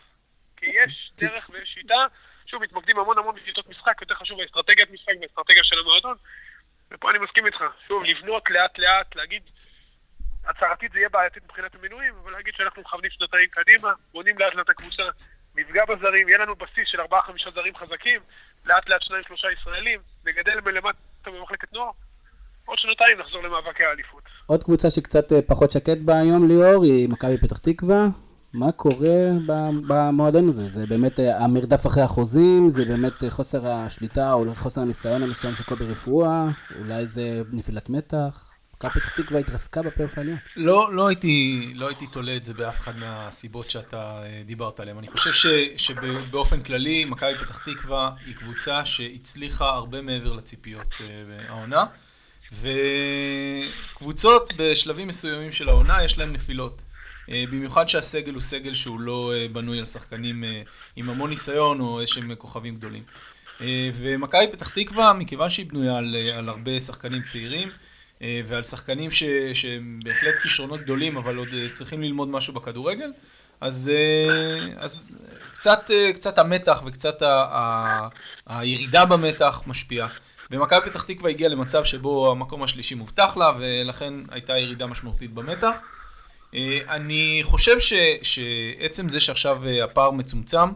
כי 0.57 0.67
יש 0.67 1.11
דרך 1.21 1.51
ויש 1.53 1.69
שיטה, 1.75 2.07
שוב, 2.47 2.63
מתמקדים 2.63 2.99
המון 2.99 3.19
המון 3.19 3.35
בשיטות 3.35 3.69
משחק, 3.69 4.01
יותר 4.01 4.15
חשוב 4.15 4.41
האסטרטגיית 4.41 4.91
משחק 4.91 5.13
והאסטרטגיה 5.21 5.65
של 5.65 5.79
המועדון, 5.79 6.17
ופה 6.91 7.11
אני 7.11 7.19
מסכים 7.19 7.47
איתך. 7.47 7.65
שוב, 7.89 8.05
לבנות 8.05 8.51
לאט 8.51 8.79
לאט, 8.79 9.17
להגיד, 9.17 9.43
הצהרתית 10.47 10.93
זה 10.93 10.99
יהיה 10.99 11.09
בעייתית 11.09 11.45
מבחינת 11.45 11.75
המינויים, 11.75 12.15
אבל 12.23 12.33
להגיד 12.33 12.55
שאנחנו 12.57 12.83
מכוונים 12.83 13.11
שנתיים 13.11 13.49
קדימה, 13.51 13.93
בונים 14.13 14.39
לאט 14.39 14.55
לאט 14.55 14.71
הקבוצה, 14.71 15.03
נפגע 15.57 15.85
בזרים, 15.85 16.29
יהיה 16.29 16.39
לנו 16.39 16.55
בסיס 16.55 16.85
של 16.87 17.01
ארבעה 17.01 17.23
חמישה 17.23 17.51
זרים 17.51 17.77
חזקים, 17.77 18.21
לאט 18.67 18.89
לאט 18.89 19.03
שניים 19.03 19.23
שלושה 19.27 19.49
ישראלים, 19.53 20.01
נגדל 20.27 20.61
מלמטה 20.65 20.99
במחלקת 21.27 21.73
נוער, 21.73 21.91
עוד 22.65 22.79
שנתיים 22.79 23.19
נחזור 23.19 23.43
למאבקי 23.43 23.85
האליפות. 23.85 24.23
עוד 24.47 24.65
קבוצה 24.65 24.91
שקצת 24.91 25.33
אה, 25.33 25.43
פחות 25.43 25.71
שקט 25.71 25.99
בה 26.05 26.19
היום 26.19 26.49
ליאור 26.49 26.85
היא 26.85 27.09
מכבי 27.09 27.39
פתח 27.39 27.59
תקווה. 27.59 28.07
מה 28.53 28.73
קורה 28.73 29.31
במועדון 29.89 30.49
הזה? 30.49 30.69
זה 30.69 30.87
באמת 30.87 31.21
אה, 31.21 31.45
המרדף 31.45 31.87
אחרי 31.87 32.03
החוזים, 32.03 32.69
זה 32.69 32.85
באמת 32.85 33.25
אה, 33.25 33.31
חוסר 33.31 33.67
השליטה 33.67 34.33
או 34.33 34.55
חוסר 34.55 34.81
הניסיון 34.81 35.23
המסוים 35.23 35.55
של 35.55 35.65
קובי 35.65 35.85
רפואה, 35.85 36.45
אולי 36.79 37.07
זה 37.07 37.23
נפילת 37.53 37.91
מתח? 37.91 38.50
מכבי 38.85 39.01
פתח 39.01 39.11
תקווה 39.11 39.41
התרסקה 39.41 39.83
בפלייאוף 39.83 40.19
העליון. 40.19 40.39
לא, 40.57 40.95
לא 40.95 41.09
הייתי, 41.09 41.73
לא 41.75 41.89
הייתי 41.89 42.07
תולה 42.07 42.37
את 42.37 42.45
זה 42.45 42.55
באף 42.55 42.81
אחד 42.81 42.97
מהסיבות 42.97 43.71
שאתה 43.71 44.23
אה, 44.23 44.43
דיברת 44.47 44.81
עליהן. 44.81 44.99
אני 44.99 45.09
חושב 45.09 45.33
ש, 45.33 45.47
שבאופן 45.77 46.63
כללי, 46.63 47.05
מכבי 47.05 47.33
פתח 47.41 47.59
תקווה 47.59 48.11
היא 48.27 48.35
קבוצה 48.35 48.85
שהצליחה 48.85 49.69
הרבה 49.69 50.03
מעבר 50.03 50.33
לציפיות 50.33 50.95
העונה, 51.49 51.85
וקבוצות 52.53 54.53
בשלבים 54.57 55.09
מסוימים 55.09 55.53
של 55.53 55.69
העונה 55.69 56.05
יש 56.05 56.19
להן 56.19 56.33
נפילות. 56.33 56.83
אה, 57.31 57.45
במיוחד 57.51 57.89
שהסגל 57.89 58.33
הוא 58.33 58.41
סגל 58.41 58.75
שהוא 58.75 59.01
לא 59.01 59.33
אה, 59.35 59.47
בנוי 59.53 59.79
על 59.79 59.87
שחקנים 59.87 60.45
אה, 60.45 60.63
עם 60.97 61.11
המון 61.11 61.31
ניסיון 61.31 61.81
או 61.81 62.01
איזשהם 62.01 62.35
כוכבים 62.35 62.77
גדולים. 62.77 63.03
ומכבי 63.95 64.47
פתח 64.53 64.69
תקווה, 64.69 65.13
מכיוון 65.13 65.51
שהיא 65.51 65.67
בנויה 65.67 65.97
על, 65.97 66.17
על 66.39 66.49
הרבה 66.49 66.81
שחקנים 66.81 67.23
צעירים 67.23 67.69
ועל 68.21 68.63
שחקנים 68.63 69.11
ש, 69.11 69.25
שהם 69.55 70.01
בהחלט 70.05 70.35
כישרונות 70.43 70.81
גדולים, 70.81 71.17
אבל 71.17 71.37
עוד 71.37 71.49
צריכים 71.73 72.03
ללמוד 72.03 72.29
משהו 72.29 72.55
בכדורגל, 72.55 73.13
אז, 73.61 73.93
אז 74.77 75.13
קצת, 75.53 75.91
קצת 76.15 76.39
המתח 76.39 76.83
וקצת 76.87 77.23
ה, 77.23 77.43
ה, 77.43 78.09
הירידה 78.47 79.05
במתח 79.05 79.63
משפיעה. 79.67 80.09
ומכבי 80.51 80.91
פתח 80.91 81.03
תקווה 81.03 81.31
הגיעה 81.31 81.51
למצב 81.51 81.85
שבו 81.85 82.31
המקום 82.33 82.63
השלישי 82.63 82.95
מובטח 82.95 83.37
לה, 83.37 83.53
ולכן 83.59 84.15
הייתה 84.31 84.59
ירידה 84.59 84.87
משמעותית 84.87 85.35
במתח. 85.35 85.75
אה, 86.55 86.79
אני 86.89 87.41
חושב 87.43 87.79
ש, 87.79 87.93
שעצם 88.23 89.09
זה 89.09 89.21
שעכשיו 89.21 89.67
אה, 89.67 89.85
הפער 89.85 90.11
מצומצם, 90.11 90.69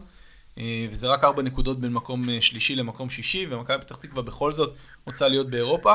אה, 0.57 0.85
וזה 0.91 1.07
רק 1.07 1.23
ארבע 1.23 1.41
נקודות 1.41 1.79
בין 1.79 1.93
מקום 1.93 2.41
שלישי 2.41 2.75
למקום 2.75 3.09
שישי, 3.09 3.47
ומכבי 3.49 3.81
פתח 3.81 3.95
תקווה 3.95 4.23
בכל 4.23 4.51
זאת 4.51 4.75
רוצה 5.05 5.27
להיות 5.27 5.49
באירופה. 5.49 5.93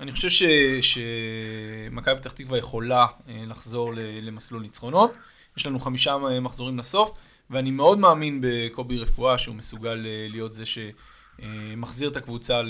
אני 0.00 0.12
חושב 0.12 0.46
שמכבי 0.80 2.20
פתח 2.20 2.32
תקווה 2.32 2.58
יכולה 2.58 3.06
לחזור 3.28 3.92
למסלול 3.96 4.62
ניצחונות. 4.62 5.12
יש 5.56 5.66
לנו 5.66 5.78
חמישה 5.78 6.16
מחזורים 6.40 6.78
לסוף, 6.78 7.10
ואני 7.50 7.70
מאוד 7.70 7.98
מאמין 7.98 8.40
בקובי 8.42 8.98
רפואה 8.98 9.38
שהוא 9.38 9.56
מסוגל 9.56 9.94
להיות 10.04 10.54
זה 10.54 10.64
שמחזיר 10.66 12.10
את 12.10 12.16
הקבוצה 12.16 12.62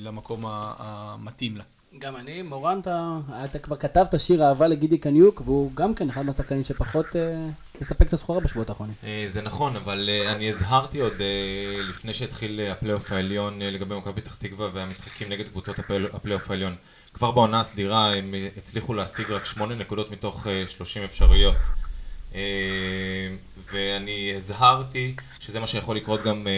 למקום 0.00 0.44
המתאים 0.46 1.56
לה. 1.56 1.64
גם 1.98 2.16
אני, 2.16 2.42
מורן, 2.42 2.80
אתה, 2.80 3.18
אתה 3.44 3.58
כבר 3.58 3.76
כתבת 3.76 4.20
שיר 4.20 4.44
אהבה 4.44 4.68
לגידי 4.68 4.98
קניוק, 4.98 5.42
והוא 5.44 5.70
גם 5.74 5.94
כן 5.94 6.10
אחד 6.10 6.22
מהשחקנים 6.22 6.64
שפחות 6.64 7.16
אה, 7.16 7.46
מספק 7.80 8.06
את 8.08 8.12
הסחורה 8.12 8.40
בשבועות 8.40 8.68
האחרונים. 8.70 8.94
אה, 9.04 9.24
זה 9.28 9.42
נכון, 9.42 9.76
אבל 9.76 10.08
אה, 10.12 10.32
אני 10.32 10.48
הזהרתי 10.48 11.00
עוד 11.00 11.20
אה, 11.20 11.82
לפני 11.82 12.14
שהתחיל 12.14 12.60
אה, 12.60 12.72
הפלייאוף 12.72 13.12
העליון 13.12 13.62
אה, 13.62 13.70
לגבי 13.70 13.94
מכבי 13.94 14.20
פתח 14.20 14.34
תקווה 14.34 14.68
והמשחקים 14.72 15.28
נגד 15.28 15.48
קבוצות 15.48 15.76
הפלייאוף 16.12 16.50
העליון. 16.50 16.76
כבר 17.14 17.30
בעונה 17.30 17.60
הסדירה 17.60 18.14
הם 18.14 18.34
אה, 18.34 18.48
הצליחו 18.56 18.94
להשיג 18.94 19.30
רק 19.30 19.44
שמונה 19.44 19.74
נקודות 19.74 20.10
מתוך 20.10 20.46
אה, 20.46 20.64
30 20.66 21.02
אפשריות. 21.04 21.56
אה, 22.34 22.40
ואני 23.72 24.32
הזהרתי 24.36 25.14
שזה 25.40 25.60
מה 25.60 25.66
שיכול 25.66 25.96
לקרות 25.96 26.22
גם 26.24 26.46
אה, 26.46 26.52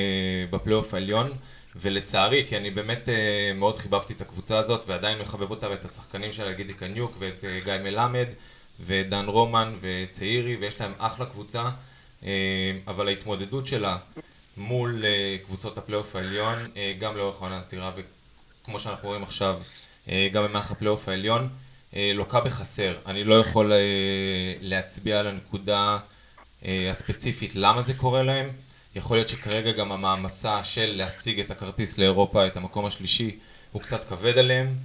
בפלייאוף 0.51 0.95
העליון. 0.95 1.31
ולצערי, 1.77 2.45
כי 2.49 2.57
אני 2.57 2.71
באמת 2.71 3.09
אה, 3.09 3.57
מאוד 3.59 3.77
חיבבתי 3.77 4.13
את 4.13 4.21
הקבוצה 4.21 4.59
הזאת 4.59 4.85
ועדיין 4.87 5.19
מחבב 5.19 5.51
אותה 5.51 5.71
ואת 5.71 5.85
השחקנים 5.85 6.33
שלה, 6.33 6.53
גידי 6.53 6.75
קניוק 6.75 7.17
ואת 7.19 7.45
אה, 7.45 7.65
גיא 7.65 7.75
מלמד 7.83 8.27
ואת 8.81 9.09
דן 9.09 9.27
רומן 9.27 9.75
וצעירי 9.81 10.57
ויש 10.57 10.81
להם 10.81 10.93
אחלה 10.99 11.27
קבוצה 11.27 11.69
אה, 12.21 12.25
אבל 12.87 13.09
ההתמודדות 13.09 13.67
שלה 13.67 13.97
מול 14.57 15.05
אה, 15.05 15.47
קבוצות 15.47 15.79
הפלייאוף 15.79 16.17
העליון 16.17 16.67
אה, 16.75 16.79
גם 17.01 17.17
לאורך 17.17 17.43
העונה 17.43 17.59
הסדירה 17.59 17.93
וכמו 17.97 18.81
שאנחנו 18.81 19.09
רואים 19.09 19.23
עכשיו 19.23 19.61
אה, 20.07 20.11
גם 20.33 20.45
במערך 20.45 20.71
הפלייאוף 20.71 21.09
העליון 21.09 21.49
אה, 21.91 21.95
לוקה 22.15 22.41
בחסר. 22.41 22.97
אני 23.07 23.25
לא 23.25 23.35
יכול 23.35 23.73
אה, 23.73 23.75
להצביע 24.61 25.19
על 25.19 25.27
הנקודה 25.27 25.99
אה, 26.63 26.67
הספציפית 26.91 27.57
למה 27.57 27.83
זה 27.83 27.95
קורה 27.95 28.23
להם 28.23 28.51
יכול 28.95 29.17
להיות 29.17 29.29
שכרגע 29.29 29.73
גם 29.73 29.93
המעמסה 29.93 30.65
של 30.65 30.87
להשיג 30.87 31.41
את 31.41 31.51
הכרטיס 31.51 31.99
לאירופה, 31.99 32.47
את 32.47 32.57
המקום 32.57 32.87
השלישי, 32.87 33.39
הוא 33.73 33.83
קצת 33.83 34.05
כבד 34.05 34.39
עליהם. 34.39 34.77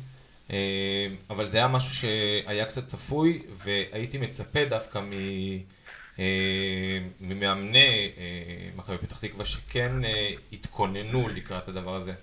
אה, 0.52 1.08
אבל 1.30 1.46
זה 1.46 1.58
היה 1.58 1.68
משהו 1.68 1.96
שהיה 1.96 2.66
קצת 2.66 2.88
צפוי, 2.88 3.44
והייתי 3.54 4.18
מצפה 4.18 4.66
דווקא 4.66 5.00
אה, 6.20 6.24
ממאמני 7.22 8.12
אה, 8.18 8.24
מכבי 8.76 8.98
פתח 8.98 9.18
תקווה 9.18 9.46
שכן 9.46 9.92
התכוננו 10.54 11.28
לקראת 11.28 11.68
הדבר 11.68 11.96
הזה. 11.96 12.14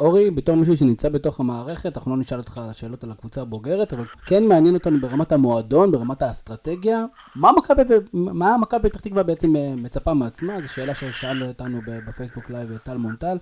אורי, 0.00 0.30
בתור 0.30 0.54
מישהו 0.56 0.76
שנמצא 0.76 1.08
בתוך 1.08 1.40
המערכת, 1.40 1.96
אנחנו 1.96 2.10
לא 2.10 2.16
נשאל 2.16 2.38
אותך 2.38 2.60
שאלות 2.72 3.04
על 3.04 3.10
הקבוצה 3.10 3.42
הבוגרת, 3.42 3.92
אבל 3.92 4.04
כן 4.26 4.48
מעניין 4.48 4.74
אותנו 4.74 5.00
ברמת 5.00 5.32
המועדון, 5.32 5.92
ברמת 5.92 6.22
האסטרטגיה. 6.22 7.04
מה 7.34 8.56
מכבי, 8.56 8.90
פתח 8.90 9.00
תקווה 9.00 9.22
בעצם 9.22 9.56
אה, 9.56 9.74
מצפה 9.76 10.14
מעצמה? 10.14 10.60
זו 10.60 10.72
שאלה 10.74 10.94
ששאל 10.94 11.44
אותנו 11.44 11.80
בפייסבוק 11.86 12.50
לייב 12.50 12.76
טל 12.76 12.96
מונטל. 12.96 13.38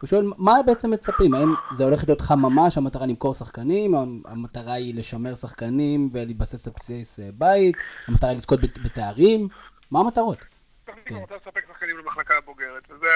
הוא 0.00 0.08
שואל, 0.08 0.32
מה 0.38 0.54
בעצם 0.66 0.90
מצפים? 0.90 1.34
האם 1.34 1.54
זה 1.72 1.84
הולך 1.84 2.04
להיות 2.06 2.20
חממה 2.20 2.70
שהמטרה 2.70 3.06
למכור 3.06 3.34
שחקנים? 3.34 3.94
המטרה 4.26 4.72
היא 4.72 4.94
לשמר 4.94 5.34
שחקנים 5.34 6.10
ולהתבסס 6.12 6.66
על 6.66 6.72
בסיס 6.76 7.20
אה, 7.20 7.28
בית? 7.34 7.76
המטרה 8.08 8.30
היא 8.30 8.36
לזכות 8.36 8.60
בתארים? 8.84 9.48
מה 9.90 10.00
המטרות? 10.00 10.38
אני 10.88 11.20
רוצה 11.20 11.34
לספק 11.34 11.64
שחקנים 11.72 11.98
למחלקה 11.98 12.34
הבוגרת, 12.38 12.82
וזה 12.90 13.06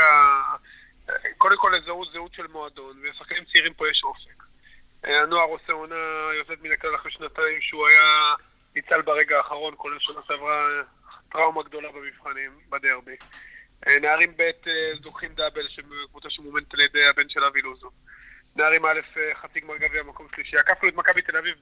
קודם 1.39 1.57
כל 1.59 1.73
לזהות 1.79 2.09
זהות 2.13 2.35
של 2.35 2.47
מועדון, 2.47 2.97
ושחקנים 3.03 3.45
צעירים 3.53 3.75
פה 3.75 3.89
יש 3.89 4.01
אופק. 4.05 4.43
אה, 5.05 5.19
הנוער 5.19 5.45
עושה 5.45 5.73
עונה 5.73 5.95
יוצאת 6.39 6.63
מן 6.63 6.73
הכלל 6.73 6.95
אחרי 6.97 7.11
שנתיים 7.11 7.61
שהוא 7.61 7.89
היה 7.89 8.35
ניצל 8.75 9.03
ברגע 9.03 9.37
האחרון, 9.37 9.75
כולל 9.77 9.99
שנה 10.01 10.21
שעברה 10.27 10.69
טראומה 11.33 11.63
גדולה 11.63 11.89
במבחנים, 11.93 12.51
בדרבי. 12.71 13.17
אה, 13.89 13.99
נערים 13.99 14.33
ב' 14.37 14.43
אה, 14.43 14.93
זוכים 15.03 15.35
דאבל, 15.35 15.67
קבוצה 16.11 16.31
שמומנת 16.31 16.75
על 16.75 16.81
ידי 16.81 17.07
הבן 17.07 17.29
של 17.29 17.45
אבי 17.45 17.63
לוזו. 17.63 17.91
נערים 18.57 18.87
א', 18.87 19.01
חצי 19.43 19.61
גמר 19.61 19.77
גביע 19.77 20.03
מקום 20.03 20.27
שלישי. 20.35 20.57
עקפנו 20.57 20.89
את 20.89 20.95
מכבי 20.95 21.23
תל 21.23 21.37
אביב 21.37 21.55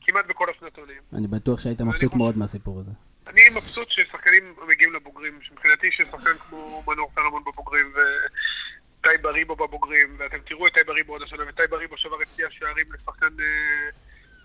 כמעט 0.00 0.26
בכל 0.26 0.50
השנתיים. 0.50 1.02
אני 1.12 1.26
בטוח 1.26 1.60
שהיית 1.60 1.80
מבסוט 1.80 2.14
מאוד 2.14 2.38
מהסיפור 2.38 2.80
הזה. 2.80 2.92
אני 3.30 3.40
מבסוט 3.56 3.90
ששחקנים 3.90 4.54
מגיעים 4.68 4.94
לבוגרים, 4.94 5.38
שמבחינתי 5.42 5.88
ששחקן 5.90 6.38
כמו 6.38 6.82
מנור 6.86 7.10
סלומון 7.14 7.42
בבוגרים 7.44 7.92
וטי 7.94 9.18
בריבו 9.22 9.56
בבוגרים, 9.56 10.16
ואתם 10.18 10.38
תראו 10.46 10.66
את 10.66 10.74
טי 10.74 10.80
בריבו 10.86 11.12
עוד 11.12 11.22
השנה, 11.22 11.42
וטי 11.48 11.62
בריבו 11.70 11.98
שבר 11.98 12.16
שיא 12.36 12.46
השערים 12.46 12.92
לשחקן 12.92 13.26
אה, 13.40 13.90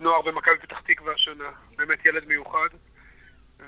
נוער 0.00 0.22
במכבי 0.22 0.58
פתח 0.62 0.80
תקווה 0.86 1.14
השנה, 1.14 1.50
באמת 1.76 2.06
ילד 2.06 2.24
מיוחד. 2.26 2.68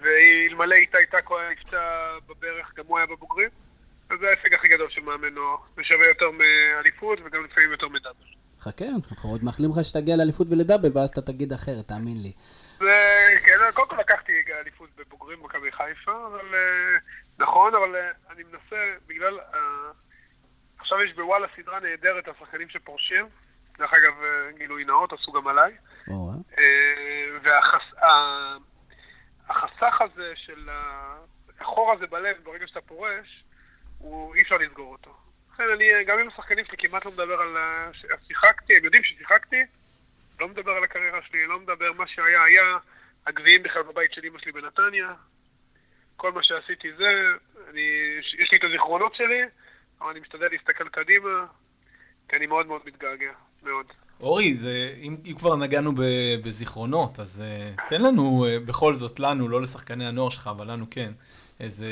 ואלמלא 0.02 0.74
איתי 0.74 1.07
טאקו 1.11 1.38
היה 1.38 1.50
נפצע 1.50 1.78
בברך, 2.26 2.72
גם 2.76 2.85
הוא 2.87 2.98
היה 2.98 3.07
בבוגרים. 3.07 3.50
אז 4.11 4.16
זה 4.20 4.26
ההישג 4.26 4.54
הכי 4.54 4.68
גדול 4.68 4.90
של 4.90 5.00
מאמן 5.00 5.35
נוער. 5.35 5.57
זה 5.76 5.83
יותר 6.09 6.31
מאליפות 6.31 7.18
וגם 7.24 7.44
לפעמים 7.44 7.70
יותר 7.70 7.88
מדאבל. 7.88 8.24
חכה, 8.61 8.85
אנחנו 9.11 9.31
עוד 9.31 9.44
מאחלים 9.44 9.70
לך 9.70 9.85
שתגיע 9.85 10.16
לאליפות 10.16 10.46
ולדאבל, 10.50 10.90
ואז 10.94 11.11
אתה 11.11 11.22
תגיד 11.22 11.52
אחרת, 11.52 11.88
תאמין 11.88 12.22
לי. 12.22 12.33
כן, 12.78 13.54
קודם 13.74 13.88
כל 13.88 13.96
לקחתי 14.00 14.32
אליפות 14.60 14.90
בבוגרים 14.96 15.42
במכבי 15.42 15.72
חיפה, 15.72 16.26
אבל 16.26 16.54
אה, 16.54 16.98
נכון, 17.38 17.74
אבל 17.74 17.96
אה, 17.96 18.10
אני 18.30 18.42
מנסה, 18.42 18.94
בגלל... 19.06 19.40
אה, 19.40 19.90
עכשיו 20.78 21.02
יש 21.02 21.12
בוואלה 21.14 21.46
סדרה 21.56 21.80
נהדרת 21.80 22.28
השחקנים 22.28 22.68
שפורשים. 22.68 23.26
דרך 23.78 23.92
אגב, 23.94 24.14
גילוי 24.58 24.84
נאות, 24.84 25.12
עשו 25.12 25.32
גם 25.32 25.48
עליי. 25.48 25.76
והחסך 29.48 30.00
הזה 30.00 30.32
של 30.36 30.68
החור 31.60 31.92
הזה 31.92 32.06
בלב 32.06 32.36
ברגע 32.42 32.66
שאתה 32.66 32.80
פורש, 32.80 33.44
הוא 33.98 34.34
אי 34.34 34.42
אפשר 34.42 34.56
לסגור 34.56 34.92
אותו. 34.92 35.16
לכן 35.52 35.64
אני, 35.74 36.04
גם 36.06 36.18
עם 36.18 36.28
השחקנים 36.28 36.64
שלי 36.64 36.76
כמעט 36.78 37.04
לא 37.04 37.10
מדבר 37.10 37.40
על... 37.40 37.56
שיחקתי, 38.28 38.76
הם 38.76 38.84
יודעים 38.84 39.04
ששיחקתי, 39.04 39.64
לא 40.40 40.49
מדבר 40.49 40.72
על 40.72 40.84
הקריירה 40.84 41.18
שלי, 41.30 41.47
לא 41.47 41.61
מדבר 41.61 41.93
מה 41.93 42.05
שהיה 42.07 42.45
היה, 42.45 42.76
הגביעים 43.26 43.62
בכלל 43.62 43.82
בבית 43.82 44.12
של 44.12 44.20
אמא 44.24 44.39
שלי 44.39 44.53
בנתניה. 44.53 45.14
כל 46.16 46.32
מה 46.32 46.43
שעשיתי 46.43 46.89
זה, 46.99 47.09
אני, 47.70 47.80
יש 48.39 48.53
לי 48.53 48.59
את 48.59 48.64
הזיכרונות 48.64 49.14
שלי, 49.14 49.43
אבל 50.01 50.11
אני 50.11 50.20
משתדל 50.20 50.49
להסתכל 50.51 50.89
קדימה, 50.89 51.47
כי 52.28 52.36
אני 52.36 52.47
מאוד 52.47 52.66
מאוד 52.66 52.80
מתגעגע, 52.86 53.32
מאוד. 53.62 53.86
אורי, 54.20 54.55
זה, 54.55 54.95
אם, 55.03 55.16
אם 55.24 55.34
כבר 55.34 55.57
נגענו 55.57 55.93
ב, 55.93 56.03
בזיכרונות, 56.45 57.20
אז 57.20 57.43
uh, 57.76 57.89
תן 57.89 58.03
לנו, 58.03 58.47
uh, 58.47 58.68
בכל 58.68 58.95
זאת, 58.95 59.20
לנו, 59.20 59.49
לא 59.49 59.62
לשחקני 59.62 60.07
הנוער 60.07 60.28
שלך, 60.28 60.47
אבל 60.47 60.70
לנו 60.70 60.86
כן, 60.91 61.12
איזה 61.61 61.89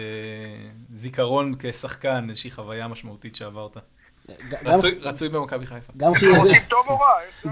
זיכרון 0.91 1.55
כשחקן, 1.59 2.27
איזושהי 2.29 2.51
חוויה 2.51 2.89
משמעותית 2.89 3.35
שעברת. 3.35 3.77
רצוי 5.03 5.29
במכבי 5.29 5.67
חיפה. 5.67 5.93
גם 5.97 6.15
חיובי. 6.15 6.49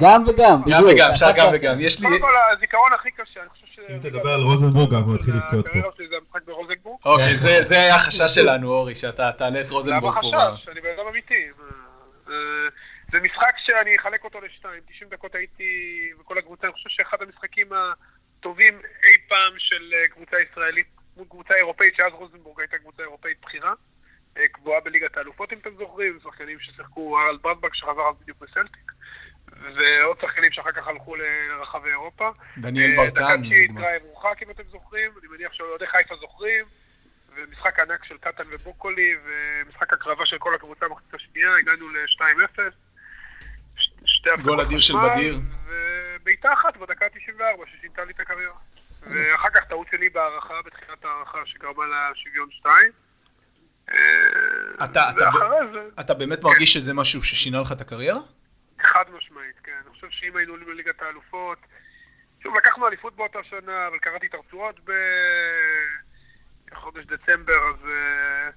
גם 0.00 0.22
וגם, 0.26 0.62
בדיוק. 0.62 0.76
גם 0.78 0.84
וגם, 0.90 1.10
אפשר 1.10 1.26
גם 1.36 1.46
וגם. 1.54 1.76
יש 1.80 2.00
לי... 2.00 2.06
קודם 2.08 2.20
כל, 2.20 2.30
הזיכרון 2.56 2.92
הכי 2.92 3.10
קשה, 3.10 3.40
אני 3.40 3.48
חושב 3.48 3.66
ש... 3.66 3.78
אם 3.90 3.98
תדבר 3.98 4.30
על 4.30 4.40
רוזנבורג, 4.40 4.94
אנחנו 4.94 5.14
נתחיל 5.14 5.34
לבכות 5.34 5.50
פה. 5.64 5.68
הקריירה 5.70 5.90
שלי 5.96 6.08
זה 6.08 6.14
המשחק 6.16 6.42
ברוזנבורג. 6.46 6.98
אוקיי, 7.04 7.34
זה- 7.34 7.62
זה 7.62 7.74
היה 7.74 7.94
החשש 7.94 8.34
שלנו, 8.34 8.72
אורי, 8.72 8.94
שאתה 8.94 9.30
תעלה 9.38 9.60
את 9.60 9.64
למה 9.66 9.74
רוזנבורג 9.74 10.14
פה. 10.14 10.20
ב- 10.34 10.54
חשש? 10.56 10.68
אני 10.68 10.80
בן 10.80 10.88
אדם 10.98 11.06
אמיתי. 11.10 11.34
אה, 12.28 12.34
זה 13.12 13.18
משחק 13.20 13.54
שאני 13.66 13.96
אחלק 14.00 14.24
אותו 14.24 14.40
לשתיים. 14.40 14.80
90 14.94 15.10
דקות 15.10 15.34
הייתי 15.34 15.64
בכל 16.20 16.38
הקבוצה. 16.38 16.66
אני 16.66 16.72
חושב 16.72 16.88
שאחד 16.90 17.16
המשחקים 17.20 17.66
הטובים 17.72 18.74
אי 19.06 19.16
פעם 19.28 19.52
של 19.58 19.82
אה, 19.94 20.08
קבוצה 20.08 20.36
ישראלית 20.50 20.86
מול 21.16 21.26
קבוצה 21.30 21.54
אירופאית, 21.54 21.94
שאז 21.96 22.12
רוזנבורג 22.12 22.60
הייתה 22.60 22.76
קבוצה 22.78 23.02
אירופאית 23.02 23.36
בכירה. 23.46 23.72
אה, 24.38 24.48
קבועה 24.48 24.80
בליגת 24.80 25.16
האלופות, 25.16 25.52
אם 25.52 25.58
אתם 25.58 25.70
זוכרים. 25.78 26.18
שחקנים 26.22 26.60
ששיחקו, 26.60 27.20
הרל 27.20 27.36
ברדבק 27.36 27.74
שחזר 27.74 28.08
אז 28.10 28.14
בדיוק 28.22 28.38
בסלטיק. 28.40 28.92
ועוד 29.76 30.16
שחקנים 30.20 30.52
שאחר 30.52 30.72
כך 30.72 30.88
הלכו 30.88 31.16
לרחבי 31.16 31.88
אירופה. 31.90 32.30
דניאל 32.58 32.90
אה, 32.90 32.96
ברטן, 32.96 33.42
לדוגמה. 33.42 33.80
ראם 33.80 34.00
רוחק, 34.02 34.42
אם 34.42 34.50
אתם 34.50 34.62
זוכרים, 34.70 35.10
אני 35.20 35.28
מניח 35.28 35.52
שאוהדי 35.52 35.86
חיפה 35.86 36.14
זוכרים, 36.20 36.64
ומשחק 37.34 37.80
ענק 37.80 38.04
של 38.04 38.18
קטן 38.18 38.44
ובוקולי, 38.50 39.14
ומשחק 39.24 39.92
הקרבה 39.92 40.26
של 40.26 40.38
כל 40.38 40.54
הקבוצה 40.54 40.88
במחצית 40.88 41.14
השנייה, 41.14 41.50
הגענו 41.58 41.88
ל-2-0. 41.88 42.60
ש- 43.76 43.90
שתי 44.06 44.30
גול 44.42 44.60
אדיר 44.60 44.80
של 44.80 44.94
בדיר. 45.04 45.36
ובעיטה 45.66 46.52
אחת 46.52 46.76
בדקה 46.76 47.08
94 47.08 47.64
ששינתה 47.66 48.04
לי 48.04 48.12
את 48.12 48.20
הקריירה. 48.20 48.54
ואחר 49.02 49.50
כך 49.50 49.64
טעות 49.64 49.86
שלי 49.90 50.08
בהערכה, 50.08 50.54
בתחילת 50.66 51.04
ההערכה, 51.04 51.38
שגרמה 51.46 51.84
לשוויון 52.12 52.48
2. 52.50 52.74
אתה- 53.88 55.10
אתה 55.10 55.12
ואחרי 55.16 55.56
זה... 55.72 55.88
אתה 56.00 56.14
באמת 56.14 56.42
מרגיש 56.42 56.72
שזה 56.72 56.94
משהו 56.94 57.22
ששינה 57.22 57.60
לך 57.60 57.72
את 57.72 57.80
הקריירה? 57.80 58.20
חד 58.82 59.04
משמעית, 59.16 59.56
כן. 59.64 59.72
אני 59.86 59.90
חושב 59.90 60.06
שאם 60.10 60.36
היינו 60.36 60.52
עולים 60.52 60.68
לליגת 60.68 61.02
האלופות... 61.02 61.58
שוב, 62.42 62.56
לקחנו 62.56 62.86
אליפות 62.88 63.16
באותה 63.16 63.38
שנה, 63.50 63.86
אבל 63.86 63.98
קראתי 63.98 64.26
את 64.26 64.34
הרצועות 64.34 64.80
בחודש 66.70 67.04
דצמבר, 67.04 67.68
אז 67.70 67.88
אה, 67.88 68.50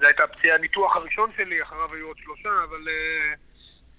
זו 0.00 0.06
הייתה 0.06 0.24
הפציעה, 0.24 0.56
הניתוח 0.56 0.96
הראשון 0.96 1.30
שלי, 1.36 1.62
אחריו 1.62 1.94
היו 1.94 2.06
עוד 2.06 2.18
שלושה, 2.18 2.48
אבל 2.64 2.88
אה, 2.88 3.34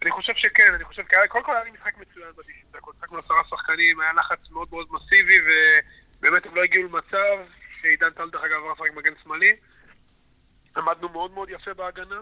אני 0.02 0.12
חושב 0.12 0.34
שכן, 0.36 0.74
אני 0.74 0.84
חושב, 0.84 1.04
קודם 1.30 1.44
כל 1.46 1.56
היה 1.56 1.64
לי 1.64 1.72
משחק 1.72 1.98
מצוין 1.98 2.32
ב-90 2.38 2.78
דקות, 2.78 2.96
משחק 2.96 3.10
מול 3.12 3.20
עשרה 3.20 3.38
שחקנים, 3.50 4.00
היה 4.00 4.14
לחץ 4.14 4.50
מאוד 4.52 4.68
מאוד 4.72 4.88
מסיבי, 4.92 5.38
ובאמת 5.46 6.46
הם 6.46 6.56
לא 6.56 6.62
הגיעו 6.64 6.84
למצב 6.84 7.38
שעידן 7.82 8.10
טל, 8.10 8.30
דרך 8.30 8.44
אגב, 8.44 8.54
עבר 8.64 8.72
לשחק 8.74 8.96
מגן 8.96 9.14
שמאלי. 9.24 9.56
עמדנו 10.78 11.10
מאוד 11.10 11.32
מאוד 11.32 11.50
יפה 11.50 11.74
בהגנה. 11.74 12.20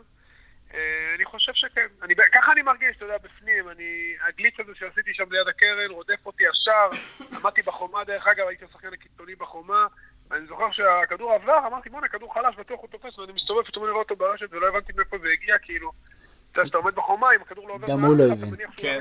אה, 0.74 0.80
אני 1.16 1.26
חושב 1.26 1.52
שכן. 1.56 1.88
אני, 2.04 2.14
ככה 2.34 2.52
אני 2.52 2.62
מרגיש, 2.62 2.98
אתה 2.98 3.06
יודע, 3.06 3.18
בפנים. 3.24 3.70
אני, 3.70 3.84
הגליץ' 4.28 4.60
הזה 4.60 4.72
שעשיתי 4.80 5.14
שם 5.14 5.24
ליד 5.32 5.48
הקרן, 5.48 5.90
רודף 5.92 6.26
אותי 6.26 6.44
ישר. 6.44 6.90
עמדתי 7.38 7.62
בחומה, 7.62 8.04
דרך 8.04 8.28
אגב, 8.28 8.48
הייתי 8.48 8.66
השחקן 8.66 8.94
הקיצוני 8.94 9.36
בחומה. 9.36 9.86
אני 10.32 10.48
זוכר 10.48 10.72
שהכדור 10.72 11.34
עבר, 11.34 11.58
אמרתי, 11.68 11.90
בואנה, 11.90 12.08
כדור 12.08 12.34
חלש, 12.34 12.56
בטוח 12.56 12.80
הוא 12.82 12.90
תופס, 12.90 13.20
ואני 13.20 13.34
מסתובב, 13.34 13.64
פתאום 13.68 13.84
אני 13.86 13.92
רואה 13.92 14.04
אותו 14.04 14.16
ברשת, 14.16 14.48
ולא 14.52 14.68
הבנתי 14.68 14.94
מאיפה 14.98 15.18
זה 15.22 15.28
הגיע, 15.34 15.58
כאילו. 15.58 15.92
אתה 16.52 16.60
יודע, 16.60 16.68
שאתה 16.68 16.78
עומד 16.78 16.96
בחומה, 16.96 17.28
אם 17.36 17.42
הכדור 17.42 17.68
לא 17.68 17.74
עובר... 17.74 17.88
גם 17.88 18.06
הוא 18.06 18.18
לא 18.18 18.24
הבין. 18.24 18.56
כן, 18.78 19.00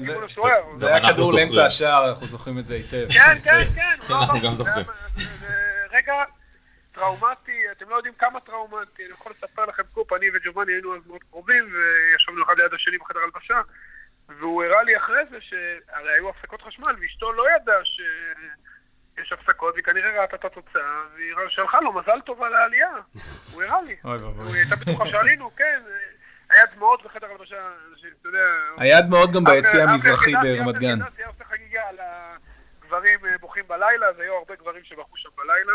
זה- 0.73 0.87
היה 0.95 1.13
כדור. 1.13 1.33
לאמצע 1.35 1.67
השער, 1.67 2.11
אנחנו 2.11 2.27
זוכרים 2.27 2.59
את 2.59 2.67
זה 2.67 2.75
היטב. 2.75 3.07
כן, 3.13 3.39
כן, 3.45 3.65
כן. 3.75 3.97
כן, 4.09 4.15
אנחנו 4.15 4.41
גם 4.45 4.55
זוכרים. 4.55 4.87
רגע 5.93 6.13
טראומטי, 6.93 7.63
אתם 7.73 7.89
לא 7.91 7.97
יודעים 7.97 8.15
כמה 8.19 8.41
טראומטי, 8.41 9.03
אני 9.05 9.13
יכול 9.13 9.33
לספר 9.33 9.67
לכם 9.67 9.83
קופ, 9.95 10.13
אני 10.13 10.27
וג'ובאני 10.35 10.73
היינו 10.73 10.97
אז 10.97 11.01
מאוד 11.07 11.21
קרובים, 11.31 11.75
וישבנו 11.75 12.45
אחד 12.45 12.59
ליד 12.59 12.75
השני 12.75 12.99
בחדר 12.99 13.21
הלבשה, 13.21 13.61
והוא 14.29 14.65
הראה 14.65 14.83
לי 14.83 14.97
אחרי 14.97 15.23
זה 15.31 15.37
שהרי 15.41 16.13
היו 16.13 16.29
הפסקות 16.29 16.63
חשמל, 16.63 16.97
ואשתו 17.01 17.33
לא 17.33 17.45
ידעה 17.57 17.85
שיש 17.85 19.33
הפסקות, 19.33 19.75
והיא 19.75 19.85
כנראה 19.85 20.23
ראתה 20.23 20.37
את 20.37 20.45
התוצאה, 20.45 21.03
והיא 21.15 21.33
שלחה 21.49 21.81
לו 21.81 21.93
מזל 21.93 22.21
טוב 22.27 22.43
על 22.43 22.55
העלייה. 22.55 22.91
הוא 23.55 23.63
הראה 23.63 23.83
לי. 23.83 23.97
הוא 24.03 24.55
הייתה 24.55 24.77
בטוחה 24.77 25.09
שעלינו, 25.09 25.51
כן. 25.57 25.83
היה 26.51 26.63
דמעות 26.77 27.03
בחדר 27.05 27.27
הלבשה, 27.31 27.69
אתה 28.21 28.29
יודע... 28.29 28.39
היה 28.79 29.01
דמעות 29.01 29.33
גם 29.33 29.45
ביציע 29.45 29.81
אף- 29.81 29.85
אף 29.85 29.89
המזרחי 29.89 30.33
ברמת 30.33 30.75
אף 30.75 30.81
גן. 30.81 30.99
היה 31.19 31.27
עושה 31.29 31.45
חגיגה 31.45 31.83
על 31.89 31.97
הגברים 32.83 33.27
אה, 33.27 33.39
בוכים 33.41 33.65
בלילה, 33.69 34.07
אז 34.09 34.19
היו 34.19 34.35
הרבה 34.35 34.55
גברים 34.57 34.85
שבכו 34.85 35.17
שם 35.17 35.29
בלילה. 35.37 35.73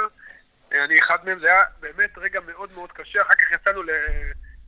אה, 0.74 0.84
אני 0.84 0.96
אחד 1.00 1.18
מהם, 1.26 1.40
זה 1.40 1.48
היה 1.48 1.62
באמת 1.80 2.18
רגע 2.18 2.40
מאוד 2.40 2.70
מאוד 2.76 2.92
קשה. 2.92 3.22
אחר 3.22 3.34
כך 3.34 3.52
יצאנו 3.52 3.84
ל... 3.84 3.90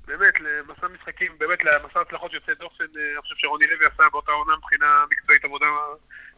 באמת 0.08 0.40
למסע 0.40 0.88
משחקים, 0.88 1.32
באמת 1.38 1.64
למסע 1.64 2.02
הצלחות 2.02 2.34
יוצא 2.34 2.54
דופן. 2.54 2.84
אה, 2.84 3.12
אני 3.14 3.22
חושב 3.22 3.36
שרוני 3.38 3.66
לוי 3.68 3.86
עשה 3.86 4.10
באותה 4.12 4.32
עונה 4.32 4.54
מבחינה 4.58 5.04
מקצועית 5.12 5.46
עבודה 5.46 5.68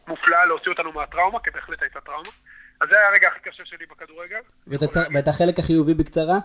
מופלאה 0.06 0.46
להוציא 0.46 0.70
אותנו 0.70 0.92
מהטראומה, 0.92 1.40
כי 1.40 1.50
בהחלט 1.50 1.82
הייתה 1.82 2.00
טראומה. 2.00 2.30
אז 2.80 2.88
זה 2.88 2.98
היה 2.98 3.08
הרגע 3.08 3.28
הכי 3.28 3.40
קשה 3.40 3.64
שלי 3.64 3.86
בכדורגל. 3.86 4.40
ואת 4.66 5.28
החלק 5.28 5.58
החיובי 5.58 5.94
בקצרה? 5.94 6.38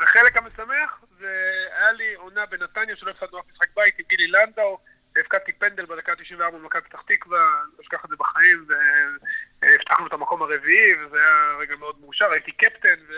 החלק 0.00 0.36
המשמח, 0.36 1.04
זה 1.18 1.32
היה 1.78 1.92
לי 1.92 2.14
עונה 2.14 2.46
בנתניה 2.46 2.96
שלא 2.96 3.10
הפסדנו 3.10 3.40
אף 3.40 3.44
משחק 3.52 3.68
בית 3.76 3.94
עם 3.98 4.04
גילי 4.08 4.26
לנדאו, 4.26 4.78
והפקדתי 5.18 5.52
פנדל 5.52 5.86
בדקה 5.86 6.14
94 6.14 6.58
במכבי 6.58 6.82
פתח 6.82 7.02
תקווה, 7.08 7.38
לא 7.78 7.82
אשכח 7.82 8.04
את 8.04 8.10
זה 8.10 8.16
בחיים, 8.18 8.66
והבטחנו 9.62 10.06
את 10.06 10.12
המקום 10.12 10.42
הרביעי, 10.42 10.92
וזה 10.94 11.16
היה 11.16 11.56
רגע 11.60 11.76
מאוד 11.76 12.00
מאושר, 12.00 12.30
הייתי 12.32 12.52
קפטן, 12.52 12.98
ו... 13.08 13.12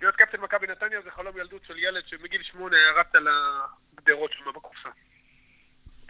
להיות 0.00 0.16
קפטן 0.16 0.40
מכבי 0.40 0.66
נתניה 0.66 1.00
זה 1.04 1.10
חלום 1.10 1.38
ילדות 1.38 1.60
של 1.66 1.78
ילד 1.78 2.02
שמגיל 2.06 2.42
שמונה 2.42 2.76
רץ 2.96 3.14
על 3.14 3.28
הגדרות 3.98 4.30
שם 4.32 4.50
בקופסה. 4.56 4.88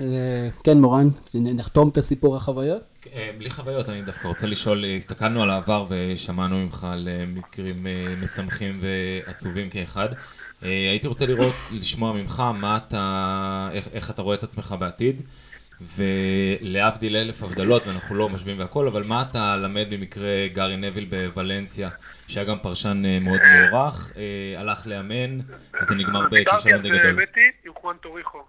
אה, 0.01 0.49
כן, 0.65 0.79
מורן, 0.79 1.07
נחתום 1.35 1.89
את 1.89 1.97
הסיפור 1.97 2.37
החוויות. 2.37 2.83
אה, 3.13 3.31
בלי 3.39 3.51
חוויות, 3.51 3.89
אני 3.89 4.03
דווקא 4.03 4.29
רוצה 4.29 4.47
לשאול, 4.47 4.85
אה, 4.85 4.97
הסתכלנו 4.97 5.43
על 5.43 5.51
העבר 5.51 5.87
ושמענו 5.91 6.59
ממך 6.59 6.87
על 6.93 7.09
מקרים 7.27 7.87
משמחים 8.23 8.81
ועצובים 8.83 9.71
כאחד. 9.71 10.09
אה, 10.63 10.69
הייתי 10.69 11.07
רוצה 11.07 11.27
לראות, 11.27 11.55
לשמוע 11.81 12.13
ממך 12.13 12.43
מה 12.55 12.77
אתה, 12.77 13.69
איך, 13.73 13.89
איך 13.93 14.11
אתה 14.11 14.23
רואה 14.23 14.37
את 14.37 14.43
עצמך 14.43 14.75
בעתיד, 14.79 15.23
ולהבדיל 15.81 17.17
אלף 17.17 17.43
הבדלות, 17.43 17.87
ואנחנו 17.87 18.17
לא 18.17 18.29
משווים 18.29 18.59
והכל, 18.59 18.87
אבל 18.87 19.03
מה 19.03 19.25
אתה 19.31 19.57
למד 19.57 19.87
במקרה 19.95 20.49
גארי 20.53 20.77
נביל 20.77 21.05
בוולנסיה, 21.05 21.89
שהיה 22.29 22.47
גם 22.47 22.59
פרשן 22.59 23.03
אה, 23.05 23.19
מאוד 23.21 23.41
מוערך, 23.71 24.13
אה, 24.17 24.61
הלך 24.61 24.87
לאמן, 24.87 25.39
וזה 25.81 25.95
נגמר 25.95 26.29
דיברתי 26.29 26.45
בכישלון 26.45 26.75
על 26.75 26.83
די 26.83 26.89
זה, 26.93 26.99
גדול. 26.99 27.07
האמת 27.07 27.37
היא, 27.37 27.53
עם 27.67 27.73
חואן 27.75 27.97
טוריחו. 27.97 28.45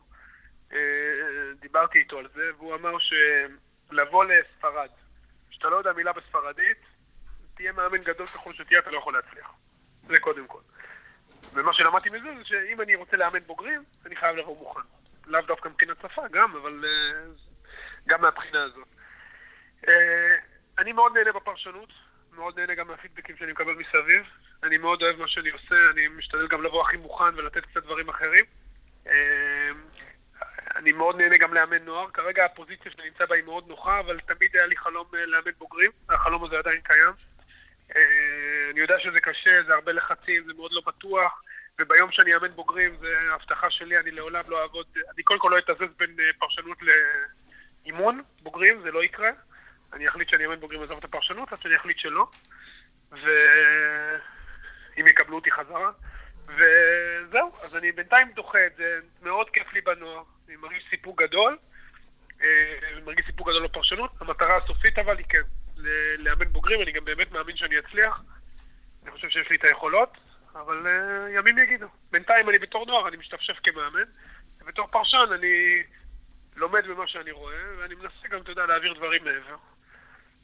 דיברתי 1.62 1.99
איתו 1.99 2.18
על 2.18 2.28
זה, 2.36 2.41
והוא 2.57 2.76
אמר 2.76 2.91
שלבוא 2.99 4.26
לספרד, 4.26 4.89
שאתה 5.51 5.70
לא 5.70 5.76
יודע 5.76 5.91
מילה 5.93 6.12
בספרדית, 6.14 6.78
תהיה 7.55 7.72
מאמן 7.72 7.97
גדול 7.97 8.28
ככל 8.28 8.53
שתהיה, 8.53 8.80
אתה 8.80 8.91
לא 8.91 8.97
יכול 8.97 9.14
להצליח. 9.14 9.51
זה 10.07 10.20
קודם 10.20 10.47
כל. 10.47 10.60
ומה 11.53 11.73
שלמדתי 11.73 12.09
מזה 12.09 12.29
זה 12.37 12.45
שאם 12.45 12.81
אני 12.81 12.95
רוצה 12.95 13.17
לאמן 13.17 13.39
בוגרים, 13.39 13.83
אני 14.05 14.15
חייב 14.15 14.35
לבוא 14.35 14.57
מוכן. 14.57 14.81
לאו 15.27 15.41
דווקא 15.41 15.69
מבחינת 15.69 15.97
שפה, 16.01 16.27
גם, 16.31 16.55
אבל 16.55 16.85
אה, 16.85 17.21
גם 18.07 18.21
מהבחינה 18.21 18.63
הזאת. 18.63 18.87
אה, 19.87 20.35
אני 20.77 20.91
מאוד 20.91 21.17
נהנה 21.17 21.31
בפרשנות, 21.31 21.89
מאוד 22.35 22.59
נהנה 22.59 22.75
גם 22.75 22.87
מהפידבקים 22.87 23.37
שאני 23.37 23.51
מקבל 23.51 23.73
מסביב. 23.73 24.25
אני 24.63 24.77
מאוד 24.77 25.03
אוהב 25.03 25.19
מה 25.19 25.27
שאני 25.27 25.49
עושה, 25.49 25.75
אני 25.93 26.07
משתדל 26.07 26.47
גם 26.47 26.63
לבוא 26.63 26.81
הכי 26.81 26.97
מוכן 26.97 27.35
ולתת 27.35 27.65
קצת 27.65 27.83
דברים 27.83 28.09
אחרים. 28.09 28.45
אה, 29.07 29.69
אני 30.75 30.91
מאוד 30.91 31.21
נהנה 31.21 31.37
גם 31.37 31.53
לאמן 31.53 31.85
נוער, 31.85 32.09
כרגע 32.11 32.45
הפוזיציה 32.45 32.91
שאני 32.91 33.09
נמצא 33.09 33.25
בה 33.25 33.35
היא 33.35 33.43
מאוד 33.43 33.67
נוחה, 33.67 33.99
אבל 33.99 34.19
תמיד 34.19 34.51
היה 34.53 34.65
לי 34.65 34.77
חלום 34.77 35.05
לאמן 35.27 35.51
בוגרים, 35.57 35.91
החלום 36.09 36.43
הזה 36.45 36.57
עדיין 36.57 36.81
קיים. 36.81 37.13
אה, 37.95 38.69
אני 38.71 38.79
יודע 38.79 38.95
שזה 38.99 39.19
קשה, 39.19 39.63
זה 39.67 39.73
הרבה 39.73 39.91
לחצים, 39.91 40.43
זה 40.45 40.53
מאוד 40.53 40.71
לא 40.71 40.81
בטוח, 40.87 41.41
וביום 41.81 42.11
שאני 42.11 42.33
אאמן 42.33 42.51
בוגרים, 42.55 42.97
זה 42.99 43.07
הבטחה 43.33 43.69
שלי, 43.69 43.97
אני 43.97 44.11
לעולם 44.11 44.43
לא 44.47 44.61
אעבוד, 44.61 44.85
אני 45.15 45.23
קודם 45.23 45.39
כל 45.39 45.49
לא 45.51 45.57
אתזז 45.57 45.93
בין 45.97 46.15
אה, 46.19 46.25
פרשנות 46.39 46.77
לאימון 47.85 48.21
בוגרים, 48.41 48.81
זה 48.81 48.91
לא 48.91 49.03
יקרה. 49.03 49.29
אני 49.93 50.07
אחליט 50.07 50.29
שאני 50.29 50.45
אאמן 50.45 50.59
בוגרים 50.59 50.81
ועזוב 50.81 50.97
את 50.97 51.03
הפרשנות, 51.03 51.53
עד 51.53 51.59
שאני 51.59 51.75
אחליט 51.75 51.99
שלא. 51.99 52.27
ואם 53.11 55.07
יקבלו 55.07 55.35
אותי 55.35 55.51
חזרה. 55.51 55.91
וזהו, 56.47 57.51
אז 57.63 57.75
אני 57.75 57.91
בינתיים 57.91 58.31
דוחה 58.35 58.65
את 58.65 58.75
זה, 58.75 58.99
מאוד 59.21 59.49
כיף 59.49 59.73
לי 59.73 59.81
בנוער, 59.81 60.23
אני 60.47 60.55
מרגיש 60.55 60.83
סיפוק 60.89 61.21
גדול, 61.21 61.57
אה, 62.41 62.47
אני 62.93 63.01
מרגיש 63.01 63.25
סיפוק 63.25 63.49
גדול 63.49 63.67
בפרשנות, 63.67 64.11
המטרה 64.19 64.57
הסופית 64.57 64.99
אבל 64.99 65.17
היא 65.17 65.25
כן, 65.29 65.41
לאמן 66.17 66.53
בוגרים, 66.53 66.82
אני 66.82 66.91
גם 66.91 67.05
באמת 67.05 67.32
מאמין 67.32 67.55
שאני 67.55 67.80
אצליח, 67.80 68.21
אני 69.03 69.11
חושב 69.11 69.30
שיש 69.30 69.49
לי 69.49 69.55
את 69.55 69.63
היכולות, 69.63 70.17
אבל 70.55 70.88
אה, 70.88 71.39
ימים 71.39 71.57
יגידו. 71.57 71.88
בינתיים 72.11 72.49
אני 72.49 72.59
בתור 72.59 72.86
נוער, 72.86 73.07
אני 73.07 73.17
משתפשף 73.17 73.53
כמאמן, 73.63 74.09
ובתור 74.61 74.88
פרשן 74.88 75.34
אני 75.34 75.84
לומד 76.55 76.88
ממה 76.88 77.07
שאני 77.07 77.32
רואה, 77.32 77.71
ואני 77.77 77.95
מנסה 77.95 78.27
גם, 78.32 78.41
אתה 78.41 78.51
יודע, 78.51 78.65
להעביר 78.65 78.93
דברים 78.93 79.21
מעבר. 79.23 79.55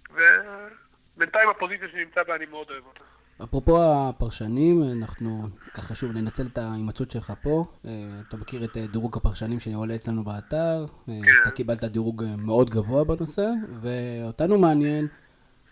ובינתיים 0.09 1.49
הפוזיציה 1.49 1.87
שאני 1.91 2.03
נמצא 2.03 2.23
בה, 2.23 2.35
אני 2.35 2.45
מאוד 2.45 2.69
אוהב 2.69 2.85
אותה. 2.85 3.03
אפרופו 3.43 3.77
הפרשנים, 3.83 4.83
אנחנו 4.99 5.47
ככה 5.73 5.95
שוב 5.95 6.11
ננצל 6.11 6.43
את 6.53 6.57
ההימצאות 6.57 7.11
שלך 7.11 7.33
פה. 7.43 7.65
אה, 7.85 7.91
אתה 8.27 8.37
מכיר 8.37 8.63
את 8.63 8.77
אה, 8.77 8.87
דירוג 8.87 9.17
הפרשנים 9.17 9.59
שאני 9.59 9.75
עולה 9.75 9.95
אצלנו 9.95 10.23
באתר. 10.23 10.85
כן. 11.05 11.11
אתה 11.41 11.51
קיבלת 11.51 11.83
דירוג 11.83 12.23
מאוד 12.37 12.69
גבוה 12.69 13.03
בנושא, 13.03 13.47
ואותנו 13.81 14.57
מעניין 14.57 15.07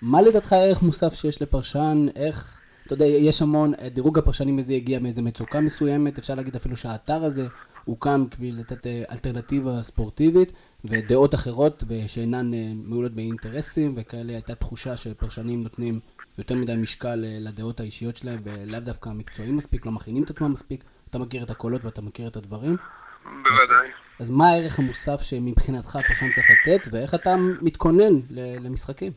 מה 0.04 0.22
לדעתך 0.22 0.54
הערך 0.54 0.82
מוסף 0.82 1.14
שיש 1.14 1.41
לפרשן, 1.41 2.06
איך, 2.16 2.60
אתה 2.86 2.93
יודע, 2.93 3.06
יש 3.06 3.41
המון, 3.41 3.74
דירוג 3.93 4.18
הפרשנים 4.18 4.60
הזה 4.60 4.74
הגיע 4.74 4.99
מאיזה 4.99 5.22
מצוקה 5.22 5.62
מסוימת, 5.62 6.18
אפשר 6.18 6.36
להגיד 6.36 6.56
אפילו 6.56 6.76
שהאתר 6.76 7.24
הזה 7.24 7.47
הוקם 7.86 8.26
כדי 8.32 8.51
לתת 8.51 8.88
אה, 8.88 9.04
אלטרנטיבה 9.12 9.84
ספורטיבית 9.84 10.51
ודעות 10.86 11.36
אחרות 11.36 11.84
שאינן 12.08 12.54
אה, 12.54 12.72
מעולות 12.76 13.12
באינטרסים, 13.12 13.93
וכאלה 13.97 14.34
הייתה 14.34 14.56
תחושה 14.56 14.97
שפרשנים 14.97 15.64
נותנים 15.64 15.99
יותר 16.38 16.56
מדי 16.56 16.76
משקל 16.76 17.26
אה, 17.26 17.38
לדעות 17.39 17.80
האישיות 17.80 18.16
שלהם, 18.16 18.39
ולאו 18.43 18.80
דווקא 18.80 19.10
המקצועיים 19.10 19.58
מספיק, 19.58 19.86
לא 19.86 19.91
מכינים 19.91 20.24
את 20.24 20.30
עצמם 20.30 20.51
מספיק, 20.51 20.84
אתה 21.10 21.18
מכיר 21.20 21.43
את 21.43 21.49
הקולות 21.49 21.86
ואתה 21.86 22.01
מכיר 22.01 22.28
את 22.28 22.36
הדברים. 22.36 22.78
בוודאי. 23.24 23.88
אז 24.20 24.30
מה 24.30 24.49
הערך 24.49 24.80
המוסף 24.80 25.22
שמבחינתך 25.22 25.95
הפרשן 25.95 26.32
צריך 26.32 26.47
לתת, 26.51 26.88
ואיך 26.91 27.14
אתה 27.14 27.36
מתכונן 27.62 28.20
למשחקים? 28.30 29.12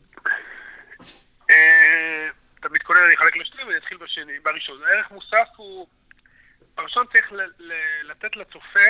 אתה 2.67 2.75
מתכונן, 2.75 3.03
אני 3.05 3.15
אחלק 3.15 3.37
לשתיים 3.37 3.67
ואני 3.67 3.77
אתחיל 3.77 3.97
בשני, 3.97 4.39
בראשון. 4.39 4.83
הערך 4.83 5.11
מוסף 5.11 5.47
הוא, 5.55 5.87
פרשן 6.75 7.01
צריך 7.13 7.31
לתת 8.03 8.35
לצופה 8.35 8.89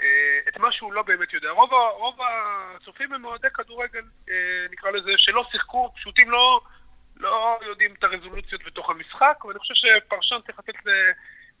אה, 0.00 0.38
את 0.48 0.56
מה 0.56 0.72
שהוא 0.72 0.92
לא 0.92 1.02
באמת 1.02 1.32
יודע. 1.32 1.50
רוב, 1.50 1.70
רוב 1.72 2.18
הצופים 2.20 3.12
הם 3.12 3.24
אוהדי 3.24 3.48
כדורגל, 3.54 4.04
אה, 4.30 4.66
נקרא 4.70 4.90
לזה, 4.90 5.10
שלא 5.16 5.44
שיחקו, 5.52 5.92
פשוטים 5.96 6.30
לא, 6.30 6.60
לא 7.16 7.58
יודעים 7.66 7.94
את 7.98 8.04
הרזולוציות 8.04 8.64
בתוך 8.64 8.90
המשחק, 8.90 9.44
ואני 9.44 9.58
חושב 9.58 9.74
שפרשן 9.74 10.36
צריך 10.46 10.58
לתת 10.58 10.74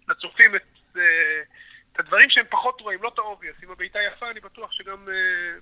לצופים 0.08 0.56
את, 0.56 0.62
אה, 0.96 1.02
את 1.92 2.00
הדברים 2.00 2.30
שהם 2.30 2.46
פחות 2.50 2.80
רואים, 2.80 3.02
לא 3.02 3.10
את 3.14 3.18
ה 3.18 3.22
obvious. 3.22 3.56
אם 3.64 3.70
הבעיטה 3.70 3.98
יפה, 4.02 4.30
אני 4.30 4.40
בטוח 4.40 4.72
שגם 4.72 5.08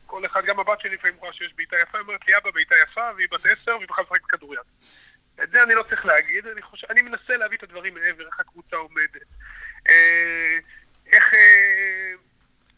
כל 0.06 0.26
אחד, 0.26 0.44
גם 0.44 0.60
הבת 0.60 0.80
שלי 0.80 0.94
לפעמים 0.94 1.16
רואה 1.16 1.32
שיש 1.32 1.52
בעיטה 1.56 1.76
יפה, 1.76 1.98
היא 1.98 2.02
אומרת 2.02 2.28
לי, 2.28 2.36
אבא, 2.36 2.50
בעיטה 2.50 2.74
יפה, 2.82 3.10
והיא 3.16 3.28
בת 3.32 3.46
עשר, 3.46 3.76
והיא 3.76 3.88
בכלל 3.88 4.04
משחקת 4.04 4.26
כדוריד. 4.28 4.58
את 5.42 5.50
זה 5.50 5.62
אני 5.62 5.74
לא 5.74 5.82
צריך 5.82 6.06
להגיד, 6.06 6.46
אני, 6.46 6.62
חושב, 6.62 6.86
אני 6.90 7.02
מנסה 7.02 7.36
להביא 7.36 7.58
את 7.58 7.62
הדברים 7.62 7.94
מעבר, 7.94 8.26
איך 8.26 8.40
הקבוצה 8.40 8.76
עומדת. 8.76 9.22
אה, 9.88 10.58
איך 11.12 11.34
אה, 11.34 12.12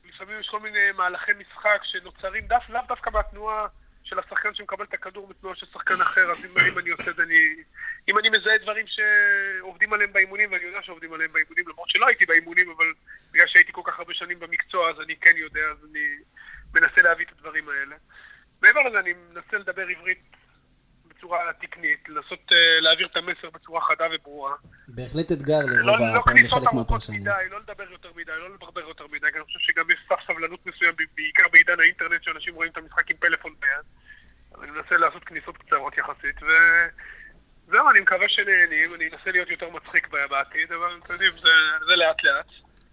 לפעמים 0.05 0.40
יש 0.40 0.48
כל 0.48 0.61
מיני 0.61 0.92
מהלכי 0.96 1.32
משחק 1.38 1.80
שנוצרים 1.82 2.46
דף, 2.46 2.64
לאו 2.68 2.80
דווקא 2.88 3.11
מהתנועה 3.11 3.66
של 4.05 4.18
השחקן 4.18 4.55
שמקבל 4.55 4.84
את 4.84 4.94
הכדור 4.94 5.26
בתנועה 5.26 5.57
של 5.57 5.66
שחקן 5.66 6.00
אחר, 6.00 6.32
אז 6.32 6.44
אם, 6.44 6.50
אם 6.72 6.78
אני 6.78 6.90
עושה 6.90 7.11
את 7.11 7.16
זה, 7.16 7.22
אני... 7.22 7.40
אם 8.09 8.18
אני 8.18 8.30
מזהה 8.30 8.59
דברים 8.59 8.86
שעובדים 8.86 9.92
עליהם 9.92 10.12
באימונים, 10.12 10.52
ואני 10.52 10.64
יודע 10.64 10.82
שעובדים 10.82 11.12
עליהם 11.12 11.32
באימונים, 11.32 11.68
למרות 11.68 11.90
שלא 11.90 12.07
הייתי 12.07 12.26
באימונים, 12.26 12.70
אבל 12.70 12.92
בגלל 13.32 13.46
שהייתי 13.46 13.72
כל 13.72 13.80
כך 13.84 13.98
הרבה 13.98 14.14
שנים 14.14 14.38
במקצוע, 14.38 14.90
אז 14.90 15.00
אני 15.00 15.16
כן 15.16 15.36
יודע, 15.36 15.61
אז 15.70 15.76
אני 15.90 16.05
מנסה 16.74 17.02
להביא 17.02 17.26
את 17.26 17.32
הדברים 17.32 17.68
האלה. 17.68 17.96
מעבר 18.62 18.80
לזה, 18.80 18.98
אני 18.98 19.12
מנסה 19.12 19.59
לדבר 19.59 19.86
עברית 19.88 20.18
בצורה 21.25 21.53
תקנית, 21.61 22.09
לנסות 22.09 22.53
uh, 22.53 22.55
להעביר 22.81 23.07
את 23.07 23.16
המסר 23.16 23.51
בצורה 23.51 23.81
חדה 23.81 24.05
וברורה. 24.14 24.55
בהחלט 24.89 25.33
אתגר 25.33 25.59
לרוב 25.61 26.01
לא, 26.01 26.16
הפעם 26.16 26.37
לחלק 26.37 26.72
מהפרשנים. 26.72 27.27
לא 27.51 27.61
לדבר 27.61 27.91
יותר 27.93 28.09
מדי, 28.16 28.33
לא 28.33 28.55
לברבר 28.55 28.81
יותר 28.81 29.05
מדי, 29.12 29.27
כי 29.33 29.37
אני 29.39 29.45
חושב 29.45 29.59
שגם 29.59 29.91
יש 29.91 29.99
סף 30.09 30.20
סבלנות 30.27 30.66
מסוים, 30.66 30.95
בעיקר 31.14 31.49
בעידן 31.53 31.81
האינטרנט, 31.81 32.22
שאנשים 32.22 32.55
רואים 32.55 32.72
את 32.72 32.77
המשחק 32.77 33.11
עם 33.11 33.16
פלאפון 33.16 33.55
ביד. 33.61 33.87
אני 34.62 34.70
מנסה 34.70 34.97
לעשות 34.99 35.25
כניסות 35.25 35.59
קצרות 35.59 35.99
יחסית, 35.99 36.37
וזהו, 36.43 37.91
אני 37.91 38.01
מקווה 38.01 38.29
שנהנים, 38.29 38.95
אני 38.95 39.09
אנסה 39.12 39.31
להיות 39.31 39.51
יותר 39.51 39.70
מצחיק 39.70 40.09
בעתיד, 40.09 40.72
אבל 40.72 40.99
אתם 41.05 41.12
יודעים, 41.12 41.31
זה, 41.31 41.51
זה 41.89 41.97
לאט 41.97 42.25
לאט, 42.25 42.51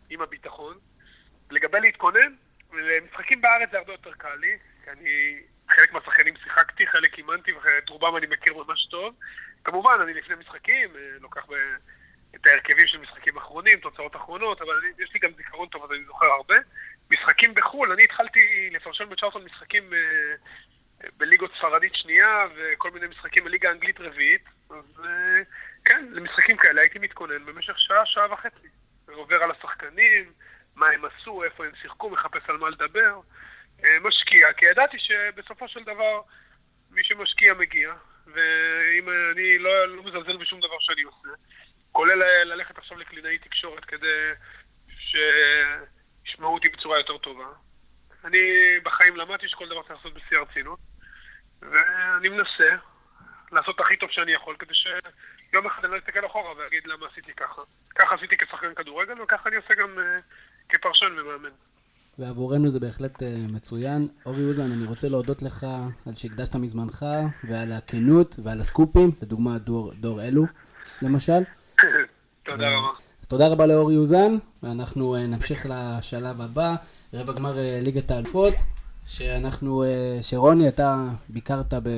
עם 0.10 0.22
הביטחון. 0.22 0.78
לגבי 1.52 1.80
להתכונן, 1.82 2.34
למשחקים 2.74 3.42
בארץ 3.42 3.70
זה 3.72 3.78
הרבה 3.78 3.94
יותר 3.94 4.12
קל 4.14 4.36
לי, 4.36 4.58
כי 4.84 4.90
אני 4.92 5.40
חלק 5.72 5.94
מהשחקנים 5.94 6.34
שיחקתי, 6.44 6.88
חלק 6.88 7.18
אימנתי, 7.18 7.52
ואת 7.52 7.90
רובם 7.90 8.18
אני 8.18 8.28
מכיר 8.28 8.54
ממש 8.54 8.86
טוב. 8.86 9.16
כמובן, 9.64 9.94
אני 10.04 10.14
לפני 10.14 10.36
משחקים, 10.36 10.90
אה, 10.96 11.02
לוקח 11.22 11.46
ב... 11.50 11.54
את 12.36 12.48
ההרכבים 12.48 12.88
של 12.88 12.98
משחקים 12.98 13.38
אחרונים, 13.38 13.80
תוצאות 13.80 14.16
אחרונות, 14.16 14.62
אבל 14.62 14.76
יש 15.00 15.14
לי 15.14 15.20
גם 15.20 15.30
זיכרון 15.38 15.68
טוב, 15.68 15.84
אז 15.84 15.92
אני 15.92 16.04
זוכר 16.06 16.26
הרבה. 16.26 16.56
משחקים 17.12 17.54
בחו"ל, 17.54 17.92
אני 17.92 18.04
התחלתי 18.04 18.70
לפרשן 18.72 19.10
בצ'ארטון 19.10 19.46
משחקים 19.46 19.94
אה, 19.94 20.00
בליגות 21.18 21.52
ספרדית 21.58 21.96
שנייה, 21.96 22.46
וכל 22.56 22.92
מיני 22.92 23.08
משחקים 23.08 23.44
בליגה 23.44 23.70
האנגלית 23.70 24.00
רביעית. 24.00 24.46
אז 24.70 25.06
אה, 25.06 25.42
כן, 25.86 26.06
למשחקים 26.12 26.58
כאלה 26.58 26.82
הייתי 26.82 27.00
מתכונן 27.00 27.46
במשך 27.46 27.80
שעה, 27.80 28.06
שעה 28.06 28.34
וחצי. 28.34 28.68
עובר 29.08 29.44
על 29.44 29.52
השחקנים, 29.52 30.32
מה 30.76 30.88
הם 30.88 31.06
עשו, 31.06 31.44
איפה 31.44 31.66
הם 31.66 31.72
שיחקו, 31.82 32.10
מחפש 32.10 32.50
על 32.50 32.58
מה 32.58 32.70
לדבר. 32.70 33.20
אה, 33.86 34.00
משקיע, 34.00 34.54
כי 34.54 34.66
ידעתי 34.66 34.98
שבסופו 35.00 35.68
של 35.68 35.84
דבר 35.84 36.22
מי 36.92 37.04
שמשקיע 37.04 37.54
מגיע, 37.54 37.94
ואם 38.28 39.10
אני 39.32 39.58
לא, 39.58 39.86
לא 39.86 40.04
מזלזל 40.04 40.38
בשום 40.38 40.60
דבר 40.60 40.80
שאני 40.80 41.02
עושה, 41.02 41.30
כולל 41.92 42.24
ללכת 42.44 42.78
עכשיו 42.78 42.98
לקלינאי 42.98 43.38
תקשורת 43.38 43.86
כדי 43.86 44.30
שישמעו 44.88 46.54
אותי 46.54 46.70
בצורה 46.70 46.98
יותר 46.98 47.18
טובה. 47.18 47.46
אני 48.26 48.42
בחיים 48.84 49.16
למדתי 49.16 49.48
שכל 49.50 49.66
דבר 49.66 49.82
צריך 49.82 49.96
לעשות 49.96 50.14
בשיא 50.14 50.38
הרצינות, 50.38 50.80
ואני 51.62 52.30
מנסה 52.30 52.76
לעשות 53.52 53.80
הכי 53.80 53.98
טוב 53.98 54.12
שאני 54.12 54.32
יכול, 54.32 54.56
כדי 54.60 54.74
שיום 54.74 55.66
אחד 55.66 55.86
אני 55.86 55.94
לא 55.94 55.98
אסתכל 55.98 56.26
אחורה 56.26 56.54
ואגיד 56.58 56.88
למה 56.88 57.08
עשיתי 57.08 57.34
ככה. 57.34 57.62
ככה 57.96 58.16
עשיתי 58.16 58.38
כשחקן 58.38 58.74
כדורגל, 58.74 59.22
וככה 59.22 59.50
אני 59.50 59.56
עושה 59.56 59.74
גם 59.74 59.94
uh, 59.94 60.22
כפרשן 60.70 61.20
ומאמן. 61.20 61.50
ועבורנו 62.20 62.70
זה 62.70 62.80
בהחלט 62.80 63.22
uh, 63.22 63.26
מצוין. 63.52 64.08
אורי 64.26 64.46
אוזן, 64.46 64.72
אני 64.72 64.86
רוצה 64.86 65.10
להודות 65.10 65.42
לך 65.42 65.68
על 66.06 66.16
שהקדשת 66.16 66.56
מזמנך 66.56 67.06
ועל 67.50 67.72
הכנות 67.72 68.40
ועל 68.44 68.60
הסקופים, 68.60 69.12
לדוגמה 69.22 69.58
דור, 69.58 69.94
דור 70.00 70.22
אלו, 70.22 70.46
למשל. 71.02 71.44
תודה 72.46 72.68
רבה. 72.68 72.88
אז 73.22 73.28
תודה 73.28 73.48
רבה 73.48 73.66
לאורי 73.66 73.98
אוזן, 73.98 74.38
ואנחנו 74.64 75.16
uh, 75.16 75.20
נמשיך 75.20 75.66
לשלב 75.70 76.42
הבא, 76.42 76.76
רבע 77.14 77.34
גמר 77.34 77.56
uh, 77.56 77.84
ליגת 77.84 78.12
האלפות, 78.12 78.54
שאנחנו, 79.08 79.84
uh, 79.84 80.24
שרוני, 80.24 80.68
אתה 80.68 81.08
ביקרת 81.30 81.74
ב... 81.74 81.90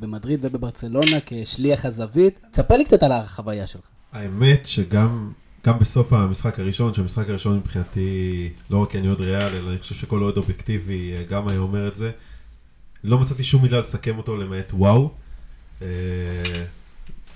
במדריד 0.00 0.40
ובברצלונה 0.42 1.16
כשליח 1.26 1.84
הזווית. 1.84 2.40
תספר 2.50 2.76
לי 2.76 2.84
קצת 2.84 3.02
על 3.02 3.12
החוויה 3.12 3.66
שלך. 3.66 3.88
האמת 4.12 4.66
שגם 4.66 5.32
גם 5.66 5.78
בסוף 5.78 6.12
המשחק 6.12 6.58
הראשון, 6.58 6.94
שהמשחק 6.94 7.28
הראשון 7.28 7.56
מבחינתי, 7.56 8.50
לא 8.70 8.78
רק 8.78 8.96
אני 8.96 9.08
אוהד 9.08 9.20
ריאל, 9.20 9.54
אלא 9.54 9.70
אני 9.70 9.78
חושב 9.78 9.94
שכל 9.94 10.22
אוהד 10.22 10.36
אובייקטיבי 10.36 11.14
אה, 11.16 11.24
גם 11.24 11.48
היה 11.48 11.58
אומר 11.58 11.88
את 11.88 11.96
זה. 11.96 12.10
לא 13.04 13.18
מצאתי 13.18 13.42
שום 13.42 13.62
מילה 13.62 13.78
לסכם 13.78 14.18
אותו 14.18 14.36
למעט 14.36 14.72
וואו. 14.72 15.10
אה, 15.82 15.86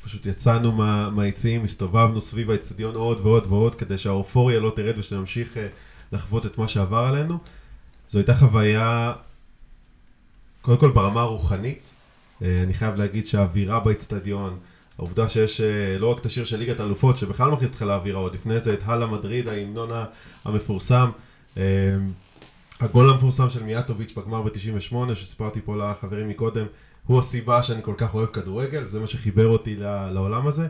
פשוט 0.05 0.27
יצאנו 0.27 0.73
מה, 0.73 1.11
מהיציעים, 1.11 1.65
הסתובבנו 1.65 2.21
סביב 2.21 2.51
האצטדיון 2.51 2.95
עוד 2.95 3.21
ועוד 3.21 3.47
ועוד, 3.47 3.75
כדי 3.75 3.99
שהאופוריה 3.99 4.61
לא 4.61 4.73
תרד 4.77 4.99
ושנמשיך 4.99 5.57
אה, 5.57 5.69
לחוות 6.13 6.47
את 6.47 6.59
מה 6.59 6.69
שעבר 6.69 7.05
עלינו. 7.05 7.39
זו 8.11 8.19
הייתה 8.19 8.35
חוויה, 8.35 9.13
קודם 10.63 10.79
כל 10.79 10.91
ברמה 10.91 11.21
הרוחנית. 11.21 11.91
אני 12.43 12.75
חייב 12.75 12.95
להגיד 12.95 13.27
שהאווירה 13.27 13.81
באצטדיון, 13.81 14.59
העובדה 14.99 15.29
שיש 15.29 15.61
אה, 15.61 15.99
לא 15.99 16.13
רק 16.13 16.21
את 16.21 16.27
השיר 16.27 16.45
של 16.45 16.57
ליגת 16.57 16.81
האלופות, 16.81 17.17
שבכלל 17.17 17.51
מכניס 17.51 17.71
אותך 17.71 17.83
לאווירה, 17.83 18.21
עוד 18.21 18.35
לפני 18.35 18.61
זה 18.61 18.75
את 18.75 18.81
הלאה 18.85 19.07
מדריד, 19.07 19.49
ההמנון 19.49 19.91
המפורסם. 20.45 21.11
אה, 21.57 21.63
הגול 22.81 23.11
המפורסם 23.11 23.51
של 23.51 23.63
מיאטוביץ' 23.63 24.13
בגמר 24.17 24.43
ב-98, 24.43 25.15
שסיפרתי 25.15 25.61
פה 25.65 25.77
לחברים 25.77 26.29
מקודם, 26.29 26.67
הוא 27.07 27.19
הסיבה 27.19 27.63
שאני 27.63 27.83
כל 27.83 27.95
כך 27.97 28.15
אוהב 28.15 28.29
כדורגל, 28.29 28.87
זה 28.87 29.01
מה 29.01 29.07
שחיבר 29.07 29.47
אותי 29.47 29.77
לעולם 30.13 30.47
הזה. 30.47 30.67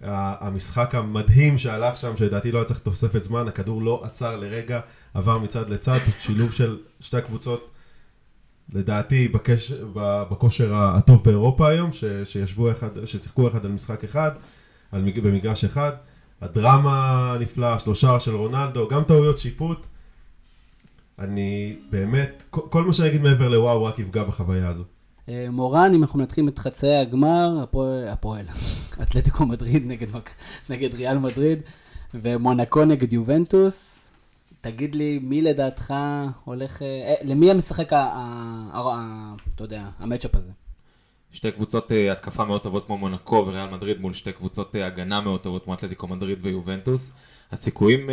המשחק 0.00 0.94
המדהים 0.94 1.58
שהלך 1.58 1.98
שם, 1.98 2.16
שלדעתי 2.16 2.52
לא 2.52 2.58
היה 2.58 2.64
צריך 2.64 2.78
תוספת 2.78 3.22
זמן, 3.22 3.48
הכדור 3.48 3.82
לא 3.82 4.00
עצר 4.04 4.36
לרגע, 4.36 4.80
עבר 5.14 5.38
מצד 5.38 5.70
לצד, 5.70 5.98
שילוב 6.20 6.52
של 6.52 6.78
שתי 7.00 7.16
הקבוצות 7.16 7.70
לדעתי 8.72 9.28
בקש, 9.28 9.72
בכושר 10.30 10.74
הטוב 10.74 11.24
באירופה 11.24 11.68
היום, 11.68 11.92
ש, 11.92 12.04
שישבו 12.24 12.70
אחד, 12.70 13.04
ששיחקו 13.04 13.48
אחד 13.48 13.64
על 13.64 13.72
משחק 13.72 14.04
אחד, 14.04 14.30
על, 14.92 15.10
במגרש 15.22 15.64
אחד. 15.64 15.92
הדרמה 16.40 17.32
הנפלאה, 17.32 17.78
שלושה 17.78 18.20
של 18.20 18.34
רונלדו, 18.34 18.88
גם 18.88 19.04
טעויות 19.04 19.38
שיפוט. 19.38 19.86
אני 21.18 21.76
באמת, 21.90 22.42
כל 22.50 22.84
מה 22.84 22.92
שאני 22.92 23.08
אגיד 23.08 23.22
מעבר 23.22 23.48
לוואו 23.48 23.84
רק 23.84 23.98
יפגע 23.98 24.24
בחוויה 24.24 24.68
הזו. 24.68 24.84
אה, 25.28 25.46
מורן, 25.50 25.94
אם 25.94 26.02
אנחנו 26.02 26.18
מנתחים 26.18 26.48
את 26.48 26.58
חצאי 26.58 26.96
הגמר, 26.96 27.60
הפועל, 27.62 28.08
הפועל, 28.08 28.44
אתלטיקו 29.02 29.46
מדריד 29.46 29.86
נגד, 29.86 30.06
נגד 30.70 30.94
ריאל 30.94 31.18
מדריד, 31.18 31.58
ומונקו 32.14 32.84
נגד 32.84 33.12
יובנטוס, 33.12 34.08
תגיד 34.60 34.94
לי, 34.94 35.18
מי 35.22 35.42
לדעתך 35.42 35.94
הולך... 36.44 36.82
אה, 36.82 37.14
למי 37.24 37.50
המשחק, 37.50 37.92
אתה 37.92 39.64
יודע, 39.64 39.88
המצ'אפ 39.98 40.34
הזה? 40.34 40.50
שתי 41.32 41.50
קבוצות 41.50 41.92
אה, 41.92 42.12
התקפה 42.12 42.44
מאוד 42.44 42.62
טובות 42.62 42.86
כמו 42.86 42.98
מונקו 42.98 43.44
וריאל 43.46 43.70
מדריד 43.70 44.00
מול 44.00 44.14
שתי 44.14 44.32
קבוצות 44.32 44.76
אה, 44.76 44.86
הגנה 44.86 45.20
מאוד 45.20 45.40
טובות 45.40 45.64
כמו 45.64 45.74
אתלטיקו 45.74 46.08
מדריד 46.08 46.38
ויובנטוס. 46.42 47.12
הסיכויים 47.52 48.10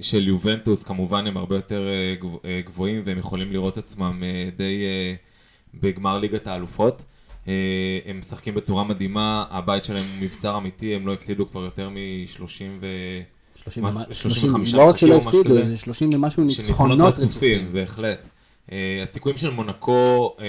של 0.00 0.28
יובנטוס 0.28 0.84
כמובן 0.84 1.26
הם 1.26 1.36
הרבה 1.36 1.56
יותר 1.56 1.88
גבוהים 2.66 3.02
והם 3.04 3.18
יכולים 3.18 3.52
לראות 3.52 3.78
עצמם 3.78 4.22
די 4.56 4.84
בגמר 5.74 6.18
ליגת 6.18 6.46
האלופות. 6.46 7.02
אה, 7.48 7.98
הם 8.04 8.18
משחקים 8.18 8.54
בצורה 8.54 8.84
מדהימה, 8.84 9.44
הבית 9.50 9.84
שלהם 9.84 10.04
הוא 10.04 10.22
מבצר 10.22 10.58
אמיתי, 10.58 10.94
הם 10.94 11.06
לא 11.06 11.12
הפסידו 11.12 11.48
כבר 11.48 11.64
יותר 11.64 11.88
מ-30 11.88 12.64
ו... 12.80 12.86
30 13.62 13.82
מה- 13.84 13.90
ומה- 13.90 14.04
35 14.14 14.70
30 14.70 14.78
לא 14.80 14.88
רק 14.88 14.96
שלא 14.96 15.14
הפסידו. 15.16 15.54
זה 15.64 15.78
30 15.78 16.10
ומשהו 16.14 16.44
ניצחונות 16.44 17.18
רצופים. 17.18 17.66
בהחלט. 17.72 18.28
אה, 18.72 19.00
הסיכויים 19.02 19.38
של 19.38 19.50
מונקו 19.50 20.36
אה, 20.40 20.44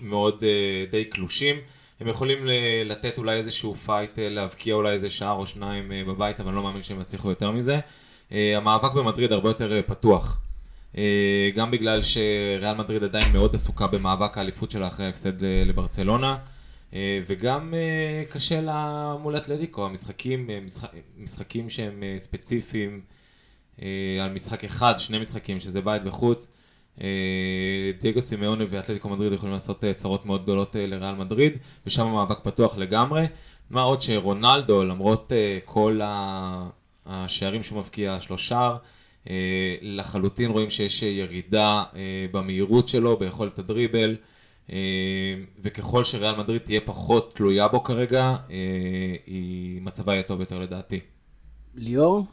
מאוד 0.00 0.44
אה, 0.44 0.48
די 0.90 1.04
קלושים. 1.04 1.56
הם 2.00 2.08
יכולים 2.08 2.38
לתת 2.84 3.18
אולי 3.18 3.36
איזשהו 3.38 3.74
פייט, 3.74 4.10
להבקיע 4.18 4.74
אולי 4.74 4.92
איזה 4.92 5.10
שער 5.10 5.32
או 5.36 5.46
שניים 5.46 5.92
בבית, 6.06 6.40
אבל 6.40 6.48
אני 6.48 6.56
לא 6.56 6.62
מאמין 6.62 6.82
שהם 6.82 7.00
יצליחו 7.00 7.28
יותר 7.30 7.50
מזה. 7.50 7.80
המאבק 8.30 8.92
במדריד 8.92 9.32
הרבה 9.32 9.50
יותר 9.50 9.80
פתוח. 9.86 10.40
גם 11.56 11.70
בגלל 11.70 12.02
שריאל 12.02 12.74
מדריד 12.78 13.04
עדיין 13.04 13.32
מאוד 13.32 13.54
עסוקה 13.54 13.86
במאבק 13.86 14.38
האליפות 14.38 14.70
שלה 14.70 14.86
אחרי 14.86 15.06
ההפסד 15.06 15.32
לברצלונה. 15.66 16.36
אה, 16.94 17.20
וגם 17.26 17.74
אה, 17.74 18.24
קשה 18.28 18.60
לה 18.60 19.16
מול 19.22 19.36
אתלטיקו, 19.36 19.86
המשחקים, 19.86 20.50
אה, 20.50 20.60
משחק, 20.60 20.88
משחקים 21.18 21.70
שהם 21.70 22.02
ספציפיים 22.18 23.00
על 24.22 24.32
משחק 24.34 24.64
אחד, 24.64 24.94
שני 24.98 25.18
משחקים, 25.18 25.60
שזה 25.60 25.80
בית 25.80 26.02
וחוץ. 26.04 26.50
דייגו 28.00 28.22
סימאונה 28.22 28.64
ואתלטיקו 28.70 29.08
מדריד 29.08 29.32
יכולים 29.32 29.52
לעשות 29.52 29.84
צרות 29.96 30.26
מאוד 30.26 30.42
גדולות 30.42 30.76
לריאל 30.78 31.14
מדריד, 31.14 31.52
ושם 31.86 32.06
המאבק 32.06 32.38
פתוח 32.42 32.76
לגמרי. 32.76 33.26
מה 33.70 33.82
עוד 33.82 34.02
שרונלדו, 34.02 34.84
למרות 34.84 35.32
כל 35.64 36.00
השערים 37.06 37.62
שהוא 37.62 37.78
מבקיע, 37.78 38.20
שלושה, 38.20 38.76
לחלוטין 39.82 40.50
רואים 40.50 40.70
שיש 40.70 41.02
ירידה 41.02 41.84
במהירות 42.32 42.88
שלו, 42.88 43.16
ביכולת 43.16 43.58
הדריבל. 43.58 44.16
אה, 44.72 45.34
וככל 45.62 46.04
שריאל 46.04 46.36
מדריד 46.36 46.60
תהיה 46.62 46.80
פחות 46.80 47.34
תלויה 47.34 47.68
בו 47.68 47.84
כרגע, 47.84 48.36
אה, 48.50 49.16
היא 49.26 49.82
מצבה 49.82 50.12
יהיה 50.12 50.22
טוב 50.22 50.40
יותר 50.40 50.58
לדעתי. 50.58 51.00
ליאור, 51.74 52.26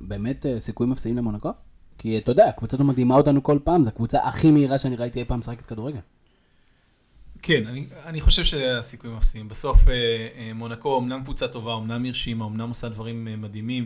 באמת 0.00 0.46
אה, 0.46 0.60
סיכויים 0.60 0.92
אפסיים 0.92 1.16
למונקו? 1.16 1.50
כי 1.98 2.18
אתה 2.18 2.30
יודע, 2.30 2.48
הקבוצה 2.48 2.76
הזו 2.76 2.84
מדהימה 2.84 3.16
אותנו 3.16 3.42
כל 3.42 3.58
פעם, 3.64 3.84
זו 3.84 3.90
הקבוצה 3.90 4.18
הכי 4.24 4.50
מהירה 4.50 4.78
שאני 4.78 4.96
ראיתי 4.96 5.20
אי 5.20 5.24
פעם 5.24 5.38
משחקת 5.38 5.66
כדורגל. 5.66 6.00
כן, 7.42 7.66
אני, 7.66 7.86
אני 8.06 8.20
חושב 8.20 8.44
שהסיכויים 8.44 9.16
אפסיים. 9.16 9.48
בסוף 9.48 9.88
אה, 9.88 9.94
אה, 10.38 10.50
מונקו 10.54 10.98
אמנם 10.98 11.22
קבוצה 11.22 11.48
טובה, 11.48 11.76
אמנם 11.76 12.04
הרשימה, 12.04 12.44
אמנם 12.44 12.68
עושה 12.68 12.88
דברים 12.88 13.28
אה, 13.28 13.36
מדהימים, 13.36 13.84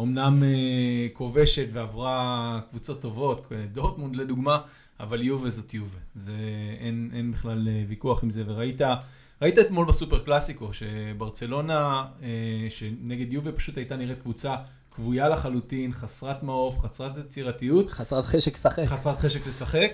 אמנם 0.00 0.42
אה, 0.42 1.08
כובשת 1.12 1.66
ועברה 1.72 2.60
קבוצות 2.70 3.02
טובות, 3.02 3.52
דורטמונד 3.72 4.16
לדוגמה, 4.16 4.58
אבל 5.02 5.22
יובה 5.22 5.50
זאת 5.50 5.74
יובה. 5.74 5.98
זה, 6.14 6.32
אין, 6.80 7.10
אין 7.14 7.32
בכלל 7.32 7.68
אה, 7.68 7.84
ויכוח 7.88 8.22
עם 8.24 8.30
זה, 8.30 8.42
וראית 8.46 8.80
ראית 9.42 9.58
אתמול 9.58 9.86
בסופר 9.86 10.18
קלאסיקו, 10.18 10.70
שברצלונה, 10.72 12.04
אה, 12.22 12.28
שנגד 12.70 13.32
יובה 13.32 13.52
פשוט 13.52 13.76
הייתה 13.76 13.96
נראית 13.96 14.18
קבוצה 14.18 14.54
כבויה 14.94 15.28
לחלוטין, 15.28 15.92
חסרת 15.92 16.42
מעוף, 16.42 16.78
חסרת 16.78 17.16
יצירתיות. 17.16 17.90
חסרת 17.90 18.24
חשק 18.24 18.54
לשחק. 18.54 18.84
חסרת 18.86 19.18
חשק 19.18 19.46
לשחק. 19.46 19.92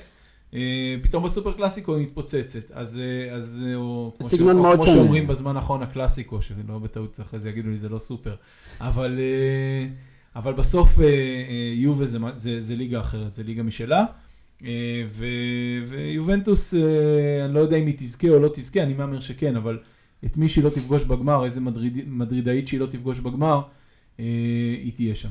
אה, 0.54 0.96
פתאום 1.02 1.24
בסופר 1.24 1.52
קלאסיקו 1.52 1.94
היא 1.94 2.02
מתפוצצת. 2.02 2.70
אז, 2.70 3.00
אז 3.32 3.64
או, 3.74 4.12
כמו 4.18 4.26
סגנון 4.26 4.82
ש- 4.82 4.84
כמו. 4.84 4.94
שאומרים 4.94 5.26
בזמן 5.26 5.56
האחרון 5.56 5.82
הקלאסיקו, 5.82 6.42
שלא 6.42 6.78
בטעות 6.78 7.20
אחרי 7.20 7.40
זה 7.40 7.48
יגידו 7.48 7.70
לי 7.70 7.78
זה 7.78 7.88
לא 7.88 7.98
סופר. 7.98 8.34
אבל, 8.80 9.20
אבל 10.36 10.52
בסוף 10.52 10.98
יובה 11.74 12.06
זה, 12.06 12.18
זה, 12.34 12.60
זה 12.60 12.76
ליגה 12.76 13.00
אחרת, 13.00 13.32
זה 13.32 13.42
ליגה 13.42 13.62
משלה. 13.62 14.04
אה, 14.64 15.04
ו- 15.08 15.84
ויובנטוס, 15.86 16.74
אה, 16.74 17.44
אני 17.44 17.54
לא 17.54 17.60
יודע 17.60 17.76
אם 17.76 17.86
היא 17.86 17.94
תזכה 17.98 18.28
או 18.28 18.38
לא 18.38 18.50
תזכה, 18.54 18.82
אני 18.82 18.94
מהמר 18.94 19.20
שכן, 19.20 19.56
אבל 19.56 19.78
את 20.24 20.36
מי 20.36 20.48
שהיא 20.48 20.64
לא 20.64 20.70
תפגוש 20.70 21.04
בגמר, 21.04 21.44
איזה 21.44 21.60
מדריד, 21.60 22.08
מדרידאית 22.08 22.68
שהיא 22.68 22.80
לא 22.80 22.86
תפגוש 22.86 23.20
בגמר, 23.20 23.60
אה, 24.20 24.24
היא 24.82 24.92
תהיה 24.92 25.14
שם. 25.14 25.30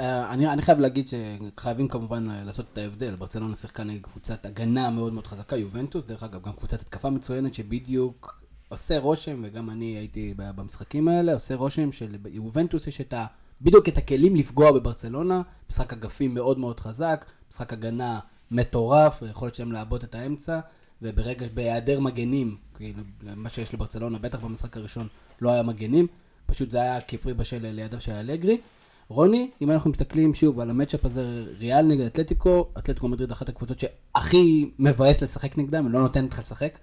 אני, 0.00 0.52
אני 0.52 0.62
חייב 0.62 0.78
להגיד 0.78 1.08
שחייבים 1.08 1.88
כמובן 1.88 2.24
לעשות 2.46 2.66
את 2.72 2.78
ההבדל. 2.78 3.14
ברצלונה 3.14 3.54
שיחקה 3.54 3.84
נגד 3.84 4.02
קבוצת 4.02 4.46
הגנה 4.46 4.90
מאוד 4.90 5.12
מאוד 5.12 5.26
חזקה, 5.26 5.56
יובנטוס, 5.56 6.04
דרך 6.04 6.22
אגב, 6.22 6.42
גם 6.42 6.52
קבוצת 6.52 6.80
התקפה 6.80 7.10
מצוינת 7.10 7.54
שבדיוק 7.54 8.40
עושה 8.68 8.98
רושם, 8.98 9.42
וגם 9.44 9.70
אני 9.70 9.84
הייתי 9.84 10.34
במשחקים 10.36 11.08
האלה, 11.08 11.34
עושה 11.34 11.54
רושם 11.54 11.92
שליובנטוס 11.92 12.86
יש 12.86 13.00
את 13.00 13.12
ה... 13.12 13.26
בדיוק 13.60 13.88
את 13.88 13.98
הכלים 13.98 14.36
לפגוע 14.36 14.72
בברצלונה, 14.72 15.42
משחק 15.70 15.92
אגפים 15.92 16.34
מאוד 16.34 16.58
מאוד 16.58 16.80
חזק, 16.80 17.30
משחק 17.50 17.72
הגנה 17.72 18.18
מטורף, 18.50 19.22
היכולת 19.22 19.54
שלהם 19.54 19.72
לעבות 19.72 20.04
את 20.04 20.14
האמצע, 20.14 20.60
וברגע, 21.02 21.46
בהיעדר 21.54 22.00
מגנים, 22.00 22.56
כאילו, 22.74 23.02
מה 23.22 23.48
שיש 23.48 23.74
לברצלונה, 23.74 24.18
בטח 24.18 24.40
במשחק 24.40 24.76
הראשון 24.76 25.06
לא 25.40 25.50
היה 25.50 25.62
מגנים, 25.62 26.06
פשוט 26.46 26.70
זה 26.70 26.78
היה 26.82 27.00
כפרי 27.00 27.34
בשל 27.34 27.66
לידיו 27.66 28.00
של 28.00 28.12
אלגרי. 28.12 28.60
רוני, 29.08 29.50
אם 29.62 29.70
אנחנו 29.70 29.90
מסתכלים 29.90 30.34
שוב 30.34 30.60
על 30.60 30.70
המצ'אפ 30.70 31.04
הזה, 31.04 31.44
ריאל 31.58 31.82
נגד 31.82 32.04
אתלטיקו, 32.04 32.68
אתלטיקו 32.78 33.08
מדריד 33.08 33.30
אחת 33.30 33.48
הקבוצות 33.48 33.78
שהכי 33.78 34.70
מבאס 34.78 35.22
לשחק 35.22 35.58
נגדם, 35.58 35.92
לא 35.92 36.00
נותנת 36.00 36.32
לך 36.32 36.38
לשחק, 36.38 36.78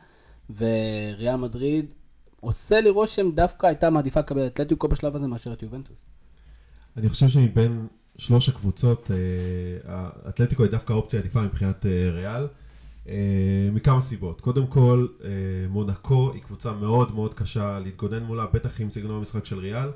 וריאל 0.58 1.36
מדריד 1.36 1.86
עושה 2.40 2.82
לי 2.82 2.90
רושם, 2.90 3.32
דווקא 3.32 3.68
הייתה 3.68 3.90
מעדיפה 3.90 4.20
לקבל 4.20 4.48
את 4.48 4.54
אתלטיקו 4.54 4.88
בשלב 4.88 5.16
הזה 5.16 5.28
מאשר 5.28 5.54
את 5.54 5.64
יובנטוס. 5.64 5.98
אני 6.98 7.10
חושב 7.10 7.28
שמבין 7.28 7.88
שלוש 8.18 8.50
הקבוצות, 8.50 9.12
אה, 9.12 10.10
האתלטיקו 10.26 10.64
היא 10.64 10.72
דווקא 10.72 10.94
האופציה 10.94 11.20
עדיפה 11.20 11.42
מבחינת 11.42 11.86
אה, 11.86 12.12
ריאל, 12.12 12.48
אה, 13.10 13.70
מכמה 13.74 14.02
סיבות. 14.02 14.42
קודם 14.42 14.68
כל, 14.68 15.08
מונקו 15.70 16.32
היא 16.34 16.42
קבוצה 16.42 16.72
מאוד 16.72 17.16
מאוד 17.16 17.34
קשה 17.34 17.80
להתגונן 17.80 18.24
מולה, 18.24 18.46
בטח 18.54 18.82
עם 18.82 18.90
סגנון 18.90 19.18
המשחק 19.18 19.46
של 19.46 19.60
ריאל, 19.60 19.90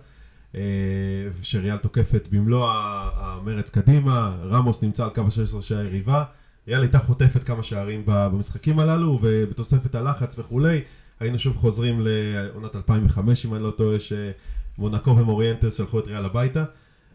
שריאל 1.42 1.78
תוקפת 1.78 2.28
במלוא 2.32 2.68
המרץ 3.16 3.70
קדימה, 3.70 4.38
רמוס 4.44 4.82
נמצא 4.82 5.04
על 5.04 5.10
קו 5.10 5.22
ה-16 5.22 5.62
של 5.62 5.78
היריבה, 5.78 6.24
ריאל 6.68 6.82
הייתה 6.82 7.00
חוטפת 7.00 7.44
כמה 7.44 7.64
שערים 7.64 8.04
במשחקים 8.06 8.80
הללו, 8.80 9.20
ובתוספת 9.22 9.96
הלחץ 9.96 10.40
וכולי, 10.40 10.82
היינו 11.20 11.40
שוב 11.40 11.56
חוזרים 11.58 12.02
לעונת 12.04 12.76
2005, 12.76 13.46
אם 13.46 13.56
אני 13.56 13.64
לא 13.64 13.72
טועה, 13.72 13.98
שמונקו 14.00 15.10
ומוריינטס 15.18 15.78
שלחו 15.78 16.00
את 16.00 16.08
ריאל 16.08 16.26
הביתה. 16.26 16.66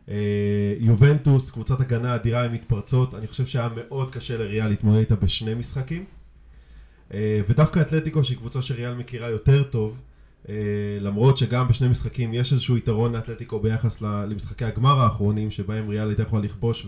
אה, 0.08 0.74
יובנטוס, 0.78 1.50
קבוצת 1.50 1.80
הגנה 1.80 2.14
אדירה 2.14 2.44
עם 2.44 2.52
מתפרצות, 2.52 3.14
אני 3.14 3.26
חושב 3.26 3.46
שהיה 3.46 3.68
מאוד 3.76 4.10
קשה 4.10 4.38
לריאל 4.38 4.68
להתמודד 4.68 4.98
איתה 4.98 5.16
בשני 5.16 5.54
משחקים. 5.54 6.04
אה, 7.14 7.40
ודווקא 7.48 7.80
אתלטיקו, 7.80 8.24
שהיא 8.24 8.38
קבוצה 8.38 8.62
שריאל 8.62 8.94
מכירה 8.94 9.30
יותר 9.30 9.62
טוב, 9.62 9.96
אה, 10.48 10.54
למרות 11.00 11.38
שגם 11.38 11.68
בשני 11.68 11.88
משחקים 11.88 12.34
יש 12.34 12.52
איזשהו 12.52 12.76
יתרון 12.76 13.12
לאתלטיקו 13.12 13.60
ביחס 13.60 14.00
למשחקי 14.02 14.64
הגמר 14.64 15.00
האחרונים, 15.00 15.50
שבהם 15.50 15.88
ריאל 15.88 16.08
הייתה 16.08 16.22
יכולה 16.22 16.42
לכבוש 16.42 16.86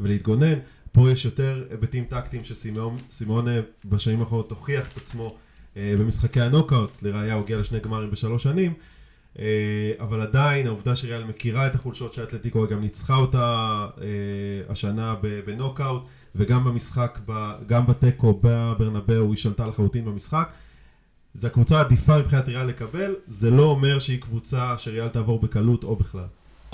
ולהתגונן. 0.00 0.58
פה 0.92 1.10
יש 1.10 1.24
יותר 1.24 1.64
היבטים 1.70 2.04
טקטיים 2.04 2.42
שסימונה 2.44 3.50
בשנים 3.84 4.20
האחרונות 4.20 4.50
הוכיח 4.50 4.92
את 4.92 4.96
עצמו 4.96 5.36
במשחקי 5.76 6.40
הנוקאוט, 6.40 7.02
לראיה 7.02 7.34
הוא 7.34 7.44
הגיע 7.44 7.58
לשני 7.58 7.80
גמרים 7.80 8.10
בשלוש 8.10 8.42
שנים. 8.42 8.74
אה, 9.38 9.92
אבל 10.00 10.20
עדיין 10.20 10.66
העובדה 10.66 10.96
שריאל 10.96 11.24
מכירה 11.24 11.66
את 11.66 11.74
החולשות 11.74 12.12
של 12.12 12.22
אתלטיקו, 12.22 12.64
היא 12.64 12.70
גם 12.70 12.80
ניצחה 12.80 13.16
אותה 13.16 13.86
אה, 14.00 14.06
השנה 14.68 15.14
בנוקאוט, 15.46 16.02
וגם 16.34 16.64
במשחק, 16.64 17.18
גם 17.66 17.86
בתיקו 17.86 18.40
בברנבאו 18.42 19.30
היא 19.30 19.36
שלטה 19.36 19.66
לחלוטין 19.66 20.04
במשחק. 20.04 20.52
זו 21.34 21.46
הקבוצה 21.46 21.78
העדיפה 21.78 22.18
מבחינת 22.18 22.48
ריאל 22.48 22.66
לקבל, 22.66 23.14
זה 23.28 23.50
לא 23.50 23.62
אומר 23.62 23.98
שהיא 23.98 24.20
קבוצה 24.20 24.78
שריאל 24.78 25.08
תעבור 25.08 25.40
בקלות 25.40 25.84
או 25.84 25.96
בכלל. 25.96 26.26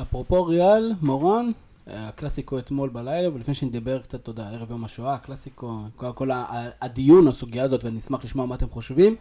אפרופו 0.03 0.45
ריאל, 0.45 0.93
מורן, 1.03 1.51
הקלאסיקו 1.87 2.59
אתמול 2.59 2.89
בלילה, 2.89 3.35
ולפני 3.35 3.55
שנדבר 3.55 3.99
קצת, 3.99 4.29
יודע, 4.29 4.49
ערב 4.49 4.71
יום 4.71 4.85
השואה, 4.85 5.15
הקלאסיקו, 5.15 5.81
כל, 5.97 6.13
כל 6.15 6.31
הדיון, 6.81 7.29
הסוגיה 7.29 7.65
הזאת, 7.65 7.85
ונשמח 7.85 8.25
לשמוע 8.25 8.47
מה 8.47 8.55
אתם 8.55 8.69
חושבים. 8.71 9.17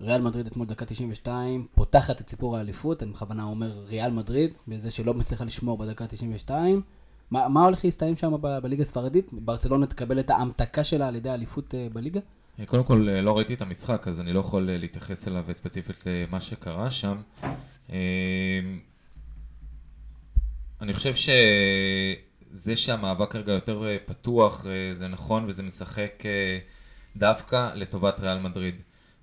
ריאל 0.00 0.22
מדריד 0.22 0.46
אתמול 0.46 0.66
דקה 0.66 0.84
92, 0.84 1.66
פותחת 1.74 2.20
את 2.20 2.28
סיפור 2.28 2.56
האליפות, 2.56 3.02
אני 3.02 3.12
בכוונה 3.12 3.44
אומר 3.44 3.66
ריאל 3.86 4.10
מדריד, 4.10 4.58
בזה 4.68 4.90
שלא 4.90 5.14
מצליחה 5.14 5.44
לשמור 5.44 5.78
בדקה 5.78 6.06
92. 6.06 6.82
מה, 7.30 7.48
מה 7.48 7.64
הולך 7.64 7.84
להסתיים 7.84 8.16
שם 8.16 8.32
ב- 8.40 8.58
בליגה 8.58 8.82
הספרדית? 8.82 9.26
ברצלונה 9.32 9.86
תקבל 9.86 10.20
את 10.20 10.30
ההמתקה 10.30 10.84
שלה 10.84 11.08
על 11.08 11.16
ידי 11.16 11.28
האליפות 11.28 11.74
אה, 11.74 11.86
בליגה? 11.92 12.20
קודם 12.66 12.84
כל, 12.84 13.08
אה, 13.08 13.20
לא 13.22 13.36
ראיתי 13.36 13.54
את 13.54 13.62
המשחק, 13.62 14.08
אז 14.08 14.20
אני 14.20 14.32
לא 14.32 14.40
יכול 14.40 14.70
אה, 14.70 14.78
להתייחס 14.78 15.28
אליו 15.28 15.44
ספציפית 15.52 16.04
למה 16.06 16.40
שקרה 16.40 16.90
שם. 16.90 17.20
אה, 17.90 17.96
אני 20.80 20.94
חושב 20.94 21.14
שזה 21.14 22.76
שהמאבק 22.76 23.32
כרגע 23.32 23.52
יותר 23.52 23.86
אה, 23.86 23.96
פתוח, 24.06 24.66
אה, 24.66 24.94
זה 24.94 25.08
נכון 25.08 25.44
וזה 25.48 25.62
משחק 25.62 26.22
אה, 26.24 26.58
דווקא 27.16 27.70
לטובת 27.74 28.20
ריאל 28.20 28.38
מדריד. 28.38 28.74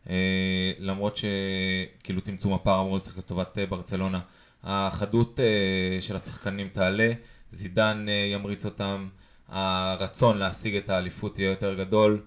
אה, 0.10 0.72
למרות 0.80 1.18
שכאילו 1.18 2.22
צמצום 2.22 2.53
הפער 2.53 2.82
אמור 2.82 2.95
לשחק 2.95 3.18
לטובת 3.18 3.58
אה, 3.58 3.66
ברצלונה. 3.66 4.20
החדות 4.64 5.39
אה, 5.39 6.01
של 6.01 6.16
השחקנים 6.16 6.70
תעלה, 6.70 7.12
זידן 7.51 8.06
ימריץ 8.34 8.66
אותם, 8.66 9.08
הרצון 9.49 10.38
להשיג 10.38 10.76
את 10.76 10.89
האליפות 10.89 11.39
יהיה 11.39 11.49
יותר 11.49 11.74
גדול. 11.74 12.22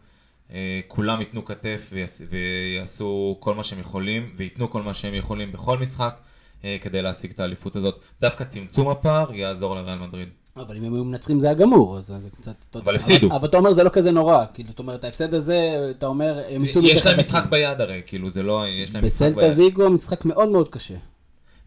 כולם 0.89 1.21
ייתנו 1.21 1.45
כתף 1.45 1.89
ויעש, 1.93 2.21
ויעשו 2.29 3.37
כל 3.41 3.55
מה 3.55 3.63
שהם 3.63 3.79
יכולים, 3.79 4.35
וייתנו 4.37 4.71
כל 4.71 4.83
מה 4.83 4.95
שהם 4.95 5.15
יכולים 5.15 5.53
בכל 5.53 5.79
משחק 5.79 6.21
כדי 6.81 7.03
להשיג 7.03 7.31
את 7.31 7.41
האליפות 7.41 7.77
הזאת. 7.77 8.01
דווקא 8.21 8.45
צמצום 8.45 8.89
הפער 8.89 9.35
יעזור 9.35 9.75
לריאל 9.75 9.99
מדריד. 9.99 10.29
אבל 10.61 10.77
אם 10.77 10.85
הם 10.85 10.95
היו 10.95 11.05
מנצחים 11.05 11.41
זה 11.41 11.47
היה 11.47 11.55
גמור, 11.55 11.99
אז 11.99 12.07
זה 12.07 12.31
קצת... 12.35 12.53
אבל 12.75 12.95
הפסידו. 12.97 13.27
אבל 13.37 13.49
אתה 13.49 13.57
אומר 13.57 13.73
זה 13.73 13.83
לא 13.83 13.89
כזה 13.93 14.11
נורא, 14.11 14.45
כאילו, 14.55 14.69
זאת 14.69 14.79
אומרת, 14.79 15.05
ההפסד 15.05 15.35
הזה, 15.35 15.59
אתה 15.91 16.07
אומר, 16.07 16.41
הם 16.51 16.65
יצאו 16.65 16.83
מזה 16.83 16.91
יש 16.93 17.07
להם 17.07 17.17
חזקים. 17.17 17.37
משחק 17.37 17.51
ביד 17.51 17.81
הרי, 17.81 18.03
כאילו 18.07 18.31
זה 18.31 18.43
לא, 18.43 18.65
יש 18.69 18.95
להם 18.95 19.05
משחק 19.05 19.27
בסלטה 19.27 19.47
ביד. 19.49 19.59
ויגו 19.59 19.91
משחק 19.91 20.25
מאוד 20.25 20.49
מאוד 20.49 20.69
קשה. 20.69 20.95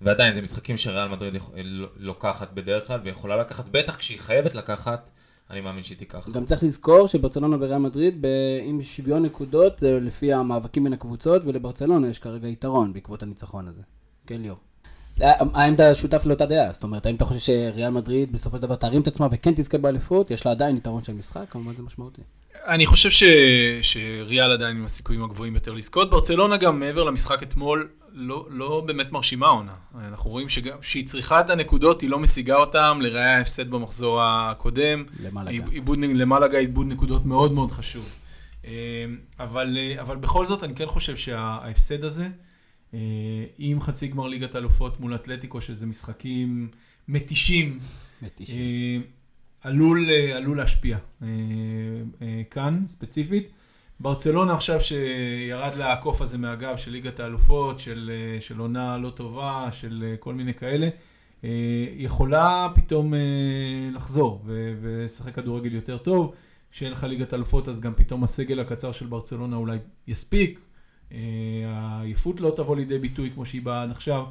ועדיין 0.01 0.35
זה 0.35 0.41
משחקים 0.41 0.77
שריאל 0.77 1.07
מדריד 1.07 1.35
יכ- 1.35 1.49
לא- 1.63 1.87
לוקחת 1.97 2.53
בדרך 2.53 2.87
כלל, 2.87 2.99
ויכולה 3.03 3.37
לקחת, 3.37 3.65
בטח 3.71 3.95
כשהיא 3.95 4.19
חייבת 4.19 4.55
לקחת, 4.55 5.09
אני 5.49 5.61
מאמין 5.61 5.83
שהיא 5.83 5.97
תיקח. 5.97 6.29
גם 6.33 6.45
צריך 6.45 6.63
לזכור 6.63 7.07
שברצלונה 7.07 7.57
וריאל 7.59 7.77
מדריד, 7.77 8.25
עם 8.65 8.81
שוויון 8.81 9.23
נקודות, 9.25 9.79
זה 9.79 9.99
לפי 10.01 10.33
המאבקים 10.33 10.83
בין 10.83 10.93
הקבוצות, 10.93 11.41
ולברצלונה 11.45 12.07
יש 12.07 12.19
כרגע 12.19 12.47
יתרון 12.47 12.93
בעקבות 12.93 13.23
הניצחון 13.23 13.67
הזה. 13.67 13.81
כן, 14.27 14.41
ליאור. 14.41 14.57
האם 15.53 15.73
אתה 15.73 15.93
שותף 15.93 16.25
לאותה 16.25 16.45
דעה? 16.45 16.73
זאת 16.73 16.83
אומרת, 16.83 17.05
האם 17.05 17.15
אתה 17.15 17.25
חושב 17.25 17.39
שריאל 17.39 17.89
מדריד 17.89 18.31
בסופו 18.31 18.57
של 18.57 18.63
דבר 18.63 18.75
תרים 18.75 19.01
את 19.01 19.07
עצמה 19.07 19.27
וכן 19.31 19.53
תזכה 19.55 19.77
באליפות? 19.77 20.31
יש 20.31 20.45
לה 20.45 20.51
עדיין 20.51 20.77
יתרון 20.77 21.03
של 21.03 21.13
משחק? 21.13 21.45
כמובן 21.49 21.75
זה 21.75 21.83
משמעותי. 21.83 22.21
אני 22.67 22.85
חושב 22.85 23.09
ש... 23.09 23.23
שריאל 23.81 24.51
עדיין 24.51 24.77
עם 24.77 24.85
הסיכויים 24.85 25.23
הגבוהים 25.23 25.55
יותר 25.55 25.73
לזכות. 25.73 26.09
ברצלונה 26.09 26.57
גם 26.57 26.79
מעבר 26.79 27.03
למשחק 27.03 27.43
אתמול, 27.43 27.89
לא, 28.13 28.47
לא 28.49 28.83
באמת 28.85 29.11
מרשימה 29.11 29.47
עונה. 29.47 29.73
אנחנו 30.07 30.29
רואים 30.29 30.49
שגם 30.49 30.77
שהיא 30.81 31.05
צריכה 31.05 31.39
את 31.39 31.49
הנקודות, 31.49 32.01
היא 32.01 32.09
לא 32.09 32.19
משיגה 32.19 32.55
אותם, 32.55 32.99
לראיה 33.01 33.37
ההפסד 33.37 33.69
במחזור 33.69 34.21
הקודם. 34.23 35.03
למלגה. 35.23 35.65
עיבוד, 35.71 35.99
למלגה 35.99 36.57
עיבוד 36.57 36.87
נקודות 36.87 37.25
מאוד 37.25 37.51
מאוד 37.51 37.71
חשוב. 37.71 38.13
אה, 38.65 38.71
אבל, 39.39 39.77
אה, 39.77 40.01
אבל 40.01 40.15
בכל 40.15 40.45
זאת, 40.45 40.63
אני 40.63 40.75
כן 40.75 40.87
חושב 40.87 41.15
שההפסד 41.15 42.03
הזה, 42.03 42.27
עם 43.57 43.81
חצי 43.81 44.07
גמר 44.07 44.27
ליגת 44.27 44.55
אלופות 44.55 44.99
מול 44.99 45.15
אתלטיקו, 45.15 45.61
שזה 45.61 45.85
משחקים 45.85 46.69
מתישים, 47.07 47.77
מתישים. 48.21 48.61
אה, 48.61 49.07
עלול, 49.61 50.09
אה, 50.11 50.37
עלול 50.37 50.57
להשפיע 50.57 50.97
אה, 51.21 51.27
אה, 52.21 52.41
כאן 52.51 52.83
ספציפית. 52.85 53.51
ברצלונה 53.99 54.53
עכשיו 54.53 54.81
שירד 54.81 55.75
לה 55.77 55.93
הקוף 55.93 56.21
הזה 56.21 56.37
מהגב 56.37 56.77
של 56.77 56.91
ליגת 56.91 57.19
האלופות, 57.19 57.79
של, 57.79 58.11
אה, 58.13 58.41
של 58.41 58.59
עונה 58.59 58.97
לא 58.97 59.09
טובה, 59.09 59.69
של 59.71 60.03
אה, 60.07 60.17
כל 60.17 60.33
מיני 60.33 60.53
כאלה, 60.53 60.89
אה, 61.43 61.49
יכולה 61.95 62.67
פתאום 62.75 63.13
אה, 63.13 63.19
לחזור 63.93 64.41
ולשחק 64.45 65.35
כדורגל 65.35 65.75
יותר 65.75 65.97
טוב. 65.97 66.33
כשאין 66.71 66.91
לך 66.91 67.03
ליגת 67.03 67.33
אלופות 67.33 67.67
אז 67.67 67.79
גם 67.79 67.93
פתאום 67.95 68.23
הסגל 68.23 68.59
הקצר 68.59 68.91
של 68.91 69.07
ברצלונה 69.07 69.55
אולי 69.55 69.77
יספיק. 70.07 70.59
אה, 71.11 71.17
העייפות 71.65 72.41
לא 72.41 72.53
תבוא 72.55 72.75
לידי 72.75 72.99
ביטוי 72.99 73.31
כמו 73.33 73.45
שהיא 73.45 73.61
באה 73.61 73.83
עד 73.83 73.91
עכשיו. 73.91 74.25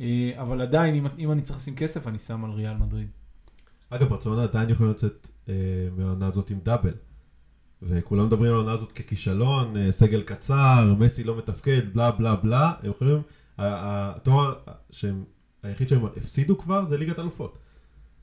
אה, 0.00 0.32
אבל 0.36 0.60
עדיין, 0.60 0.94
אם, 0.94 1.06
אם 1.18 1.32
אני 1.32 1.42
צריך 1.42 1.58
לשים 1.58 1.74
כסף, 1.74 2.06
אני 2.06 2.18
שם 2.18 2.44
על 2.44 2.50
ריאל 2.50 2.76
מדריד. 2.76 3.08
אגב, 3.90 4.08
ברצלונה 4.08 4.42
עדיין 4.42 4.70
יכולים 4.70 4.92
לצאת 4.92 5.28
אה, 5.48 5.54
מהעונה 5.96 6.26
הזאת 6.26 6.50
עם 6.50 6.58
דאבל. 6.62 6.94
וכולם 7.82 8.26
מדברים 8.26 8.50
על 8.50 8.56
העונה 8.56 8.72
הזאת 8.72 8.92
ככישלון, 8.92 9.76
אה, 9.76 9.92
סגל 9.92 10.22
קצר, 10.22 10.94
מסי 10.98 11.24
לא 11.24 11.38
מתפקד, 11.38 11.94
בלה 11.94 12.10
בלה 12.10 12.36
בלה. 12.36 12.72
הם 12.82 12.90
יכולים, 12.90 13.22
התואר 13.58 14.54
שהם, 14.90 15.24
היחיד 15.62 15.88
שהם 15.88 16.06
הפסידו 16.16 16.58
כבר 16.58 16.84
זה 16.84 16.96
ליגת 16.96 17.18
אלופות. 17.18 17.58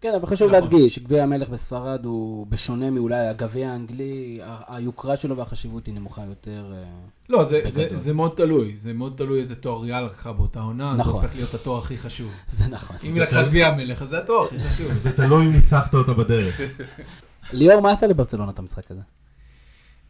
כן, 0.02 0.14
אבל 0.16 0.28
חשוב 0.28 0.50
נכון. 0.50 0.62
להדגיש, 0.62 1.00
גביע 1.00 1.24
המלך 1.24 1.50
בספרד 1.50 2.06
הוא 2.06 2.48
בשונה 2.50 2.90
מאולי 2.92 3.28
הגביע 3.28 3.72
האנגלי, 3.72 4.40
היוקרה 4.68 5.18
שלו 5.18 5.38
והחשיבות 5.38 5.86
היא 5.86 5.94
נמוכה 5.94 6.22
יותר. 6.26 6.74
אה, 6.74 6.84
לא, 7.30 7.44
זה, 7.44 7.62
זה, 7.66 7.84
בגדול. 7.84 7.98
זה 7.98 8.14
מאוד 8.14 8.32
תלוי, 8.36 8.74
זה 8.78 8.94
מאוד 8.94 9.14
תלוי 9.18 9.40
איזה 9.40 9.56
תואר 9.56 9.82
ריאל 9.82 10.06
לקחה 10.06 10.32
באותה 10.32 10.60
עונה, 10.60 10.94
זה 10.96 11.02
נכון. 11.02 11.24
הופך 11.24 11.36
להיות 11.36 11.54
התואר 11.54 11.78
הכי 11.78 11.98
חשוב. 11.98 12.32
זה 12.48 12.68
נכון. 12.68 12.96
אם 13.04 13.14
היא 13.14 13.22
לקחה 13.22 13.44
גביע 13.44 13.68
המלך, 13.68 14.02
אז 14.02 14.10
זה 14.10 14.20
התואר 14.20 14.46
הכי 14.46 14.60
חשוב. 14.60 14.98
זה 14.98 15.12
תלוי 15.12 15.46
אם 15.46 15.52
ניצחת 15.52 15.94
אותה 15.94 16.14
בדרך. 16.14 16.62
ליאור, 17.54 17.82
מה 17.82 17.92
עשה 17.92 18.08
לברצלונה 18.08 18.52
את 18.52 18.60
המשחק 18.60 18.92
הזה? 18.92 19.02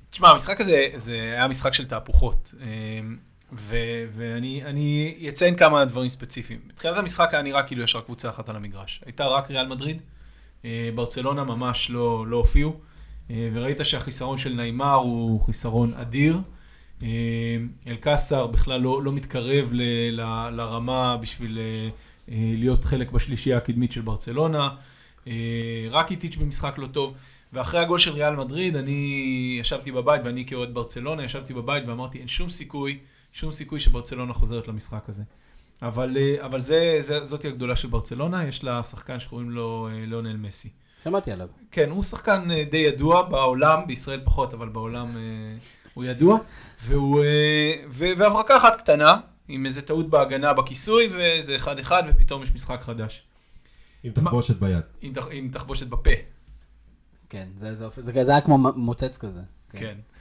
תשמע, 0.10 0.30
המשחק 0.30 0.62
הזה 0.62 0.88
זה 0.96 1.14
היה 1.14 1.48
משחק 1.48 1.74
של 1.74 1.88
תהפוכות. 1.88 2.54
ו- 3.54 4.06
ואני 4.12 4.64
אני 4.66 5.16
אציין 5.30 5.56
כמה 5.56 5.86
דברים 5.86 6.10
ספציפיים. 6.10 6.60
בתחילת 6.68 6.97
המשחק 6.97 7.30
היה 7.34 7.41
נראה 7.41 7.64
כאילו 7.64 7.84
יש 7.84 7.95
רק 7.95 8.06
קבוצה 8.06 8.30
אחת 8.30 8.50
על 8.50 8.56
המגרש. 8.56 9.02
הייתה 9.06 9.28
רק 9.28 9.52
ריאל 9.52 9.68
מדריד, 9.68 10.02
אה, 10.66 10.89
ברצלונה 10.95 11.43
ממש 11.43 11.89
לא, 11.89 12.28
לא 12.28 12.38
הופיעו, 12.38 12.74
אה, 13.30 13.50
וראית 13.54 13.78
שהחיסרון 13.84 14.38
של 14.38 14.54
נעימר 14.54 14.93
הוא 14.93 15.41
חיסרון 15.41 15.93
אדיר. 15.93 16.39
אה, 17.04 17.08
אלקסר 17.88 18.47
בכלל 18.47 18.82
לא, 18.82 19.04
לא 19.04 19.12
מתקרב 19.12 19.70
ל, 19.72 19.82
ל, 20.12 20.50
לרמה 20.50 21.18
בשביל 21.18 21.60
להיות 22.32 22.86
חלק 22.86 23.12
בשלישייה 23.12 23.58
הקדמית 23.58 23.91
של 23.91 24.02
ברצלונה. 24.02 24.70
רק 25.91 26.12
איטיץ' 26.12 26.36
במשחק 26.36 26.78
לא 26.78 26.88
טוב. 26.88 27.14
ואחרי 27.54 27.80
הגול 27.80 27.97
של 27.97 28.12
ריאל 28.12 28.36
מדריד, 28.36 28.76
אני 28.76 29.58
ישבתי 29.62 29.91
בבית, 29.91 30.22
ואני 30.26 30.45
כאוהד 30.45 30.74
ברצלונה, 30.74 31.24
ישבתי 31.24 31.54
בבית 31.54 31.84
ואמרתי, 31.88 32.20
אין 32.20 32.28
שום 32.28 32.50
סיכוי, 32.50 32.97
שום 33.40 33.52
סיכוי 33.52 33.80
שברצלונה 33.80 34.34
חוזרת 34.34 34.68
למשחק 34.68 35.10
הזה. 35.10 35.24
אבל, 35.82 36.18
אה, 36.18 36.46
אבל 36.46 36.60
זה, 36.60 36.96
זה, 37.00 37.26
זאתי 37.26 37.48
הגדולה 37.48 37.76
של 37.76 37.88
ברצלונה, 37.88 38.48
יש 38.48 38.64
לה 38.64 38.84
שחקן 38.84 39.20
שקוראים 39.20 39.50
לו 39.52 39.88
אה, 39.92 40.06
ליאונל 40.06 40.38
מסי. 40.38 40.70
שמעתי 41.04 41.32
עליו. 41.32 41.48
כן, 41.72 41.90
הוא 41.90 42.04
שחקן 42.04 42.52
אה, 42.52 42.64
די 42.72 42.78
ידוע 42.78 43.22
בעולם, 43.22 43.88
בישראל 43.88 44.22
פחות, 44.24 44.54
אבל 44.54 44.70
בעולם 44.70 45.08
הוא 45.94 46.04
ידוע. 46.04 46.38
והוא, 46.86 47.20
ו- 47.90 48.06
והברקה 48.08 48.58
אחת 48.58 48.82
קטנה, 48.82 49.16
עם 49.48 49.66
איזה 49.66 49.82
טעות 49.82 50.10
בהגנה 50.10 50.54
בכיסוי, 50.54 51.08
וזה 51.12 51.56
אחד-אחד, 51.56 52.04
ופתאום 52.10 52.44
יש 52.44 52.54
משחק 52.54 52.82
חדש. 52.82 53.24
עם 54.04 54.12
תחבושת 54.12 54.60
ביד. 54.60 54.84
עם, 55.02 55.14
תח- 55.14 55.28
עם 55.32 55.50
תחבושת 55.52 55.88
בפה. 55.88 56.10
כן, 57.30 57.48
זה, 57.56 57.76
זה, 57.76 57.86
זה, 57.98 58.24
זה 58.24 58.32
היה 58.32 58.42
כמו 58.42 58.58
מוצץ 58.76 59.18
כזה. 59.18 59.42
כן. 59.72 59.86
אה, 59.86 60.18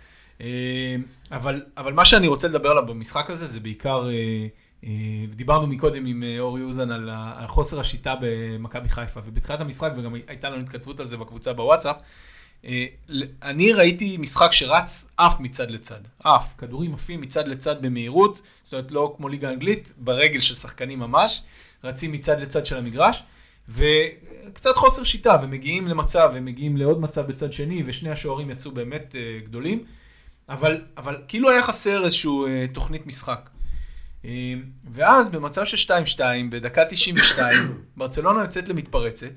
אבל, 1.32 1.62
אבל 1.76 1.92
מה 1.92 2.04
שאני 2.04 2.28
רוצה 2.28 2.48
לדבר 2.48 2.70
עליו 2.70 2.86
במשחק 2.86 3.30
הזה 3.30 3.46
זה 3.46 3.60
בעיקר, 3.60 4.08
אה, 4.08 4.46
אה, 4.84 4.90
דיברנו 5.34 5.66
מקודם 5.66 6.06
עם 6.06 6.22
אה, 6.22 6.40
אורי 6.40 6.62
אוזן 6.62 6.90
על, 6.90 7.10
על 7.36 7.46
חוסר 7.46 7.80
השיטה 7.80 8.14
במכבי 8.20 8.88
חיפה, 8.88 9.20
ובתחילת 9.24 9.60
המשחק, 9.60 9.92
וגם 9.96 10.14
הייתה 10.26 10.50
לנו 10.50 10.62
התכתבות 10.62 11.00
על 11.00 11.06
זה 11.06 11.16
בקבוצה 11.16 11.52
בוואטסאפ, 11.52 11.96
אה, 12.64 12.86
אני 13.42 13.72
ראיתי 13.72 14.16
משחק 14.16 14.52
שרץ 14.52 15.10
עף 15.16 15.40
מצד 15.40 15.70
לצד, 15.70 16.00
עף, 16.24 16.54
כדורים 16.58 16.94
עפים 16.94 17.20
מצד 17.20 17.48
לצד 17.48 17.82
במהירות, 17.82 18.42
זאת 18.62 18.72
אומרת 18.72 18.92
לא 18.92 19.14
כמו 19.16 19.28
ליגה 19.28 19.50
אנגלית, 19.50 19.92
ברגל 19.96 20.40
של 20.40 20.54
שחקנים 20.54 20.98
ממש, 20.98 21.42
רצים 21.84 22.12
מצד 22.12 22.40
לצד 22.40 22.66
של 22.66 22.76
המגרש, 22.76 23.22
וקצת 23.68 24.76
חוסר 24.76 25.04
שיטה, 25.04 25.36
ומגיעים 25.42 25.88
למצב, 25.88 26.30
ומגיעים 26.34 26.76
לעוד 26.76 27.00
מצב 27.00 27.26
בצד 27.26 27.52
שני, 27.52 27.82
ושני 27.86 28.10
השוערים 28.10 28.50
יצאו 28.50 28.70
באמת 28.70 29.14
אה, 29.18 29.38
גדולים, 29.44 29.84
אבל, 30.48 30.80
אבל 30.96 31.16
כאילו 31.28 31.50
היה 31.50 31.62
חסר 31.62 32.04
איזושהי 32.04 32.30
אה, 32.46 32.66
תוכנית 32.72 33.06
משחק. 33.06 33.50
אה, 34.24 34.54
ואז 34.90 35.28
במצב 35.30 35.64
של 35.64 35.92
2-2, 36.16 36.20
בדקה 36.50 36.84
92, 36.84 37.56
ברצלונה 37.96 38.40
יוצאת 38.40 38.68
למתפרצת, 38.68 39.32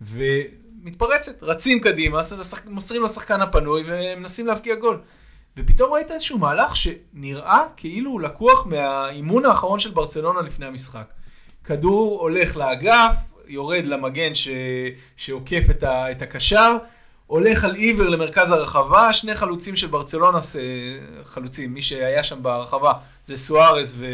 ומתפרצת, 0.00 1.42
רצים 1.42 1.80
קדימה, 1.80 2.20
מוסרים 2.66 3.02
לשחקן 3.02 3.40
הפנוי 3.40 3.82
ומנסים 3.86 4.46
להבקיע 4.46 4.74
גול. 4.74 5.00
ופתאום 5.56 5.92
ראית 5.92 6.10
איזשהו 6.10 6.38
מהלך 6.38 6.76
שנראה 6.76 7.64
כאילו 7.76 8.10
הוא 8.10 8.20
לקוח 8.20 8.66
מהאימון 8.66 9.44
האחרון 9.44 9.78
של 9.78 9.90
ברצלונה 9.90 10.40
לפני 10.40 10.66
המשחק. 10.66 11.12
כדור 11.64 12.20
הולך 12.20 12.56
לאגף, 12.56 13.12
יורד 13.46 13.86
למגן 13.86 14.34
ש... 14.34 14.48
שעוקף 15.16 15.62
את, 15.70 15.82
ה... 15.82 16.10
את 16.10 16.22
הקשר, 16.22 16.76
הולך 17.26 17.64
על 17.64 17.74
עיוור 17.74 18.08
למרכז 18.08 18.50
הרחבה, 18.50 19.12
שני 19.12 19.34
חלוצים 19.34 19.76
של 19.76 19.86
ברצלונה, 19.86 20.38
חלוצים, 21.24 21.74
מי 21.74 21.82
שהיה 21.82 22.24
שם 22.24 22.42
ברחבה 22.42 22.92
זה 23.24 23.36
סוארז 23.36 23.96
ו... 23.98 24.06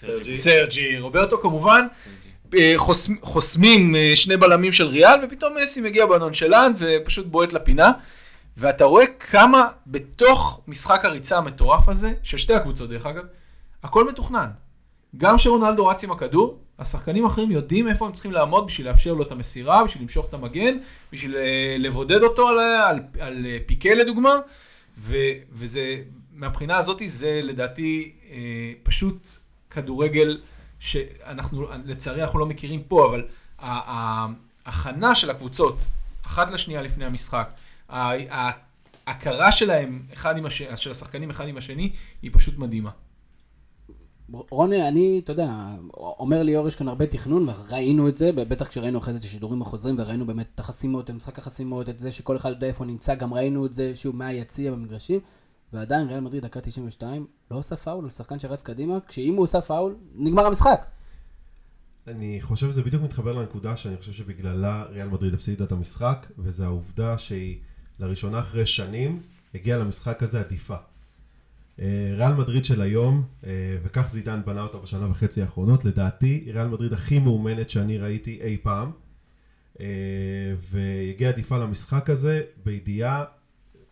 סרג'י. 0.00 0.36
סרג'י, 0.36 0.98
רוברטו 0.98 1.40
כמובן, 1.40 1.86
אה, 2.54 2.72
חוסמ, 2.76 3.14
חוסמים 3.22 3.96
אה, 3.96 4.12
שני 4.14 4.36
בלמים 4.36 4.72
של 4.72 4.86
ריאל, 4.86 5.18
ופתאום 5.22 5.54
מסי 5.62 5.80
מגיע 5.80 6.06
בנונשלנט 6.06 6.76
ופשוט 6.78 7.26
בועט 7.26 7.52
לפינה. 7.52 7.92
ואתה 8.56 8.84
רואה 8.84 9.06
כמה 9.06 9.68
בתוך 9.86 10.60
משחק 10.68 11.04
הריצה 11.04 11.38
המטורף 11.38 11.88
הזה, 11.88 12.12
של 12.22 12.38
שתי 12.38 12.54
הקבוצות 12.54 12.90
דרך 12.90 13.06
אגב, 13.06 13.24
הכל 13.82 14.08
מתוכנן. 14.08 14.46
גם 15.16 15.36
כשרונלדו 15.36 15.86
רץ 15.86 16.04
עם 16.04 16.10
הכדור, 16.10 16.58
השחקנים 16.80 17.24
האחרים 17.24 17.50
יודעים 17.50 17.88
איפה 17.88 18.06
הם 18.06 18.12
צריכים 18.12 18.32
לעמוד 18.32 18.66
בשביל 18.66 18.88
לאפשר 18.88 19.14
לו 19.14 19.22
את 19.22 19.32
המסירה, 19.32 19.84
בשביל 19.84 20.02
למשוך 20.02 20.26
את 20.28 20.34
המגן, 20.34 20.78
בשביל 21.12 21.36
אה, 21.36 21.76
לבודד 21.78 22.22
אותו 22.22 22.48
על, 22.48 22.58
על, 22.58 23.00
על 23.20 23.46
אה, 23.46 23.58
פיקה 23.66 23.94
לדוגמה, 23.94 24.34
ו, 24.98 25.16
וזה, 25.52 26.02
מהבחינה 26.34 26.76
הזאת 26.76 27.02
זה 27.04 27.40
לדעתי 27.42 28.12
אה, 28.30 28.36
פשוט 28.82 29.28
כדורגל 29.70 30.40
שאנחנו, 30.78 31.66
לצערי 31.84 32.22
אנחנו 32.22 32.38
לא 32.38 32.46
מכירים 32.46 32.82
פה, 32.82 33.06
אבל 33.06 33.26
ההכנה 33.58 35.14
של 35.14 35.30
הקבוצות 35.30 35.78
אחת 36.26 36.50
לשנייה 36.50 36.82
לפני 36.82 37.04
המשחק. 37.04 37.50
ההכרה 39.06 39.52
שלהם, 39.52 40.02
אחד 40.12 40.36
עם 40.36 40.46
השני, 40.46 40.76
של 40.76 40.90
השחקנים 40.90 41.30
אחד 41.30 41.48
עם 41.48 41.56
השני, 41.56 41.92
היא 42.22 42.30
פשוט 42.34 42.58
מדהימה. 42.58 42.90
רוני, 44.32 44.88
אני, 44.88 45.20
אתה 45.24 45.32
יודע, 45.32 45.76
אומר 45.94 46.42
לי 46.42 46.56
אור, 46.56 46.68
יש 46.68 46.76
כאן 46.76 46.88
הרבה 46.88 47.06
תכנון, 47.06 47.48
וראינו 47.48 48.08
את 48.08 48.16
זה, 48.16 48.32
בטח 48.32 48.66
כשראינו 48.66 48.98
אחרי 48.98 49.12
זה 49.12 49.18
את 49.18 49.24
השידורים 49.24 49.62
החוזרים, 49.62 49.94
וראינו 49.98 50.26
באמת 50.26 50.46
את 50.54 50.60
החסימות, 50.60 51.10
את 51.10 51.14
משחק 51.14 51.38
החסימות, 51.38 51.88
את 51.88 51.98
זה 51.98 52.10
שכל 52.10 52.36
אחד 52.36 52.50
יודע 52.50 52.66
איפה 52.66 52.84
נמצא, 52.84 53.14
גם 53.14 53.34
ראינו 53.34 53.66
את 53.66 53.72
זה, 53.72 53.96
שוב, 53.96 54.16
מהיציע 54.16 54.72
במגרשים, 54.72 55.20
ועדיין 55.72 56.08
ריאל 56.08 56.20
מדריד, 56.20 56.42
דקה 56.42 56.60
92, 56.60 57.26
לא 57.50 57.56
עושה 57.56 57.76
פאול 57.76 58.04
על 58.04 58.10
שחקן 58.10 58.38
שרץ 58.38 58.62
קדימה, 58.62 58.98
כשאם 59.08 59.34
הוא 59.34 59.42
עושה 59.42 59.60
פאול, 59.60 59.96
נגמר 60.14 60.46
המשחק. 60.46 60.86
אני 62.06 62.38
חושב 62.40 62.70
שזה 62.70 62.82
בדיוק 62.82 63.02
מתחבר 63.02 63.32
לנקודה 63.32 63.76
שאני 63.76 63.96
חושב 63.96 64.12
שבגללה 64.12 64.84
ריאל 64.90 65.08
מדריד 65.08 65.34
הפסידה 65.34 65.64
את 65.64 65.72
המשחק, 65.72 66.26
וזה 66.38 66.64
העובדה 66.64 67.18
שהיא 67.18 67.58
לראשונה 67.98 68.38
אחרי 68.38 68.66
שנים 68.66 69.22
הגיעה 69.54 69.78
למשחק 69.78 70.22
הזה 70.22 70.40
עדיפה. 70.40 70.76
אה, 71.80 72.12
ריאל 72.16 72.32
מדריד 72.32 72.64
של 72.64 72.82
היום, 72.82 73.22
אה, 73.46 73.50
וכך 73.82 74.08
זידן 74.12 74.40
בנה 74.46 74.62
אותה 74.62 74.78
בשנה 74.78 75.10
וחצי 75.10 75.42
האחרונות, 75.42 75.84
לדעתי 75.84 76.42
היא 76.44 76.52
ריאל 76.52 76.68
מדריד 76.68 76.92
הכי 76.92 77.18
מאומנת 77.18 77.70
שאני 77.70 77.98
ראיתי 77.98 78.38
אי 78.42 78.56
פעם. 78.62 78.90
אה, 79.80 79.86
והגיעה 80.70 81.32
עדיפה 81.32 81.58
למשחק 81.58 82.10
הזה 82.10 82.42
בידיעה 82.64 83.24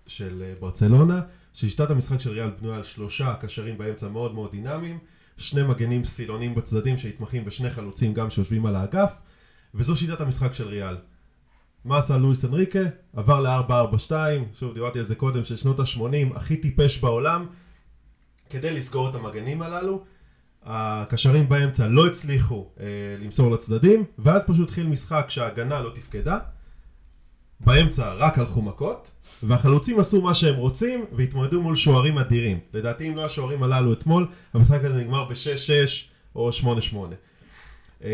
של 0.07 0.55
ברצלונה, 0.61 1.21
ששיטת 1.55 1.91
המשחק 1.91 2.21
של 2.21 2.31
ריאל 2.31 2.51
בנויה 2.61 2.77
על 2.77 2.83
שלושה 2.83 3.35
קשרים 3.41 3.79
באמצע 3.79 4.09
מאוד 4.09 4.35
מאוד 4.35 4.51
דינמיים, 4.51 4.99
שני 5.37 5.63
מגנים 5.63 6.05
סילונים 6.05 6.55
בצדדים 6.55 6.99
שהתמחים 6.99 7.45
בשני 7.45 7.71
חלוצים 7.71 8.15
גם 8.15 8.31
שיושבים 8.31 8.67
על 8.67 8.77
האגף, 8.77 9.19
וזו 9.75 9.97
שיטת 9.97 10.21
המשחק 10.21 10.55
של 10.55 10.69
ריאל. 10.69 10.97
מה 11.85 11.99
עשה 11.99 12.17
לואיס 12.17 12.45
אנריקה? 12.45 12.81
עבר 13.17 13.41
ל-4-4-2, 13.41 14.13
שוב 14.59 14.75
דיברתי 14.75 14.99
על 14.99 15.05
זה 15.05 15.15
קודם, 15.15 15.45
של 15.45 15.57
שנות 15.57 15.81
ה-80, 15.81 16.37
הכי 16.37 16.57
טיפש 16.57 16.99
בעולם, 16.99 17.47
כדי 18.51 18.71
לסגור 18.71 19.11
את 19.11 19.15
המגנים 19.15 19.63
הללו. 19.63 20.05
הקשרים 20.65 21.49
באמצע 21.49 21.87
לא 21.87 22.07
הצליחו 22.07 22.67
אה, 22.81 22.87
למסור 23.21 23.51
לצדדים, 23.51 24.05
ואז 24.19 24.43
פשוט 24.47 24.69
התחיל 24.69 24.87
משחק 24.87 25.27
שההגנה 25.29 25.81
לא 25.81 25.91
תפקדה. 25.95 26.39
באמצע 27.61 28.13
רק 28.13 28.39
הלכו 28.39 28.63
מכות, 28.63 29.11
והחלוצים 29.43 30.01
עשו 30.01 30.23
מה 30.23 30.35
שהם 30.35 30.55
רוצים, 30.55 31.05
והתמודדו 31.13 31.63
מול 31.63 31.77
שוערים 31.77 32.19
אדירים. 32.19 32.59
לדעתי 32.75 33.09
אם 33.09 33.17
לא 33.17 33.25
השוערים 33.25 33.63
הללו 33.63 33.93
אתמול, 33.93 34.27
המשחק 34.55 34.85
הזה 34.85 34.95
נגמר 34.95 35.25
ב-6-6 35.25 35.35
או 36.37 36.51
8-8. 36.63 36.97
אה, 38.05 38.11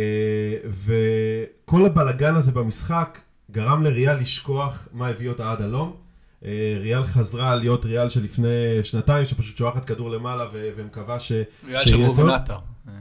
וכל 0.64 1.86
הבלגן 1.86 2.34
הזה 2.34 2.52
במשחק 2.52 3.18
גרם 3.50 3.82
לריאל 3.82 4.16
לשכוח 4.16 4.88
מה 4.92 5.08
הביא 5.08 5.28
אותה 5.28 5.52
עד 5.52 5.62
הלום. 5.62 5.96
אה, 6.44 6.76
ריאל 6.80 7.04
חזרה 7.04 7.56
להיות 7.56 7.84
ריאל 7.84 8.10
שלפני 8.10 8.48
שנתיים, 8.82 9.26
שפשוט 9.26 9.56
שולחת 9.56 9.84
כדור 9.84 10.10
למעלה 10.10 10.44
ו- 10.52 10.70
ומקווה 10.76 11.20
ש... 11.20 11.32
ריאל 11.66 11.80
של 11.80 12.02
ראובן. 12.02 12.28
עטר. 12.28 12.58
אה, 12.88 12.92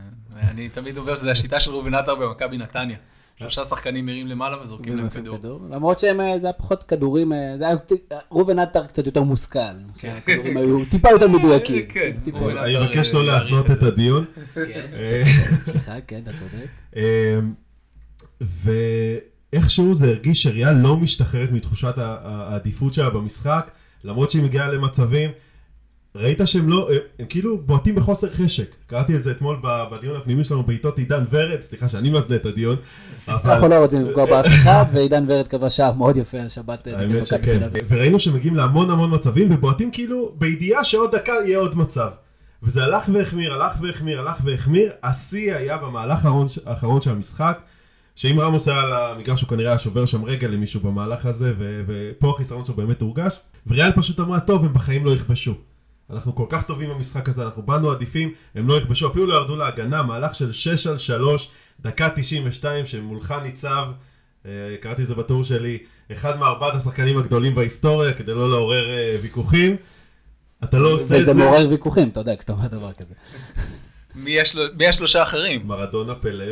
אני 0.49 0.69
תמיד 0.69 0.97
אומר 0.97 1.15
שזו 1.15 1.29
השיטה 1.29 1.59
של 1.59 1.71
ראובן 1.71 1.93
עטר 1.93 2.15
במכבי 2.15 2.57
נתניה. 2.57 2.97
שלושה 3.39 3.63
שחקנים 3.63 4.05
מרים 4.05 4.27
למעלה 4.27 4.61
וזורקים 4.61 4.97
להם 4.97 5.09
כדור. 5.09 5.37
כדור. 5.37 5.61
למרות 5.69 5.99
שהם, 5.99 6.21
אה, 6.21 6.39
זה 6.39 6.47
היה 6.47 6.53
פחות 6.53 6.83
כדורים, 6.83 7.31
זה 7.57 7.67
היה, 7.67 7.75
ראובן 8.31 8.59
עטר 8.59 8.85
קצת 8.85 9.05
יותר 9.05 9.21
מושכל. 9.21 9.59
שהכדורים 9.95 10.57
היו 10.57 10.85
טיפה 10.85 11.09
יותר 11.09 11.27
מדויקים. 11.27 11.85
כן, 11.93 12.11
אני 12.57 12.85
מבקש 12.85 13.13
לא 13.13 13.25
להזנות 13.25 13.71
את. 13.71 13.83
הדיון. 13.83 14.25
כן, 14.53 14.61
אתה 14.61 15.19
צודק, 15.19 15.55
סליחה, 15.55 16.01
כן, 16.07 16.21
אתה 16.23 16.31
צודק. 16.33 16.99
ואיכשהו 19.53 19.93
זה 19.93 20.07
הרגיש 20.07 20.43
שריאל 20.43 20.73
לא 20.73 20.97
משתחררת 20.97 21.51
מתחושת 21.51 21.93
העדיפות 21.97 22.93
שלה 22.93 23.09
במשחק, 23.09 23.71
למרות 24.03 24.31
שהיא 24.31 24.43
מגיעה 24.43 24.71
למצבים. 24.71 25.29
ראית 26.15 26.41
שהם 26.45 26.69
לא, 26.69 26.89
הם, 26.91 26.97
הם 27.19 27.25
כאילו 27.29 27.57
בועטים 27.57 27.95
בחוסר 27.95 28.31
חשק. 28.31 28.75
קראתי 28.87 29.15
את 29.15 29.23
זה 29.23 29.31
אתמול 29.31 29.57
בדיון 29.63 30.15
הפנימי 30.17 30.43
שלנו 30.43 30.63
בעיתות 30.63 30.97
עידן 30.97 31.23
ורד, 31.29 31.61
סליחה 31.61 31.89
שאני 31.89 32.09
מזנה 32.09 32.35
את 32.35 32.45
הדיון. 32.45 32.75
אנחנו 33.27 33.67
לא 33.67 33.75
רוצים 33.75 34.01
לפגוע 34.01 34.25
באף 34.25 34.45
אחד, 34.55 34.85
ועידן 34.93 35.25
ורד 35.27 35.47
קבע 35.47 35.69
שער 35.69 35.93
מאוד 35.93 36.17
יפה 36.17 36.37
על 36.37 36.47
שבת 36.47 36.87
אה, 36.87 36.99
האמת 36.99 37.25
שכן. 37.25 37.67
וראינו 37.87 38.19
שמגיעים 38.19 38.55
להמון 38.55 38.89
המון 38.89 39.15
מצבים 39.15 39.51
ובועטים 39.51 39.91
כאילו 39.91 40.31
בידיעה 40.37 40.83
שעוד 40.83 41.15
דקה 41.15 41.33
יהיה 41.45 41.57
עוד 41.57 41.77
מצב. 41.77 42.09
וזה 42.63 42.83
הלך 42.83 43.09
והחמיר, 43.13 43.53
הלך 43.53 43.77
והחמיר, 43.81 44.19
הלך 44.19 44.37
והחמיר. 44.43 44.91
השיא 45.03 45.55
היה 45.55 45.77
במהלך 45.77 46.27
האחרון 46.65 47.01
של 47.01 47.11
המשחק, 47.11 47.59
שאם 48.15 48.39
רמוס 48.39 48.67
היה 48.67 48.81
על 48.81 48.93
המגרש 48.93 49.41
הוא 49.41 49.49
כנראה 49.49 49.69
היה 49.69 49.77
שובר 49.77 50.05
שם 50.05 50.25
רגל 50.25 50.47
למישהו 50.47 50.79
במהלך 50.79 51.25
הזה, 51.25 51.53
ו- 51.57 51.83
ופה 51.87 52.29
החיסרון 52.29 52.65
שלו 52.65 52.75
באמת 52.75 53.01
הורגש. 53.01 53.39
וריאל 53.67 53.91
פשוט 53.91 54.19
אמרה, 54.19 54.39
טוב, 54.39 54.65
הם 54.65 54.73
בחיים 54.73 55.05
לא 55.05 55.11
יכבשו. 55.11 55.53
אנחנו 56.09 56.35
כל 56.35 56.45
כך 56.49 56.63
טובים 56.63 56.89
במשחק 56.89 57.29
הזה, 57.29 57.43
אנחנו 57.43 57.61
באנו 57.61 57.91
עדיפים, 57.91 58.31
הם 58.55 58.67
לא 58.67 58.77
יכבשו, 58.77 59.07
אפילו 59.07 59.25
לא 59.25 59.33
ירדו 59.33 59.55
להגנה, 59.55 60.03
מהלך 60.03 60.35
של 60.35 60.51
6 60.51 60.87
על 60.87 60.97
3, 60.97 61.49
דקה 61.81 62.09
92, 62.15 62.85
שמולך 62.85 63.33
ניצב, 63.43 63.85
אה, 64.45 64.51
קראתי 64.81 65.01
את 65.01 65.07
זה 65.07 65.15
בטור 65.15 65.43
שלי, 65.43 65.77
אחד 66.11 66.39
מארבעת 66.39 66.75
השחקנים 66.75 67.17
הגדולים 67.17 67.55
בהיסטוריה, 67.55 68.13
כדי 68.13 68.33
לא 68.33 68.49
לעורר 68.49 68.89
אה, 68.89 69.17
ויכוחים. 69.21 69.75
אתה 70.63 70.79
לא 70.79 70.89
עושה 70.93 71.15
את 71.15 71.21
וזה 71.21 71.33
זה. 71.33 71.39
מעורר 71.39 71.67
ויכוחים, 71.69 72.09
אתה 72.09 72.19
יודע, 72.19 72.35
כשאתה 72.35 72.53
אומר 72.53 72.67
דבר 72.67 72.91
כזה. 72.93 73.13
מי 74.15 74.31
יש 74.31 74.55
לו- 74.55 74.63
מי 74.77 74.87
השלושה 74.87 75.19
האחרים? 75.19 75.61
מרדונה 75.67 76.15
פלא. 76.15 76.45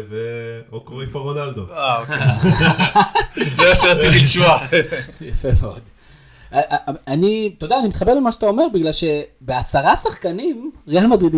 או 0.72 0.82
קרויפה 0.86 1.20
רונלדו. 1.20 1.66
אה, 1.74 2.00
אוקיי. 2.00 2.18
זה 3.56 3.64
מה 3.70 3.76
שרציתי 3.76 4.24
לשמוע. 4.24 4.58
יפה 5.22 5.48
מאוד. 5.62 5.80
א- 6.52 6.60
א- 6.70 6.92
אני, 7.08 7.54
אתה 7.58 7.66
יודע, 7.66 7.80
אני 7.80 7.88
מתחבר 7.88 8.14
למה 8.14 8.32
שאתה 8.32 8.46
אומר, 8.46 8.64
בגלל 8.74 8.92
שבעשרה 8.92 9.96
שחקנים, 9.96 10.72
ריאל 10.88 11.08
מדריד 11.08 11.36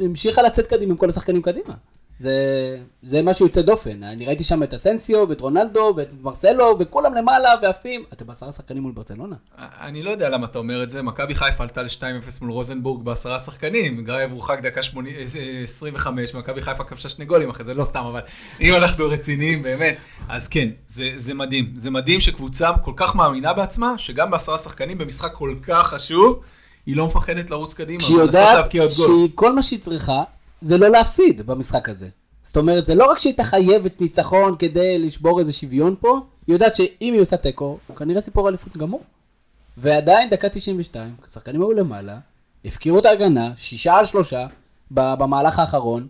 המשיכה 0.00 0.42
לצאת 0.42 0.66
קדימה 0.66 0.90
עם 0.92 0.96
כל 0.96 1.08
השחקנים 1.08 1.42
קדימה. 1.42 1.74
זה, 2.22 2.76
זה 3.02 3.22
משהו 3.22 3.46
יוצא 3.46 3.62
דופן. 3.62 4.02
אני 4.02 4.26
ראיתי 4.26 4.44
שם 4.44 4.62
את 4.62 4.74
אסנסיו, 4.74 5.26
ואת 5.28 5.40
רונלדו, 5.40 5.94
ואת 5.96 6.08
מרסלו, 6.22 6.76
וכולם 6.78 7.14
למעלה 7.14 7.48
ועפים. 7.62 8.04
אתם 8.12 8.26
בעשרה 8.26 8.52
שחקנים 8.52 8.82
מול 8.82 8.92
ברצלונה? 8.92 9.36
אני 9.58 10.02
לא 10.02 10.10
יודע 10.10 10.28
למה 10.28 10.46
אתה 10.46 10.58
אומר 10.58 10.82
את 10.82 10.90
זה, 10.90 11.02
מכבי 11.02 11.34
חיפה 11.34 11.62
עלתה 11.62 11.82
ל-2-0 11.82 12.30
מול 12.42 12.50
רוזנבורג 12.50 13.04
בעשרה 13.04 13.38
שחקנים, 13.38 14.04
גרייב 14.04 14.32
הורחק 14.32 14.60
דקה 14.62 14.82
80 14.82 15.14
אה, 15.16 15.22
25, 15.62 16.34
מכבי 16.34 16.62
חיפה 16.62 16.84
כבשה 16.84 17.08
שני 17.08 17.24
גולים 17.24 17.50
אחרי 17.50 17.64
זה, 17.64 17.74
לא 17.74 17.84
סתם, 17.84 18.04
אבל 18.04 18.20
אם 18.60 18.74
אנחנו 18.82 19.04
רציניים 19.08 19.62
באמת, 19.62 19.96
אז 20.28 20.48
כן, 20.48 20.68
זה, 20.86 21.10
זה 21.16 21.34
מדהים. 21.34 21.72
זה 21.76 21.90
מדהים 21.90 22.20
שקבוצה 22.20 22.70
כל 22.82 22.92
כך 22.96 23.14
מאמינה 23.14 23.52
בעצמה, 23.52 23.94
שגם 23.98 24.30
בעשרה 24.30 24.58
שחקנים 24.58 24.98
במשחק 24.98 25.32
כל 25.34 25.54
כך 25.62 25.86
חשוב, 25.86 26.40
היא 26.86 26.96
לא 26.96 27.06
מפחדת 27.06 27.50
לרוץ 27.50 27.74
קדימה, 27.74 28.00
שהיא 28.00 28.18
יודעת. 28.18 28.72
שכל 28.88 29.52
מה 29.52 29.62
שהיא 29.62 29.80
צריכה 29.80 30.22
זה 30.62 30.78
לא 30.78 30.88
להפסיד 30.88 31.46
במשחק 31.46 31.88
הזה. 31.88 32.08
זאת 32.42 32.56
אומרת, 32.56 32.86
זה 32.86 32.94
לא 32.94 33.10
רק 33.10 33.18
שהיא 33.18 33.34
חייבת 33.36 34.00
ניצחון 34.00 34.56
כדי 34.58 34.98
לשבור 34.98 35.40
איזה 35.40 35.52
שוויון 35.52 35.94
פה, 36.00 36.20
היא 36.46 36.54
יודעת 36.54 36.74
שאם 36.74 37.12
היא 37.12 37.20
עושה 37.20 37.36
תיקו, 37.36 37.78
הוא 37.86 37.96
כנראה 37.96 38.20
סיפור 38.20 38.48
אליפות 38.48 38.76
גמור. 38.76 39.02
ועדיין 39.76 40.30
דקה 40.30 40.48
92, 40.48 41.14
השחקנים 41.24 41.60
היו 41.60 41.72
למעלה, 41.72 42.18
הפקירו 42.64 42.98
את 42.98 43.06
ההגנה, 43.06 43.52
שישה 43.56 43.94
על 43.94 44.04
שלושה, 44.04 44.46
במהלך 44.90 45.58
האחרון. 45.58 46.06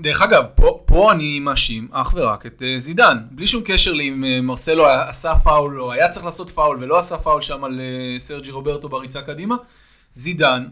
דרך 0.00 0.22
אגב, 0.22 0.44
פה, 0.54 0.80
פה 0.84 1.12
אני 1.12 1.40
מאשים 1.40 1.88
אך 1.92 2.14
ורק 2.16 2.46
את 2.46 2.62
uh, 2.62 2.78
זידן, 2.78 3.18
בלי 3.30 3.46
שום 3.46 3.62
קשר 3.64 3.92
לאם 3.92 4.24
uh, 4.24 4.42
מרסלו 4.42 4.86
עשה 4.86 5.34
פאול 5.36 5.80
או 5.80 5.92
היה 5.92 6.08
צריך 6.08 6.24
לעשות 6.24 6.50
פאול 6.50 6.78
ולא 6.80 6.98
עשה 6.98 7.18
פאול 7.18 7.40
שם 7.40 7.64
על 7.64 7.80
uh, 7.80 8.20
סרג'י 8.20 8.50
רוברטו 8.50 8.88
בריצה 8.88 9.22
קדימה. 9.22 9.56
זידן, 10.14 10.66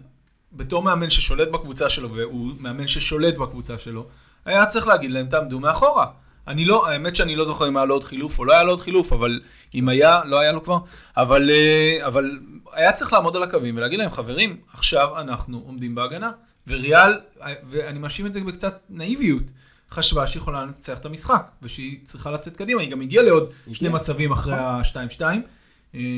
בתור 0.55 0.83
מאמן 0.83 1.11
ששולט 1.11 1.49
בקבוצה 1.49 1.89
שלו, 1.89 2.13
והוא 2.13 2.51
מאמן 2.59 2.89
ששולט 2.89 3.35
בקבוצה 3.35 3.79
שלו, 3.79 4.07
היה 4.45 4.67
צריך 4.67 4.87
להגיד 4.87 5.11
להם, 5.11 5.27
תעמדו 5.27 5.61
מאחורה. 5.61 6.07
אני 6.49 6.65
לא, 6.65 6.89
האמת 6.89 7.17
שאני 7.17 7.37
לא 7.37 7.45
זוכר 7.45 7.69
אם 7.69 7.77
היה 7.77 7.87
לו 7.87 7.95
עוד 7.95 8.05
חילוף 8.05 8.39
או 8.39 8.45
לא 8.45 8.53
היה 8.53 8.65
לו 8.65 8.71
עוד 8.71 8.81
חילוף, 8.81 9.13
אבל 9.13 9.41
אם 9.75 9.89
היה, 9.89 10.21
לא 10.25 10.41
היה 10.41 10.53
לו 10.53 10.65
כבר, 10.65 10.79
אבל, 11.17 11.51
אה, 11.51 12.07
אבל 12.07 12.39
היה 12.73 12.93
צריך 12.93 13.13
לעמוד 13.13 13.37
על 13.37 13.43
הקווים 13.43 13.77
ולהגיד 13.77 13.99
להם, 13.99 14.11
חברים, 14.11 14.57
עכשיו 14.73 15.21
אנחנו 15.21 15.63
עומדים 15.67 15.95
בהגנה. 15.95 16.31
וריאל, 16.67 17.21
ואני 17.65 17.99
מאשים 17.99 18.27
את 18.27 18.33
זה 18.33 18.41
בקצת 18.41 18.81
נאיביות, 18.91 19.43
חשבה 19.91 20.27
שהיא 20.27 20.41
יכולה 20.41 20.63
לנצח 20.63 20.99
את 20.99 21.05
המשחק, 21.05 21.51
ושהיא 21.63 21.99
צריכה 22.05 22.31
לצאת 22.31 22.57
קדימה, 22.57 22.83
היא 22.83 22.91
גם 22.91 23.01
הגיעה 23.01 23.25
לעוד 23.25 23.51
שני. 23.73 23.89
מצבים 23.89 24.33
אחרי 24.33 24.55
ה-2-2, 24.55 25.23
אה, 25.23 25.37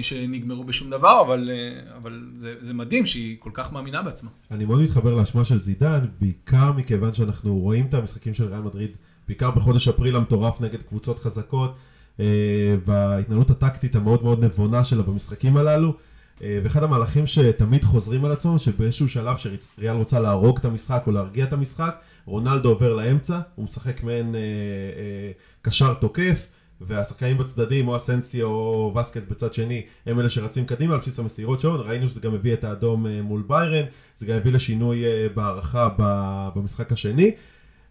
שנגמרו 0.03 0.65
בשום 0.65 0.91
דבר, 0.91 1.21
אבל, 1.21 1.51
אה, 1.53 1.97
אבל 1.97 2.31
זה, 2.37 2.55
זה 2.61 2.75
מדהים 2.75 3.07
שהיא 3.07 3.37
כל 3.39 3.51
כך 3.55 3.73
מאמינה 3.73 4.03
בעצמה. 4.03 4.31
אני 4.51 4.65
מאוד 4.65 4.81
מתחבר 4.81 5.15
לאשמה 5.15 5.45
של 5.45 5.59
זידן, 5.59 6.07
בעיקר 6.21 6.73
מכיוון 6.73 7.15
שאנחנו 7.15 7.59
רואים 7.59 7.87
את 7.87 7.95
המשחקים 7.95 8.35
של 8.35 8.45
ריאל 8.49 8.61
מדריד, 8.61 8.91
בעיקר 9.29 9.51
בחודש 9.51 9.89
אפריל 9.89 10.17
המטורף 10.17 10.61
נגד 10.61 10.83
קבוצות 10.83 11.19
חזקות, 11.19 11.77
אה, 12.21 12.77
וההתנהלות 12.85 13.51
הטקטית 13.51 13.95
המאוד 13.95 14.23
מאוד 14.23 14.45
נבונה 14.45 14.85
שלה 14.85 15.03
במשחקים 15.03 15.57
הללו. 15.57 15.95
אה, 16.43 16.61
ואחד 16.63 16.83
המהלכים 16.83 17.27
שתמיד 17.27 17.85
חוזרים 17.85 18.25
על 18.25 18.33
עצמם, 18.33 18.59
שבאיזשהו 18.59 19.09
שלב 19.09 19.37
שריאל 19.37 19.97
רוצה 19.97 20.21
להרוג 20.21 20.59
את 20.59 20.65
המשחק 20.65 21.03
או 21.07 21.13
להרגיע 21.13 21.45
את 21.45 21.53
המשחק, 21.53 21.97
רונלדו 22.25 22.69
עובר 22.69 22.95
לאמצע, 22.95 23.41
הוא 23.55 23.65
משחק 23.65 24.03
מעין 24.03 24.35
אה, 24.35 24.41
אה, 24.41 25.31
קשר 25.63 25.95
תוקף, 25.95 26.49
והשחקנים 26.81 27.39
בצדדים, 27.39 27.89
או 27.89 27.97
אסנסיו 27.97 28.47
או 28.47 28.95
וסקס 29.01 29.23
בצד 29.31 29.53
שני, 29.53 29.83
הם 30.07 30.21
אלה 30.21 30.31
שרצים 30.31 30.67
קדימה 30.67 30.95
על 30.95 31.01
בסיס 31.01 31.19
המסירות 31.19 31.61
שלו, 31.61 31.81
ראינו 31.81 32.09
שזה 32.09 32.21
גם 32.21 32.35
הביא 32.35 32.53
את 32.53 32.65
האדום 32.65 33.07
אה, 33.07 33.23
מול 33.23 33.45
ביירן, 33.47 33.87
זה 34.19 34.27
גם 34.27 34.37
הביא 34.37 34.53
לשינוי 34.53 35.05
אה, 35.05 35.27
בהערכה 35.35 35.89
במשחק 36.55 36.93
השני. 36.93 37.31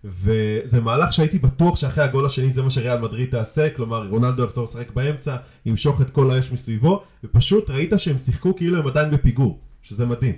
וזה 0.06 0.82
מהלך 0.82 1.14
שהייתי 1.14 1.40
בטוח 1.40 1.76
שאחרי 1.76 2.04
הגול 2.04 2.26
השני 2.26 2.52
זה 2.52 2.62
מה 2.62 2.70
שריאל 2.70 3.00
מדריד 3.00 3.30
תעשה, 3.30 3.70
כלומר 3.70 4.08
רונלדו 4.08 4.44
יחזור 4.44 4.64
לשחק 4.64 4.92
באמצע, 4.92 5.36
ימשוך 5.66 6.02
את 6.02 6.10
כל 6.10 6.32
האש 6.32 6.52
מסביבו, 6.52 7.04
ופשוט 7.24 7.70
ראית 7.70 7.94
שהם 7.98 8.18
שיחקו 8.18 8.56
כאילו 8.56 8.80
הם 8.80 8.88
עדיין 8.88 9.12
בפיגור, 9.12 9.60
שזה 9.82 10.06
מדהים. 10.06 10.36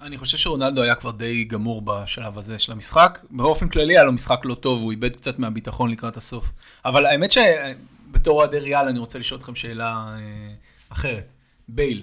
אני 0.00 0.18
חושב 0.18 0.36
שרונלדו 0.36 0.82
היה 0.82 0.94
כבר 0.94 1.10
די 1.10 1.44
גמור 1.44 1.82
בשלב 1.84 2.38
הזה 2.38 2.58
של 2.58 2.72
המשחק. 2.72 3.18
באופן 3.30 3.68
כללי 3.68 3.94
היה 3.94 4.04
לו 4.04 4.12
משחק 4.12 4.40
לא 4.44 4.54
טוב, 4.54 4.82
הוא 4.82 4.90
איבד 4.90 5.16
קצת 5.16 5.38
מהביטחון 5.38 5.90
לקראת 5.90 6.16
הסוף. 6.16 6.50
אבל 6.84 7.06
האמת 7.06 7.32
שבתור 7.32 8.38
אוהדי 8.38 8.58
ריאל 8.58 8.88
אני 8.88 8.98
רוצה 8.98 9.18
לשאול 9.18 9.40
אתכם 9.40 9.54
שאלה 9.54 10.16
אה, 10.18 10.54
אחרת. 10.88 11.26
בייל. 11.68 12.02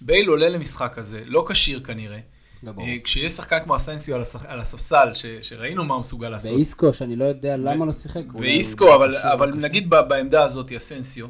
בייל 0.00 0.28
עולה 0.28 0.48
למשחק 0.48 0.98
הזה, 0.98 1.20
לא 1.26 1.44
כשיר 1.48 1.80
כנראה. 1.80 2.18
לא. 2.62 2.72
אה, 2.80 2.96
כשיש 3.04 3.32
שחקן 3.32 3.58
כמו 3.64 3.76
אסנסיו 3.76 4.14
על, 4.14 4.22
השח... 4.22 4.44
על 4.46 4.60
הספסל, 4.60 5.14
ש... 5.14 5.26
שראינו 5.42 5.84
מה 5.84 5.94
הוא 5.94 6.00
מסוגל 6.00 6.28
לעשות. 6.28 6.52
ואיסקו, 6.52 6.92
שאני 6.92 7.16
לא 7.16 7.24
יודע 7.24 7.56
למה 7.56 7.84
לא 7.84 7.92
שיחק. 7.92 8.22
ואיסקו, 8.34 8.94
אבל, 8.94 9.10
אבל 9.32 9.48
לא. 9.48 9.56
נגיד 9.56 9.90
ב- 9.90 10.00
בעמדה 10.08 10.44
הזאת, 10.44 10.72
אסנסיו, 10.72 11.26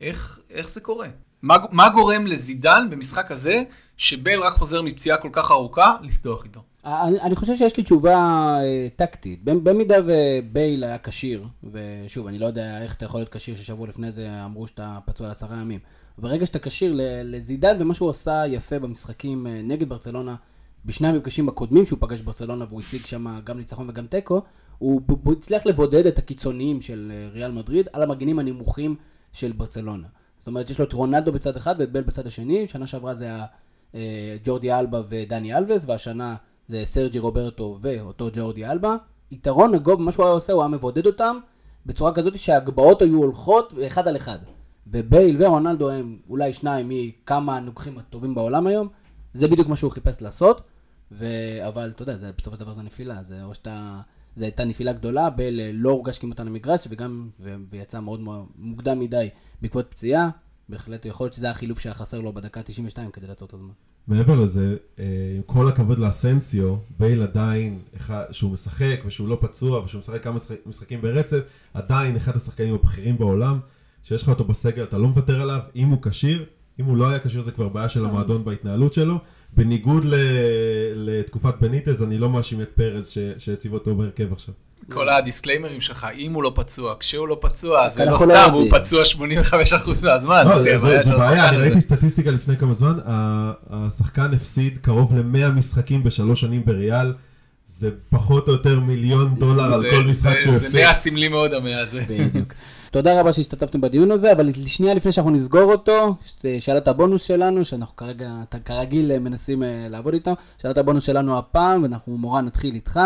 איך, 0.00 0.38
איך 0.50 0.70
זה 0.70 0.80
קורה? 0.80 1.08
מה, 1.72 1.88
גורם 1.88 2.26
לזידן 2.26 2.86
במשחק 2.90 3.30
הזה, 3.30 3.62
שבייל 3.96 4.40
רק 4.40 4.52
חוזר 4.52 4.82
מפציעה 4.82 5.16
כל 5.16 5.28
כך 5.32 5.50
ארוכה, 5.50 5.96
לפתוח 6.02 6.44
איתו? 6.44 6.60
אני, 6.84 7.20
אני 7.20 7.36
חושב 7.36 7.54
שיש 7.54 7.76
לי 7.76 7.82
תשובה 7.82 8.14
אה, 8.62 8.88
טקטית. 8.96 9.44
במ- 9.44 9.64
במידה 9.64 9.96
ובייל 10.06 10.84
היה 10.84 10.98
כשיר, 10.98 11.46
ושוב, 11.72 12.26
אני 12.26 12.38
לא 12.38 12.46
יודע 12.46 12.82
איך 12.82 12.94
אתה 12.94 13.04
יכול 13.04 13.20
להיות 13.20 13.28
כשיר 13.34 13.54
ששבוע 13.56 13.88
לפני 13.88 14.12
זה 14.12 14.44
אמרו 14.44 14.66
שאתה 14.66 14.98
פצוע 15.04 15.28
לעשרה 15.28 15.56
ימים. 15.60 15.80
ברגע 16.18 16.46
שאתה 16.46 16.58
כשיר 16.58 16.94
לזידן, 17.24 17.76
ומה 17.80 17.94
שהוא 17.94 18.10
עשה 18.10 18.42
יפה 18.46 18.78
במשחקים 18.78 19.46
אה, 19.46 19.60
נגד 19.64 19.88
ברצלונה, 19.88 20.34
בשני 20.84 21.08
המפגשים 21.08 21.48
הקודמים 21.48 21.86
שהוא 21.86 21.98
פגש 22.00 22.20
ברצלונה 22.20 22.64
והוא 22.68 22.80
השיג 22.80 23.06
שם 23.06 23.40
גם 23.44 23.58
ניצחון 23.58 23.90
וגם 23.90 24.06
תיקו, 24.06 24.42
הוא, 24.78 25.00
הוא 25.24 25.32
הצליח 25.32 25.66
לבודד 25.66 26.06
את 26.06 26.18
הקיצוניים 26.18 26.80
של 26.80 27.12
אה, 27.14 27.28
ריאל 27.32 27.52
מדריד 27.52 27.88
על 27.92 28.02
המגנים 28.02 28.38
הנמוכים 28.38 28.96
של 29.32 29.52
ברצלונה. 29.52 30.06
זאת 30.44 30.48
אומרת, 30.48 30.70
יש 30.70 30.78
לו 30.78 30.84
את 30.84 30.92
רונלדו 30.92 31.32
בצד 31.32 31.56
אחד 31.56 31.74
ואת 31.78 31.92
בל 31.92 32.00
בצד 32.00 32.26
השני, 32.26 32.68
שנה 32.68 32.86
שעברה 32.86 33.14
זה 33.14 33.24
היה 33.24 33.44
אה, 33.94 34.36
ג'ורדי 34.44 34.72
אלבה 34.72 35.02
ודני 35.08 35.54
אלווס, 35.54 35.84
והשנה 35.88 36.36
זה 36.66 36.84
סרג'י 36.84 37.18
רוברטו 37.18 37.78
ואותו 37.80 38.28
ג'ורדי 38.32 38.66
אלבה. 38.66 38.96
יתרון 39.30 39.74
הגוב, 39.74 40.00
מה 40.00 40.12
שהוא 40.12 40.24
היה 40.24 40.32
עושה, 40.32 40.52
הוא 40.52 40.62
היה 40.62 40.68
מבודד 40.68 41.06
אותם 41.06 41.36
בצורה 41.86 42.14
כזאת 42.14 42.38
שההגבהות 42.38 43.02
היו 43.02 43.16
הולכות 43.18 43.72
אחד 43.86 44.08
על 44.08 44.16
אחד. 44.16 44.38
ובייל 44.86 45.36
ורונלדו 45.42 45.90
הם 45.90 46.18
אולי 46.30 46.52
שניים 46.52 46.88
מכמה 46.88 47.56
הנוגחים 47.56 47.98
הטובים 47.98 48.34
בעולם 48.34 48.66
היום, 48.66 48.88
זה 49.32 49.48
בדיוק 49.48 49.68
מה 49.68 49.76
שהוא 49.76 49.90
חיפש 49.90 50.22
לעשות, 50.22 50.60
ו... 51.12 51.26
אבל 51.68 51.88
אתה 51.88 52.02
יודע, 52.02 52.16
זה, 52.16 52.30
בסופו 52.38 52.56
של 52.56 52.60
דבר 52.60 52.72
זה 52.72 52.82
נפילה, 52.82 53.22
זה 53.22 53.44
או 53.44 53.54
שאתה... 53.54 54.00
זו 54.36 54.44
הייתה 54.44 54.64
נפילה 54.64 54.92
גדולה, 54.92 55.30
בייל 55.30 55.60
אה, 55.60 55.70
לא 55.72 55.90
הורגש 55.90 56.18
כמעט 56.18 56.40
על 56.40 56.46
המגרש, 56.46 56.86
וגם. 56.90 57.28
ויצא 57.40 58.00
מאוד 58.00 58.20
מוקדם 58.58 58.98
מדי 58.98 59.28
בעקבות 59.64 59.86
פציעה, 59.90 60.28
בהחלט 60.68 61.04
יכול 61.06 61.24
להיות 61.24 61.34
שזה 61.34 61.50
החילוף 61.50 61.78
שהיה 61.80 61.94
חסר 61.94 62.20
לו 62.20 62.32
בדקה 62.32 62.62
92 62.62 63.10
כדי 63.10 63.26
לעצור 63.26 63.48
את 63.48 63.54
הזמן. 63.54 63.68
מעבר 64.08 64.34
לזה, 64.40 64.76
אה, 64.98 65.04
עם 65.36 65.42
כל 65.46 65.68
הכבוד 65.68 65.98
לאסנסיו, 65.98 66.76
בייל 66.98 67.22
עדיין, 67.22 67.78
אחד- 67.96 68.24
שהוא 68.30 68.50
משחק 68.52 69.00
ושהוא 69.06 69.28
לא 69.28 69.38
פצוע 69.40 69.84
ושהוא 69.84 69.98
משחק 69.98 70.22
כמה 70.24 70.34
משחק- 70.34 70.66
משחקים 70.66 71.00
ברצף, 71.00 71.38
עדיין 71.74 72.16
אחד 72.16 72.36
השחקנים 72.36 72.74
הבכירים 72.74 73.18
בעולם, 73.18 73.58
שיש 74.02 74.22
לך 74.22 74.28
אותו 74.28 74.44
בסגל, 74.44 74.82
אתה 74.82 74.98
לא 74.98 75.08
מוותר 75.08 75.40
עליו, 75.40 75.60
אם 75.76 75.88
הוא 75.88 75.98
כשיר, 76.02 76.44
אם 76.80 76.84
הוא 76.84 76.96
לא 76.96 77.08
היה 77.08 77.18
כשיר 77.18 77.42
זה 77.42 77.50
כבר 77.52 77.68
בעיה 77.68 77.88
של 77.88 78.04
המועדון 78.04 78.44
בהתנהלות 78.44 78.92
שלו. 78.92 79.18
בניגוד 79.56 80.04
ל- 80.04 80.14
לתקופת 80.96 81.54
בניטז, 81.60 82.02
אני 82.02 82.18
לא 82.18 82.30
מאשים 82.30 82.60
את 82.62 82.68
פרז 82.74 83.12
שהציב 83.38 83.72
אותו 83.72 83.94
בהרכב 83.94 84.32
עכשיו. 84.32 84.54
כל 84.90 85.08
הדיסקליימרים 85.08 85.80
שלך, 85.80 86.06
אם 86.18 86.32
הוא 86.32 86.42
לא 86.42 86.52
פצוע, 86.54 86.94
כשהוא 87.00 87.28
לא 87.28 87.38
פצוע, 87.40 87.88
זה 87.88 88.04
לא 88.04 88.10
לא 88.12 88.18
סתם, 88.18 88.50
הוא. 88.52 88.70
פצוע 88.70 89.02
85% 89.04 89.16
מהזמן. 90.04 90.44
לא, 90.48 90.78
זה- 90.78 91.02
זה 91.02 91.16
בעיה, 91.16 91.48
אני. 91.48 91.56
ראיתי 91.56 91.80
סטטיסטיקה 91.80 92.30
לפני 92.30 92.56
כמה 92.56 92.74
זמן, 92.74 92.98
השחקן 93.70 94.34
הפסיד 94.34 94.78
קרוב 94.82 95.16
ל-100 95.16 95.48
משחקים 95.50 96.04
בשלוש 96.04 96.40
שנים 96.40 96.64
בריאל, 96.64 97.12
זה 97.66 97.90
פחות 98.10 98.48
או 98.48 98.52
יותר 98.52 98.80
מיליון 98.80 99.34
דולר 99.34 99.74
על 99.74 99.80
זה- 99.82 99.90
כל 99.90 100.04
משחק 100.04 100.34
זה- 100.34 100.40
שהוא 100.42 100.52
זה 100.52 100.58
הפסיד. 100.66 100.80
נהיה 100.80 100.92
סמלי 100.92 101.28
מאוד 101.28 101.52
המאה 101.52 101.80
הזה. 101.80 102.04
בדיוק. 102.08 102.52
תודה 102.94 103.20
רבה 103.20 103.32
שהשתתפתם 103.32 103.80
בדיון 103.80 104.10
הזה, 104.10 104.32
אבל 104.32 104.52
שנייה 104.52 104.94
לפני 104.94 105.12
שאנחנו 105.12 105.30
נסגור 105.30 105.72
אותו, 105.72 106.16
שאלת 106.58 106.88
הבונוס 106.88 107.26
שלנו, 107.26 107.64
שאנחנו 107.64 107.96
כרגע, 107.96 108.32
כרגיל 108.64 109.12
אה, 109.12 109.18
מנסים 109.18 109.62
אה, 109.62 109.86
לעבוד 109.90 110.14
איתם, 110.14 110.32
שאלת 110.58 110.78
הבונוס 110.78 111.06
שלנו 111.06 111.38
הפעם, 111.38 111.82
ואנחנו 111.82 112.18
מורן 112.18 112.44
נתחיל 112.44 112.74
איתך. 112.74 113.00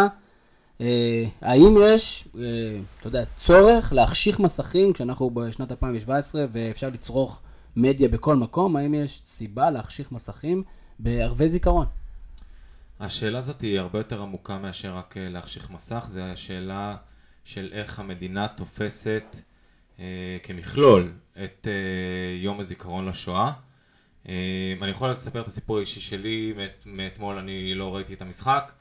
אה, 0.80 1.24
האם 1.40 1.76
יש, 1.82 2.28
אה, 2.38 2.42
אתה 3.00 3.08
יודע, 3.08 3.24
צורך 3.36 3.92
להחשיך 3.92 4.40
מסכים 4.40 4.92
כשאנחנו 4.92 5.30
בשנת 5.30 5.70
2017 5.70 6.44
ואפשר 6.52 6.88
לצרוך 6.88 7.40
מדיה 7.76 8.08
בכל 8.08 8.36
מקום, 8.36 8.76
האם 8.76 8.94
יש 8.94 9.22
סיבה 9.26 9.70
להחשיך 9.70 10.12
מסכים 10.12 10.62
בערבי 10.98 11.48
זיכרון? 11.48 11.86
השאלה 13.00 13.38
הזאת 13.38 13.60
היא 13.60 13.80
הרבה 13.80 13.98
יותר 13.98 14.22
עמוקה 14.22 14.58
מאשר 14.58 14.96
רק 14.96 15.16
אה, 15.16 15.28
להחשיך 15.28 15.70
מסך, 15.70 16.06
זה 16.08 16.24
השאלה 16.24 16.96
של 17.44 17.68
איך 17.72 17.98
המדינה 17.98 18.48
תופסת 18.48 19.36
כמכלול 20.42 21.12
את 21.44 21.66
אה, 21.70 21.72
יום 22.36 22.60
הזיכרון 22.60 23.08
לשואה. 23.08 23.52
אה, 24.28 24.34
אני 24.82 24.90
יכול 24.90 25.10
לספר 25.10 25.40
את 25.40 25.48
הסיפור 25.48 25.76
האישי 25.78 26.00
שלי, 26.00 26.52
מאת- 26.56 26.86
מאתמול 26.86 27.38
אני 27.38 27.74
לא 27.74 27.94
ראיתי 27.96 28.14
את 28.14 28.22
המשחק, 28.22 28.72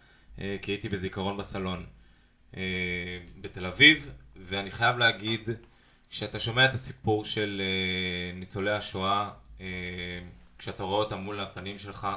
אה, 0.42 0.56
כי 0.62 0.72
הייתי 0.72 0.90
בזיכרון 0.90 1.38
בסלון 1.38 1.86
אה, 2.58 2.62
בתל 3.42 3.66
אביב, 3.66 4.12
ואני 4.36 4.72
חייב 4.72 4.98
להגיד, 4.98 5.50
כשאתה 6.10 6.40
שומע 6.40 6.66
את 6.66 6.74
הסיפור 6.74 7.26
של 7.26 7.62
אה, 7.64 8.40
ניצולי 8.40 8.72
השואה, 8.72 9.30
אה, 9.62 9.66
כשאתה 10.58 10.84
רואה 10.84 11.00
אותם 11.04 11.18
מול 11.18 11.40
הפנים 11.40 11.78
שלך, 11.80 12.08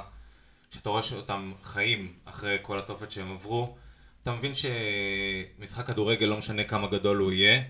כשאתה 0.71 0.89
רואה 0.89 1.01
שאותם 1.01 1.51
חיים 1.63 2.13
אחרי 2.25 2.57
כל 2.61 2.79
התופת 2.79 3.11
שהם 3.11 3.31
עברו, 3.31 3.75
אתה 4.23 4.31
מבין 4.31 4.51
שמשחק 4.55 5.85
כדורגל, 5.87 6.25
לא 6.25 6.37
משנה 6.37 6.63
כמה 6.63 6.87
גדול 6.87 7.17
הוא 7.17 7.31
יהיה, 7.31 7.61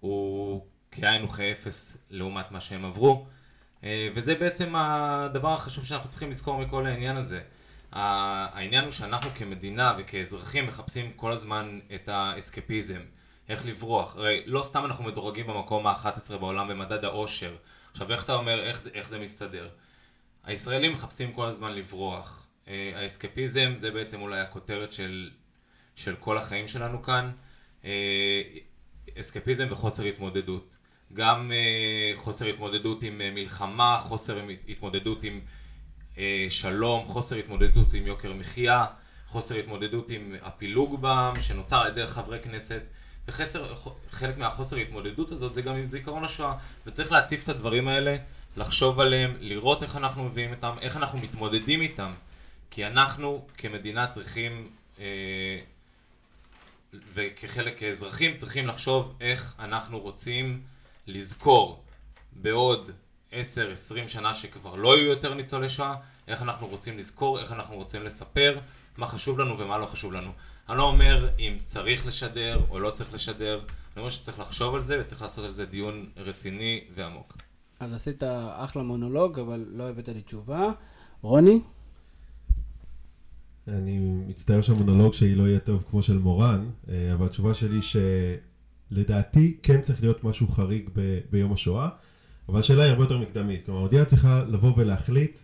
הוא 0.00 0.66
כאין 0.90 1.24
וכאפס 1.24 2.06
לעומת 2.10 2.50
מה 2.50 2.60
שהם 2.60 2.84
עברו. 2.84 3.26
אה, 3.84 4.08
וזה 4.14 4.34
בעצם 4.34 4.76
הדבר 4.76 5.54
החשוב 5.54 5.84
שאנחנו 5.84 6.10
צריכים 6.10 6.30
לזכור 6.30 6.58
מכל 6.58 6.86
העניין 6.86 7.16
הזה. 7.16 7.40
העניין 7.92 8.84
הוא 8.84 8.92
שאנחנו 8.92 9.30
כמדינה 9.30 9.94
וכאזרחים 9.98 10.66
מחפשים 10.66 11.12
כל 11.16 11.32
הזמן 11.32 11.80
את 11.94 12.08
האסקפיזם, 12.08 13.00
איך 13.48 13.66
לברוח. 13.66 14.16
הרי 14.16 14.42
לא 14.46 14.62
סתם 14.62 14.84
אנחנו 14.84 15.04
מדורגים 15.04 15.46
במקום 15.46 15.86
ה-11 15.86 16.36
בעולם 16.40 16.68
במדד 16.68 17.04
האושר. 17.04 17.56
עכשיו, 17.92 18.12
איך 18.12 18.24
אתה 18.24 18.34
אומר, 18.34 18.62
איך 18.62 18.80
זה, 18.80 18.90
איך 18.94 19.08
זה 19.08 19.18
מסתדר? 19.18 19.68
הישראלים 20.44 20.92
מחפשים 20.92 21.32
כל 21.32 21.46
הזמן 21.46 21.72
לברוח. 21.72 22.46
אה, 22.68 22.92
האסקפיזם 22.94 23.74
זה 23.76 23.90
בעצם 23.90 24.20
אולי 24.20 24.40
הכותרת 24.40 24.92
של, 24.92 25.30
של 25.96 26.16
כל 26.16 26.38
החיים 26.38 26.68
שלנו 26.68 27.02
כאן. 27.02 27.30
אסקפיזם 29.20 29.66
וחוסר 29.70 30.04
התמודדות. 30.04 30.76
גם 31.12 31.52
אה, 31.52 32.16
חוסר 32.16 32.46
התמודדות 32.46 33.02
עם 33.02 33.20
אה, 33.20 33.30
מלחמה, 33.30 33.98
חוסר 34.00 34.40
התמודדות 34.68 35.22
עם 35.22 35.40
אה, 36.18 36.46
שלום, 36.48 37.04
חוסר 37.04 37.36
התמודדות 37.36 37.94
עם 37.94 38.06
יוקר 38.06 38.32
מחיה, 38.32 38.84
חוסר 39.26 39.54
התמודדות 39.54 40.10
עם 40.10 40.34
הפילוג 40.42 41.00
בעם 41.00 41.42
שנוצר 41.42 41.76
על 41.76 41.88
ידי 41.88 42.06
חברי 42.06 42.38
כנסת. 42.42 42.82
וחסר, 43.28 43.74
חלק 44.10 44.38
מהחוסר 44.38 44.76
התמודדות 44.76 45.32
הזאת 45.32 45.54
זה 45.54 45.62
גם 45.62 45.74
עם 45.74 45.84
זיכרון 45.84 46.24
השואה. 46.24 46.54
וצריך 46.86 47.12
להציף 47.12 47.44
את 47.44 47.48
הדברים 47.48 47.88
האלה, 47.88 48.16
לחשוב 48.56 49.00
עליהם, 49.00 49.36
לראות 49.40 49.82
איך 49.82 49.96
אנחנו 49.96 50.24
מביאים 50.24 50.50
אותם, 50.50 50.76
איך 50.80 50.96
אנחנו 50.96 51.18
מתמודדים 51.18 51.80
איתם. 51.80 52.12
כי 52.70 52.86
אנחנו 52.86 53.46
כמדינה 53.56 54.06
צריכים, 54.06 54.68
אה, 54.98 55.04
וכחלק 57.14 57.78
כאזרחים 57.78 58.36
צריכים 58.36 58.66
לחשוב 58.66 59.14
איך 59.20 59.54
אנחנו 59.58 60.00
רוצים 60.00 60.62
לזכור 61.06 61.84
בעוד 62.32 62.90
10-20 63.32 63.34
שנה 64.08 64.34
שכבר 64.34 64.74
לא 64.74 64.96
יהיו 64.96 65.10
יותר 65.10 65.34
ניצולי 65.34 65.68
שואה, 65.68 65.94
איך 66.28 66.42
אנחנו 66.42 66.66
רוצים 66.66 66.98
לזכור, 66.98 67.40
איך 67.40 67.52
אנחנו 67.52 67.76
רוצים 67.76 68.02
לספר, 68.02 68.58
מה 68.96 69.06
חשוב 69.06 69.38
לנו 69.38 69.58
ומה 69.58 69.78
לא 69.78 69.86
חשוב 69.86 70.12
לנו. 70.12 70.30
אני 70.68 70.78
לא 70.78 70.82
אומר 70.82 71.28
אם 71.38 71.58
צריך 71.62 72.06
לשדר 72.06 72.60
או 72.70 72.78
לא 72.78 72.90
צריך 72.90 73.14
לשדר, 73.14 73.58
אני 73.58 74.00
אומר 74.00 74.10
שצריך 74.10 74.38
לחשוב 74.38 74.74
על 74.74 74.80
זה 74.80 75.00
וצריך 75.00 75.22
לעשות 75.22 75.44
על 75.44 75.50
זה 75.50 75.66
דיון 75.66 76.10
רציני 76.16 76.84
ועמוק. 76.94 77.36
אז 77.80 77.92
עשית 77.92 78.22
אחלה 78.50 78.82
מונולוג, 78.82 79.38
אבל 79.40 79.64
לא 79.68 79.88
הבאת 79.88 80.08
לי 80.08 80.22
תשובה. 80.22 80.70
רוני? 81.22 81.60
אני 83.68 83.98
מצטער 84.26 84.60
שהמונולוג 84.60 85.14
שלי 85.14 85.34
לא 85.34 85.48
יהיה 85.48 85.58
טוב 85.58 85.84
כמו 85.90 86.02
של 86.02 86.18
מורן, 86.18 86.68
אה, 86.88 87.14
אבל 87.14 87.26
התשובה 87.26 87.54
שלי 87.54 87.80
לדעתי 88.90 89.56
כן 89.62 89.80
צריך 89.80 90.02
להיות 90.02 90.24
משהו 90.24 90.48
חריג 90.48 90.90
ב, 90.94 91.18
ביום 91.30 91.52
השואה, 91.52 91.88
אבל 92.48 92.60
השאלה 92.60 92.82
היא 92.82 92.90
הרבה 92.90 93.04
יותר 93.04 93.18
מקדמית. 93.18 93.66
כלומר, 93.66 93.80
המדינה 93.80 94.04
צריכה 94.04 94.44
לבוא 94.48 94.72
ולהחליט 94.76 95.38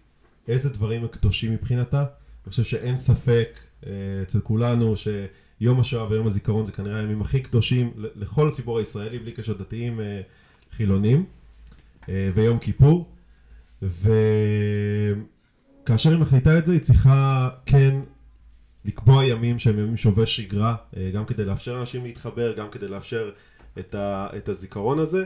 איזה 0.48 0.68
דברים 0.68 1.02
הם 1.02 1.08
קדושים 1.08 1.52
מבחינתה. 1.52 2.00
אני 2.00 2.50
חושב 2.50 2.64
שאין 2.64 2.98
ספק 2.98 3.48
אה, 3.86 3.92
אצל 4.22 4.40
כולנו 4.40 4.94
שיום 4.96 5.80
השואה 5.80 6.10
ויום 6.10 6.26
הזיכרון 6.26 6.66
זה 6.66 6.72
כנראה 6.72 6.98
הימים 6.98 7.20
הכי 7.20 7.40
קדושים 7.40 7.92
לכל 7.96 8.48
הציבור 8.48 8.78
הישראלי, 8.78 9.18
בלי 9.18 9.32
קשר 9.32 9.52
דתיים 9.52 10.00
אה, 10.00 10.20
חילונים, 10.76 11.24
ויום 12.34 12.58
כיפור. 12.58 13.12
וכאשר 13.82 15.20
היא 16.10 16.18
מחליטה 16.18 16.58
את 16.58 16.66
זה, 16.66 16.72
היא 16.72 16.80
צריכה 16.80 17.48
כן 17.66 18.00
לקבוע 18.84 19.24
ימים 19.24 19.58
שהם 19.58 19.78
ימים 19.78 19.96
שובי 19.96 20.26
שגרה, 20.26 20.74
אה, 20.96 21.10
גם 21.14 21.24
כדי 21.24 21.44
לאפשר 21.44 21.76
לאנשים 21.76 22.04
להתחבר, 22.04 22.52
גם 22.52 22.70
כדי 22.70 22.88
לאפשר 22.88 23.30
את, 23.78 23.94
ה, 23.94 24.28
את 24.36 24.48
הזיכרון 24.48 24.98
הזה. 24.98 25.24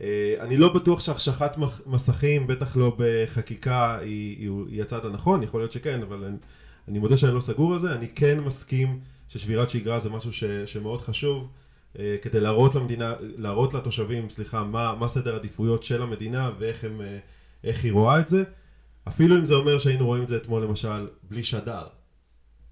אה, 0.00 0.34
אני 0.40 0.56
לא 0.56 0.74
בטוח 0.74 1.00
שהחשכת 1.00 1.52
מסכים, 1.86 2.46
בטח 2.46 2.76
לא 2.76 2.96
בחקיקה, 2.98 3.98
היא, 3.98 4.50
היא, 4.70 4.82
הצעד 4.82 5.06
הנכון, 5.06 5.42
יכול 5.42 5.60
להיות 5.60 5.72
שכן, 5.72 6.02
אבל 6.02 6.24
אני, 6.24 6.36
אני 6.88 6.98
מודה 6.98 7.16
שאני 7.16 7.34
לא 7.34 7.40
סגור 7.40 7.72
על 7.72 7.78
זה. 7.78 7.92
אני 7.92 8.08
כן 8.08 8.40
מסכים 8.40 9.00
ששבירת 9.28 9.70
שגרה 9.70 10.00
זה 10.00 10.10
משהו 10.10 10.32
ש, 10.32 10.44
שמאוד 10.44 11.00
חשוב, 11.00 11.48
אה, 11.98 12.16
כדי 12.22 12.40
להראות 12.40 12.74
למדינה, 12.74 13.14
להראות 13.20 13.74
לתושבים, 13.74 14.30
סליחה, 14.30 14.64
מה, 14.64 14.94
מה 14.94 15.08
סדר 15.08 15.34
העדיפויות 15.34 15.82
של 15.82 16.02
המדינה 16.02 16.50
ואיך 16.58 16.84
הם, 16.84 17.00
היא 17.62 17.92
רואה 17.92 18.20
את 18.20 18.28
זה. 18.28 18.44
אפילו 19.08 19.36
אם 19.36 19.46
זה 19.46 19.54
אומר 19.54 19.78
שהיינו 19.78 20.06
רואים 20.06 20.22
את 20.22 20.28
זה 20.28 20.36
אתמול 20.36 20.62
למשל 20.62 21.08
בלי 21.22 21.44
שדר, 21.44 21.86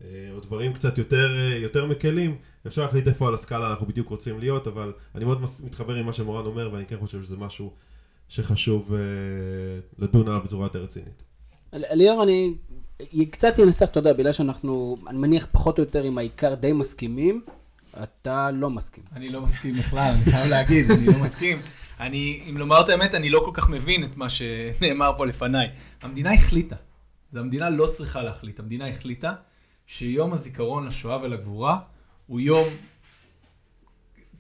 או 0.02 0.40
דברים 0.40 0.72
קצת 0.72 0.98
יותר, 0.98 1.36
אה, 1.38 1.56
יותר 1.56 1.86
מקלים, 1.86 2.36
אפשר 2.66 2.82
להחליט 2.82 3.08
איפה 3.08 3.28
על 3.28 3.34
הסקאלה 3.34 3.70
אנחנו 3.70 3.86
בדיוק 3.86 4.08
רוצים 4.08 4.40
להיות, 4.40 4.66
אבל 4.66 4.92
אני 5.14 5.24
מאוד 5.24 5.40
מתחבר 5.64 5.94
עם 5.94 6.06
מה 6.06 6.12
שמורן 6.12 6.46
אומר, 6.46 6.72
ואני 6.72 6.86
כן 6.86 6.96
חושב 7.00 7.22
שזה 7.22 7.36
משהו 7.36 7.72
שחשוב 8.28 8.94
אה, 8.94 8.98
לדון 9.98 10.28
עליו 10.28 10.40
בצורה 10.44 10.66
יותר 10.66 10.82
רצינית. 10.82 11.22
ליאור, 11.72 12.22
אני 12.22 12.54
קצת 13.30 13.60
אנסח, 13.60 13.86
אתה 13.86 13.98
יודע, 13.98 14.12
בגלל 14.12 14.32
שאנחנו, 14.32 14.96
אני 15.08 15.18
מניח 15.18 15.46
פחות 15.52 15.78
או 15.78 15.82
יותר 15.84 16.02
עם 16.02 16.18
העיקר 16.18 16.54
די 16.54 16.72
מסכימים, 16.72 17.44
אתה 18.02 18.50
לא 18.50 18.70
מסכים. 18.70 19.04
אני 19.12 19.28
לא 19.28 19.40
מסכים 19.40 19.74
בכלל, 19.74 20.10
אני 20.24 20.32
חייב 20.32 20.50
להגיד, 20.50 20.90
אני 20.90 21.06
לא 21.06 21.18
מסכים. 21.24 21.58
אני, 22.00 22.42
אם 22.50 22.56
לומר 22.56 22.80
את 22.80 22.88
האמת, 22.88 23.14
אני 23.14 23.30
לא 23.30 23.42
כל 23.44 23.50
כך 23.54 23.70
מבין 23.70 24.04
את 24.04 24.16
מה 24.16 24.28
שנאמר 24.28 25.12
פה 25.16 25.26
לפניי. 25.26 25.68
המדינה 26.02 26.32
החליטה, 26.32 26.76
אז 27.32 27.38
המדינה 27.38 27.70
לא 27.70 27.86
צריכה 27.86 28.22
להחליט, 28.22 28.60
המדינה 28.60 28.88
החליטה 28.88 29.32
שיום 29.86 30.32
הזיכרון 30.32 30.86
לשואה 30.86 31.22
ולגבורה 31.22 31.78
הוא 32.26 32.40
יום 32.40 32.68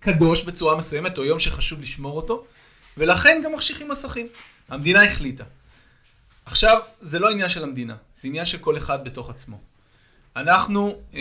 קדוש 0.00 0.44
בצורה 0.44 0.76
מסוימת, 0.76 1.18
או 1.18 1.24
יום 1.24 1.38
שחשוב 1.38 1.80
לשמור 1.80 2.16
אותו, 2.16 2.44
ולכן 2.96 3.40
גם 3.44 3.52
מחשיכים 3.52 3.88
מסכים. 3.88 4.26
המדינה 4.68 5.04
החליטה. 5.04 5.44
עכשיו, 6.46 6.80
זה 7.00 7.18
לא 7.18 7.30
עניין 7.30 7.48
של 7.48 7.62
המדינה, 7.62 7.96
זה 8.14 8.28
עניין 8.28 8.44
של 8.44 8.58
כל 8.58 8.76
אחד 8.76 9.04
בתוך 9.04 9.30
עצמו. 9.30 9.60
אנחנו 10.36 10.88
אה, 11.14 11.20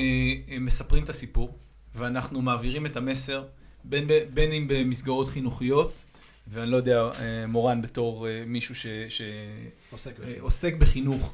אה, 0.50 0.60
מספרים 0.60 1.04
את 1.04 1.10
הסיפור, 1.10 1.58
ואנחנו 1.96 2.42
מעבירים 2.42 2.86
את 2.86 2.98
המסר, 2.98 3.44
בין, 3.84 4.08
בין 4.34 4.52
אם 4.52 4.68
במסגרות 4.68 5.28
חינוכיות, 5.28 5.94
ואני 6.48 6.72
לא 6.72 6.78
יודע, 6.78 7.02
אה, 7.02 7.48
מורן 7.48 7.82
בתור 7.82 8.28
אה, 8.28 8.44
מישהו 8.48 8.76
ש, 8.76 8.88
ש, 9.10 9.22
עוסק 9.92 10.20
אה, 10.20 10.34
עוסק 10.40 10.74
בחינוך, 10.76 11.34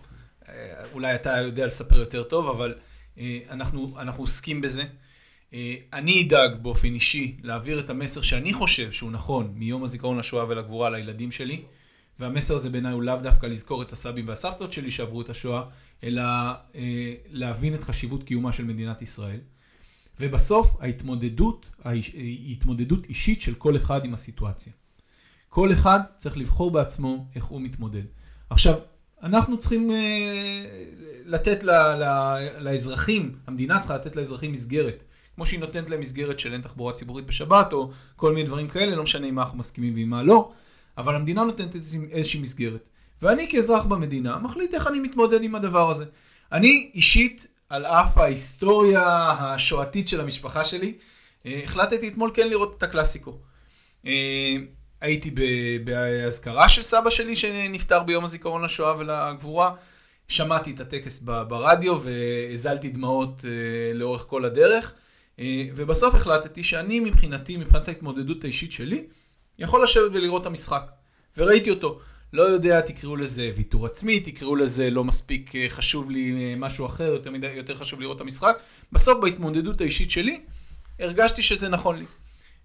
אולי 0.94 1.16
אתה 1.16 1.30
יודע 1.30 1.66
לספר 1.66 2.00
יותר 2.00 2.24
טוב, 2.24 2.48
אבל 2.48 2.76
אה, 3.18 3.40
אנחנו, 3.50 4.00
אנחנו 4.00 4.24
עוסקים 4.24 4.62
בזה. 4.62 4.84
אה, 5.54 5.76
אני 5.94 6.24
אדאג 6.28 6.56
באופן 6.62 6.94
אישי 6.94 7.38
להעביר 7.44 7.80
את 7.80 7.90
המסר 7.90 8.22
שאני 8.22 8.54
חושב 8.54 8.92
שהוא 8.92 9.12
נכון 9.12 9.52
מיום 9.56 9.84
הזיכרון 9.84 10.18
לשואה 10.18 10.46
ולגבורה 10.48 10.90
לילדים 10.90 11.32
שלי, 11.32 11.62
והמסר 12.20 12.56
הזה 12.56 12.70
בעיניי 12.70 12.94
הוא 12.94 13.04
לאו 13.04 13.16
דווקא 13.16 13.46
לזכור 13.46 13.82
את 13.82 13.92
הסבים 13.92 14.28
והסבתות 14.28 14.74
שלי 14.74 14.92
שעברו 14.92 15.22
את 15.22 15.30
השואה, 15.30 15.64
אלא 16.04 16.22
אה, 16.76 17.14
להבין 17.30 17.76
את 17.76 17.84
חשיבות 17.84 18.24
קיומה 18.24 18.54
של 18.54 18.64
מדינת 18.64 19.02
ישראל. 19.02 19.40
ובסוף 20.20 20.76
ההתמודדות 20.80 21.66
היא 21.84 22.52
התמודדות 22.52 23.06
אישית 23.06 23.42
של 23.42 23.56
כל 23.56 23.78
אחד 23.78 24.06
עם 24.06 24.14
הסיטואציה. 24.14 24.74
כל 25.50 25.74
אחד 25.74 26.00
צריך 26.18 26.38
לבחור 26.38 26.72
בעצמו 26.72 27.26
איך 27.36 27.46
הוא 27.46 27.62
מתמודד. 27.62 28.04
עכשיו, 28.50 28.80
אנחנו 29.24 29.58
צריכים 29.58 29.92
אה, 29.92 29.98
לתת 31.26 31.64
ל, 31.64 31.72
ל, 31.72 32.04
לאזרחים, 32.60 33.36
המדינה 33.48 33.80
צריכה 33.80 33.96
לתת 33.96 34.16
לאזרחים 34.16 34.52
מסגרת. 34.52 35.04
כמו 35.36 35.46
שהיא 35.46 35.60
נותנת 35.60 35.90
להם 35.90 36.00
מסגרת 36.00 36.40
של 36.40 36.54
אין 36.54 36.62
תחבורה 36.62 36.94
ציבורית 36.94 37.26
בשבת, 37.26 37.74
או 37.74 37.90
כל 38.16 38.34
מיני 38.34 38.48
דברים 38.48 38.68
כאלה, 38.68 38.96
לא 38.96 39.04
משנה 39.04 39.28
עם 39.28 39.36
מה 39.36 39.42
אנחנו 39.42 39.58
מסכימים 39.58 39.94
ועם 39.96 40.10
מה 40.10 40.24
לא, 40.24 40.52
אבל 40.98 41.16
המדינה 41.16 41.44
נותנת 41.44 41.76
איזושהי- 42.12 42.42
מסגרת. 42.42 42.84
ואני 43.22 43.48
כאזרח 43.52 43.86
במדינה 43.86 44.38
מחליט 44.38 44.74
איך 44.74 44.88
אני 44.88 45.00
מתמודד 45.00 45.44
עם 45.44 45.56
הדבר 45.56 45.90
הזה. 45.92 46.06
אני 46.52 46.92
אישית, 46.94 47.48
על 47.70 47.86
אף 47.86 48.18
ההיסטוריה 48.18 49.06
השואתית 49.40 50.08
של 50.08 50.22
המשפחה 50.22 50.66
שלי, 50.66 50.94
אה, 51.46 51.62
החלטתי 51.64 52.08
אתמול 52.08 52.32
כן 52.34 52.48
לראות 52.50 52.76
את 52.78 52.84
הקלאסיקו. 52.84 53.38
הייתי 55.02 55.32
באזכרה 55.84 56.70
של 56.70 56.82
סבא 56.82 57.10
שלי 57.10 57.36
שנפטר 57.36 58.04
ביום 58.04 58.24
הזיכרון 58.24 58.64
לשואה 58.64 58.98
ולגבורה. 58.98 59.76
שמעתי 60.30 60.72
את 60.72 60.80
הטקס 60.80 61.22
ברדיו 61.22 61.98
והזלתי 62.04 62.90
דמעות 62.90 63.42
אה, 63.46 63.94
לאורך 63.94 64.22
כל 64.22 64.46
הדרך. 64.46 64.94
אה, 65.40 65.64
ובסוף 65.76 66.16
החלטתי 66.16 66.64
שאני 66.64 67.00
מבחינתי, 67.00 67.58
מבחינת 67.58 67.88
ההתמודדות 67.88 68.44
האישית 68.44 68.72
שלי, 68.72 69.04
יכול 69.60 69.84
לשבת 69.84 70.12
ולראות 70.14 70.42
את 70.42 70.48
המשחק. 70.48 70.92
וראיתי 71.38 71.70
אותו. 71.70 72.00
לא 72.34 72.44
יודע, 72.44 72.82
תקראו 72.82 73.16
לזה 73.16 73.52
ויתור 73.56 73.86
עצמי, 73.86 74.20
תקראו 74.20 74.56
לזה 74.56 74.90
לא 74.90 75.04
מספיק 75.04 75.56
אה, 75.56 75.66
חשוב 75.70 76.12
לי 76.12 76.56
משהו 76.58 76.86
אחר, 76.86 77.04
יותר, 77.04 77.32
מדי, 77.32 77.48
יותר 77.48 77.76
חשוב 77.76 78.02
לראות 78.02 78.16
את 78.16 78.22
המשחק. 78.22 78.60
בסוף 78.92 79.20
בהתמודדות 79.22 79.82
האישית 79.82 80.12
שלי, 80.12 80.42
הרגשתי 81.00 81.42
שזה 81.42 81.70
נכון 81.70 81.98
לי. 81.98 82.06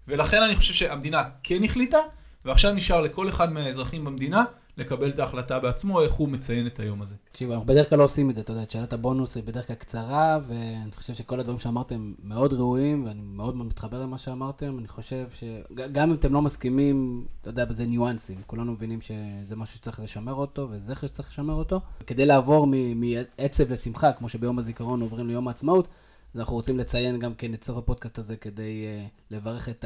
ולכן 0.07 0.41
אני 0.43 0.55
חושב 0.55 0.73
שהמדינה 0.73 1.23
כן 1.43 1.63
החליטה, 1.63 1.97
ועכשיו 2.45 2.73
נשאר 2.73 3.01
לכל 3.01 3.29
אחד 3.29 3.53
מהאזרחים 3.53 4.05
במדינה 4.05 4.43
לקבל 4.77 5.09
את 5.09 5.19
ההחלטה 5.19 5.59
בעצמו, 5.59 6.01
איך 6.01 6.13
הוא 6.13 6.29
מציין 6.29 6.67
את 6.67 6.79
היום 6.79 7.01
הזה. 7.01 7.15
תקשיב, 7.31 7.51
אנחנו 7.51 7.65
בדרך 7.65 7.89
כלל 7.89 7.97
לא 7.97 8.03
עושים 8.03 8.29
את 8.29 8.35
זה, 8.35 8.41
אתה 8.41 8.51
יודע, 8.51 8.63
שאלת 8.69 8.93
הבונוס 8.93 9.35
היא 9.35 9.43
בדרך 9.43 9.67
כלל 9.67 9.75
קצרה, 9.75 10.39
ואני 10.47 10.91
חושב 10.95 11.13
שכל 11.13 11.39
הדברים 11.39 11.59
שאמרתם 11.59 12.13
מאוד 12.23 12.53
ראויים, 12.53 13.05
ואני 13.05 13.21
מאוד 13.21 13.55
מאוד 13.55 13.67
מתחבר 13.67 14.01
למה 14.01 14.17
שאמרתם. 14.17 14.79
אני 14.79 14.87
חושב 14.87 15.25
שגם 15.31 16.09
אם 16.09 16.15
אתם 16.15 16.33
לא 16.33 16.41
מסכימים, 16.41 17.25
אתה 17.41 17.49
יודע, 17.49 17.65
זה 17.69 17.85
ניואנסים. 17.85 18.41
כולנו 18.47 18.71
מבינים 18.71 19.01
שזה 19.01 19.55
משהו 19.55 19.75
שצריך 19.75 19.99
לשמר 19.99 20.33
אותו, 20.33 20.67
וזכר 20.71 21.07
שצריך 21.07 21.29
לשמר 21.29 21.53
אותו. 21.53 21.81
כדי 22.07 22.25
לעבור 22.25 22.67
מעצב 22.95 23.71
לשמחה, 23.71 24.11
כמו 24.11 24.29
שביום 24.29 24.59
הזיכרון 24.59 25.01
עוברים 25.01 25.27
ליום 25.27 25.47
העצמאות, 25.47 25.87
אז 26.33 26.39
אנחנו 26.39 26.55
רוצים 26.55 26.77
לציין 26.77 27.19
גם 27.19 27.33
כן 27.33 27.53
את 27.53 27.63
סוף 27.63 27.77
הפודקאסט 27.77 28.19
הזה 28.19 28.35
כדי 28.35 28.85
uh, 28.85 29.33
לברך 29.35 29.69
את 29.69 29.85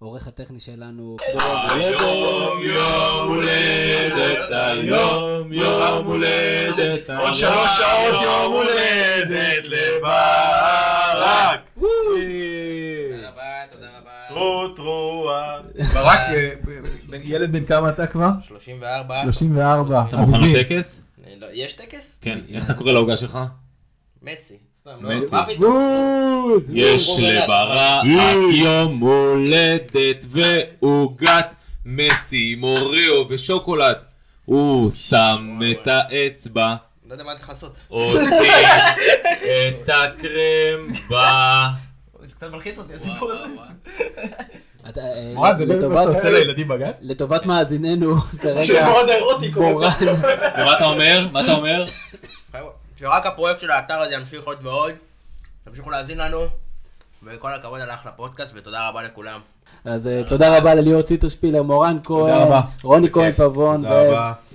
העורך 0.00 0.26
הטכני 0.28 0.60
שלנו. 0.60 1.16
היום 1.70 2.62
יום 2.62 3.28
הולדת, 3.28 4.38
היום 4.50 5.52
יום 5.52 6.06
הולדת, 6.06 7.10
עוד 7.10 7.34
שלוש 7.34 7.70
שעות 7.76 8.22
יום 8.24 8.52
הולדת 8.52 9.64
לברק. 9.64 11.60
טרו 14.28 14.68
טרואה. 14.76 15.60
ברק, 15.94 16.18
אה, 16.18 16.50
בן- 17.08 17.20
ילד 17.24 17.52
בן 17.52 17.64
כמה 17.64 17.88
אתה 17.88 18.06
כבר? 18.06 18.28
34. 18.42 19.22
34. 19.22 20.04
אתה 20.08 20.16
מוכן 20.16 20.40
לטקס? 20.42 21.02
לא- 21.40 21.46
יש 21.52 21.72
טקס? 21.72 22.18
כן. 22.22 22.38
איך 22.54 22.64
אתה 22.64 22.74
קורא 22.74 22.92
לעוגה 22.92 23.16
שלך? 23.16 23.38
מסי. 24.22 24.58
לא. 24.86 24.94
מה? 25.00 25.46
יש 26.72 27.18
לברק 27.18 28.04
יום 28.52 28.98
הולדת 29.00 30.24
ועוגת 30.28 31.46
מסי 31.86 32.54
עם 32.56 32.64
אוריו 32.64 33.24
ושוקולד. 33.28 33.96
הוא 34.44 34.90
שם 34.90 35.58
את 35.70 35.86
האצבע, 35.86 36.74
לא 37.08 37.14
יודע 37.14 37.24
מה 37.24 37.30
אני 37.30 37.38
צריך 37.38 37.48
לעשות. 37.48 37.76
הוציא 37.88 38.52
את 39.68 39.88
הקרם 39.88 40.88
ב... 41.10 41.14
זה 42.24 42.34
קצת 42.34 42.50
מלחיץ 42.50 42.78
אותי 42.78 42.94
הסיפור 42.94 43.32
הזה. 43.32 43.44
אתה, 44.88 45.00
אה, 45.00 45.32
מורן, 45.34 45.56
זה 45.56 45.66
באמת 45.66 45.84
מה 45.84 45.96
שאתה 45.96 46.08
עושה 46.08 46.30
לילדים 46.30 46.68
בגן? 46.68 46.90
לטובת 47.00 47.46
מאזיננו, 47.46 48.16
כרגע, 48.42 48.62
שמאוד 48.62 49.08
אירוטי 49.08 49.52
קורה. 49.52 49.70
מורן, 49.70 49.90
ומה 50.56 50.72
אתה 50.76 50.84
אומר? 50.84 51.26
מה 51.32 51.40
אתה 51.40 51.52
אומר? 51.52 51.84
שרק 52.96 53.26
הפרויקט 53.26 53.60
של 53.60 53.70
האתר 53.70 53.94
הזה 54.00 54.14
ימשיך 54.14 54.44
עוד 54.44 54.58
ועוד. 54.66 54.92
תמשיכו 55.64 55.90
להאזין 55.90 56.18
לנו. 56.18 56.38
וכל 57.22 57.54
הכבוד 57.54 57.80
על 57.80 57.90
אחלה 57.90 58.12
פודקאסט 58.12 58.52
ותודה 58.56 58.88
רבה 58.88 59.02
לכולם. 59.02 59.40
אז 59.84 60.06
אה, 60.06 60.22
תודה 60.28 60.58
רבה 60.58 60.74
לליאור 60.74 61.02
ציטרשפילר, 61.02 61.62
מורן 61.62 61.98
כהן. 62.04 62.48
רוני 62.82 63.10
כהן 63.12 63.32
פבון. 63.32 63.84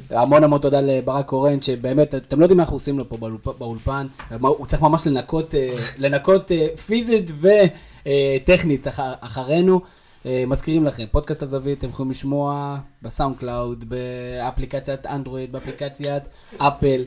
והמון 0.10 0.44
המון 0.44 0.62
תודה 0.62 0.82
לברק 0.82 1.26
קורן, 1.26 1.62
שבאמת, 1.62 2.16
אתם 2.16 2.40
לא 2.40 2.46
יודעים 2.46 2.58
מה 2.58 2.64
אנחנו 2.64 2.76
עושים 2.76 2.98
לו 3.00 3.10
פה 3.10 3.18
באולפ- 3.18 3.58
באולפן, 3.58 4.08
הוא 4.42 4.66
צריך 4.68 4.82
ממש 4.82 5.08
לנקות, 5.08 5.56
אה, 5.56 5.74
לנקות 6.04 6.52
אה, 6.52 6.68
פיזית 6.86 7.32
וטכנית 7.42 8.88
אחרינו. 9.20 9.82
מזכירים 10.48 10.86
לכם, 10.86 11.04
פודקאסט 11.12 11.42
הזווית, 11.42 11.80
אתם 11.80 11.90
יכולים 11.90 12.10
לשמוע 12.12 12.78
בסאונד 13.02 13.38
קלאוד, 13.38 13.86
באפליקציית 13.90 15.06
אנדרואיד, 15.06 15.52
באפליקציית 15.52 16.24
אפל, 16.58 17.04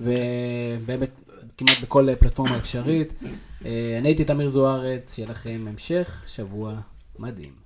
ובאמת 0.00 1.10
כמעט 1.56 1.80
בכל 1.82 2.08
אה, 2.08 2.16
פלטפורמה 2.16 2.56
אפשרית. 2.56 3.12
אה, 3.64 3.96
אני 3.98 4.08
הייתי 4.08 4.24
תמיר 4.24 4.48
זוארץ, 4.48 5.14
שיהיה 5.14 5.28
לכם 5.28 5.64
המשך 5.68 6.24
שבוע 6.26 6.74
מדהים. 7.18 7.64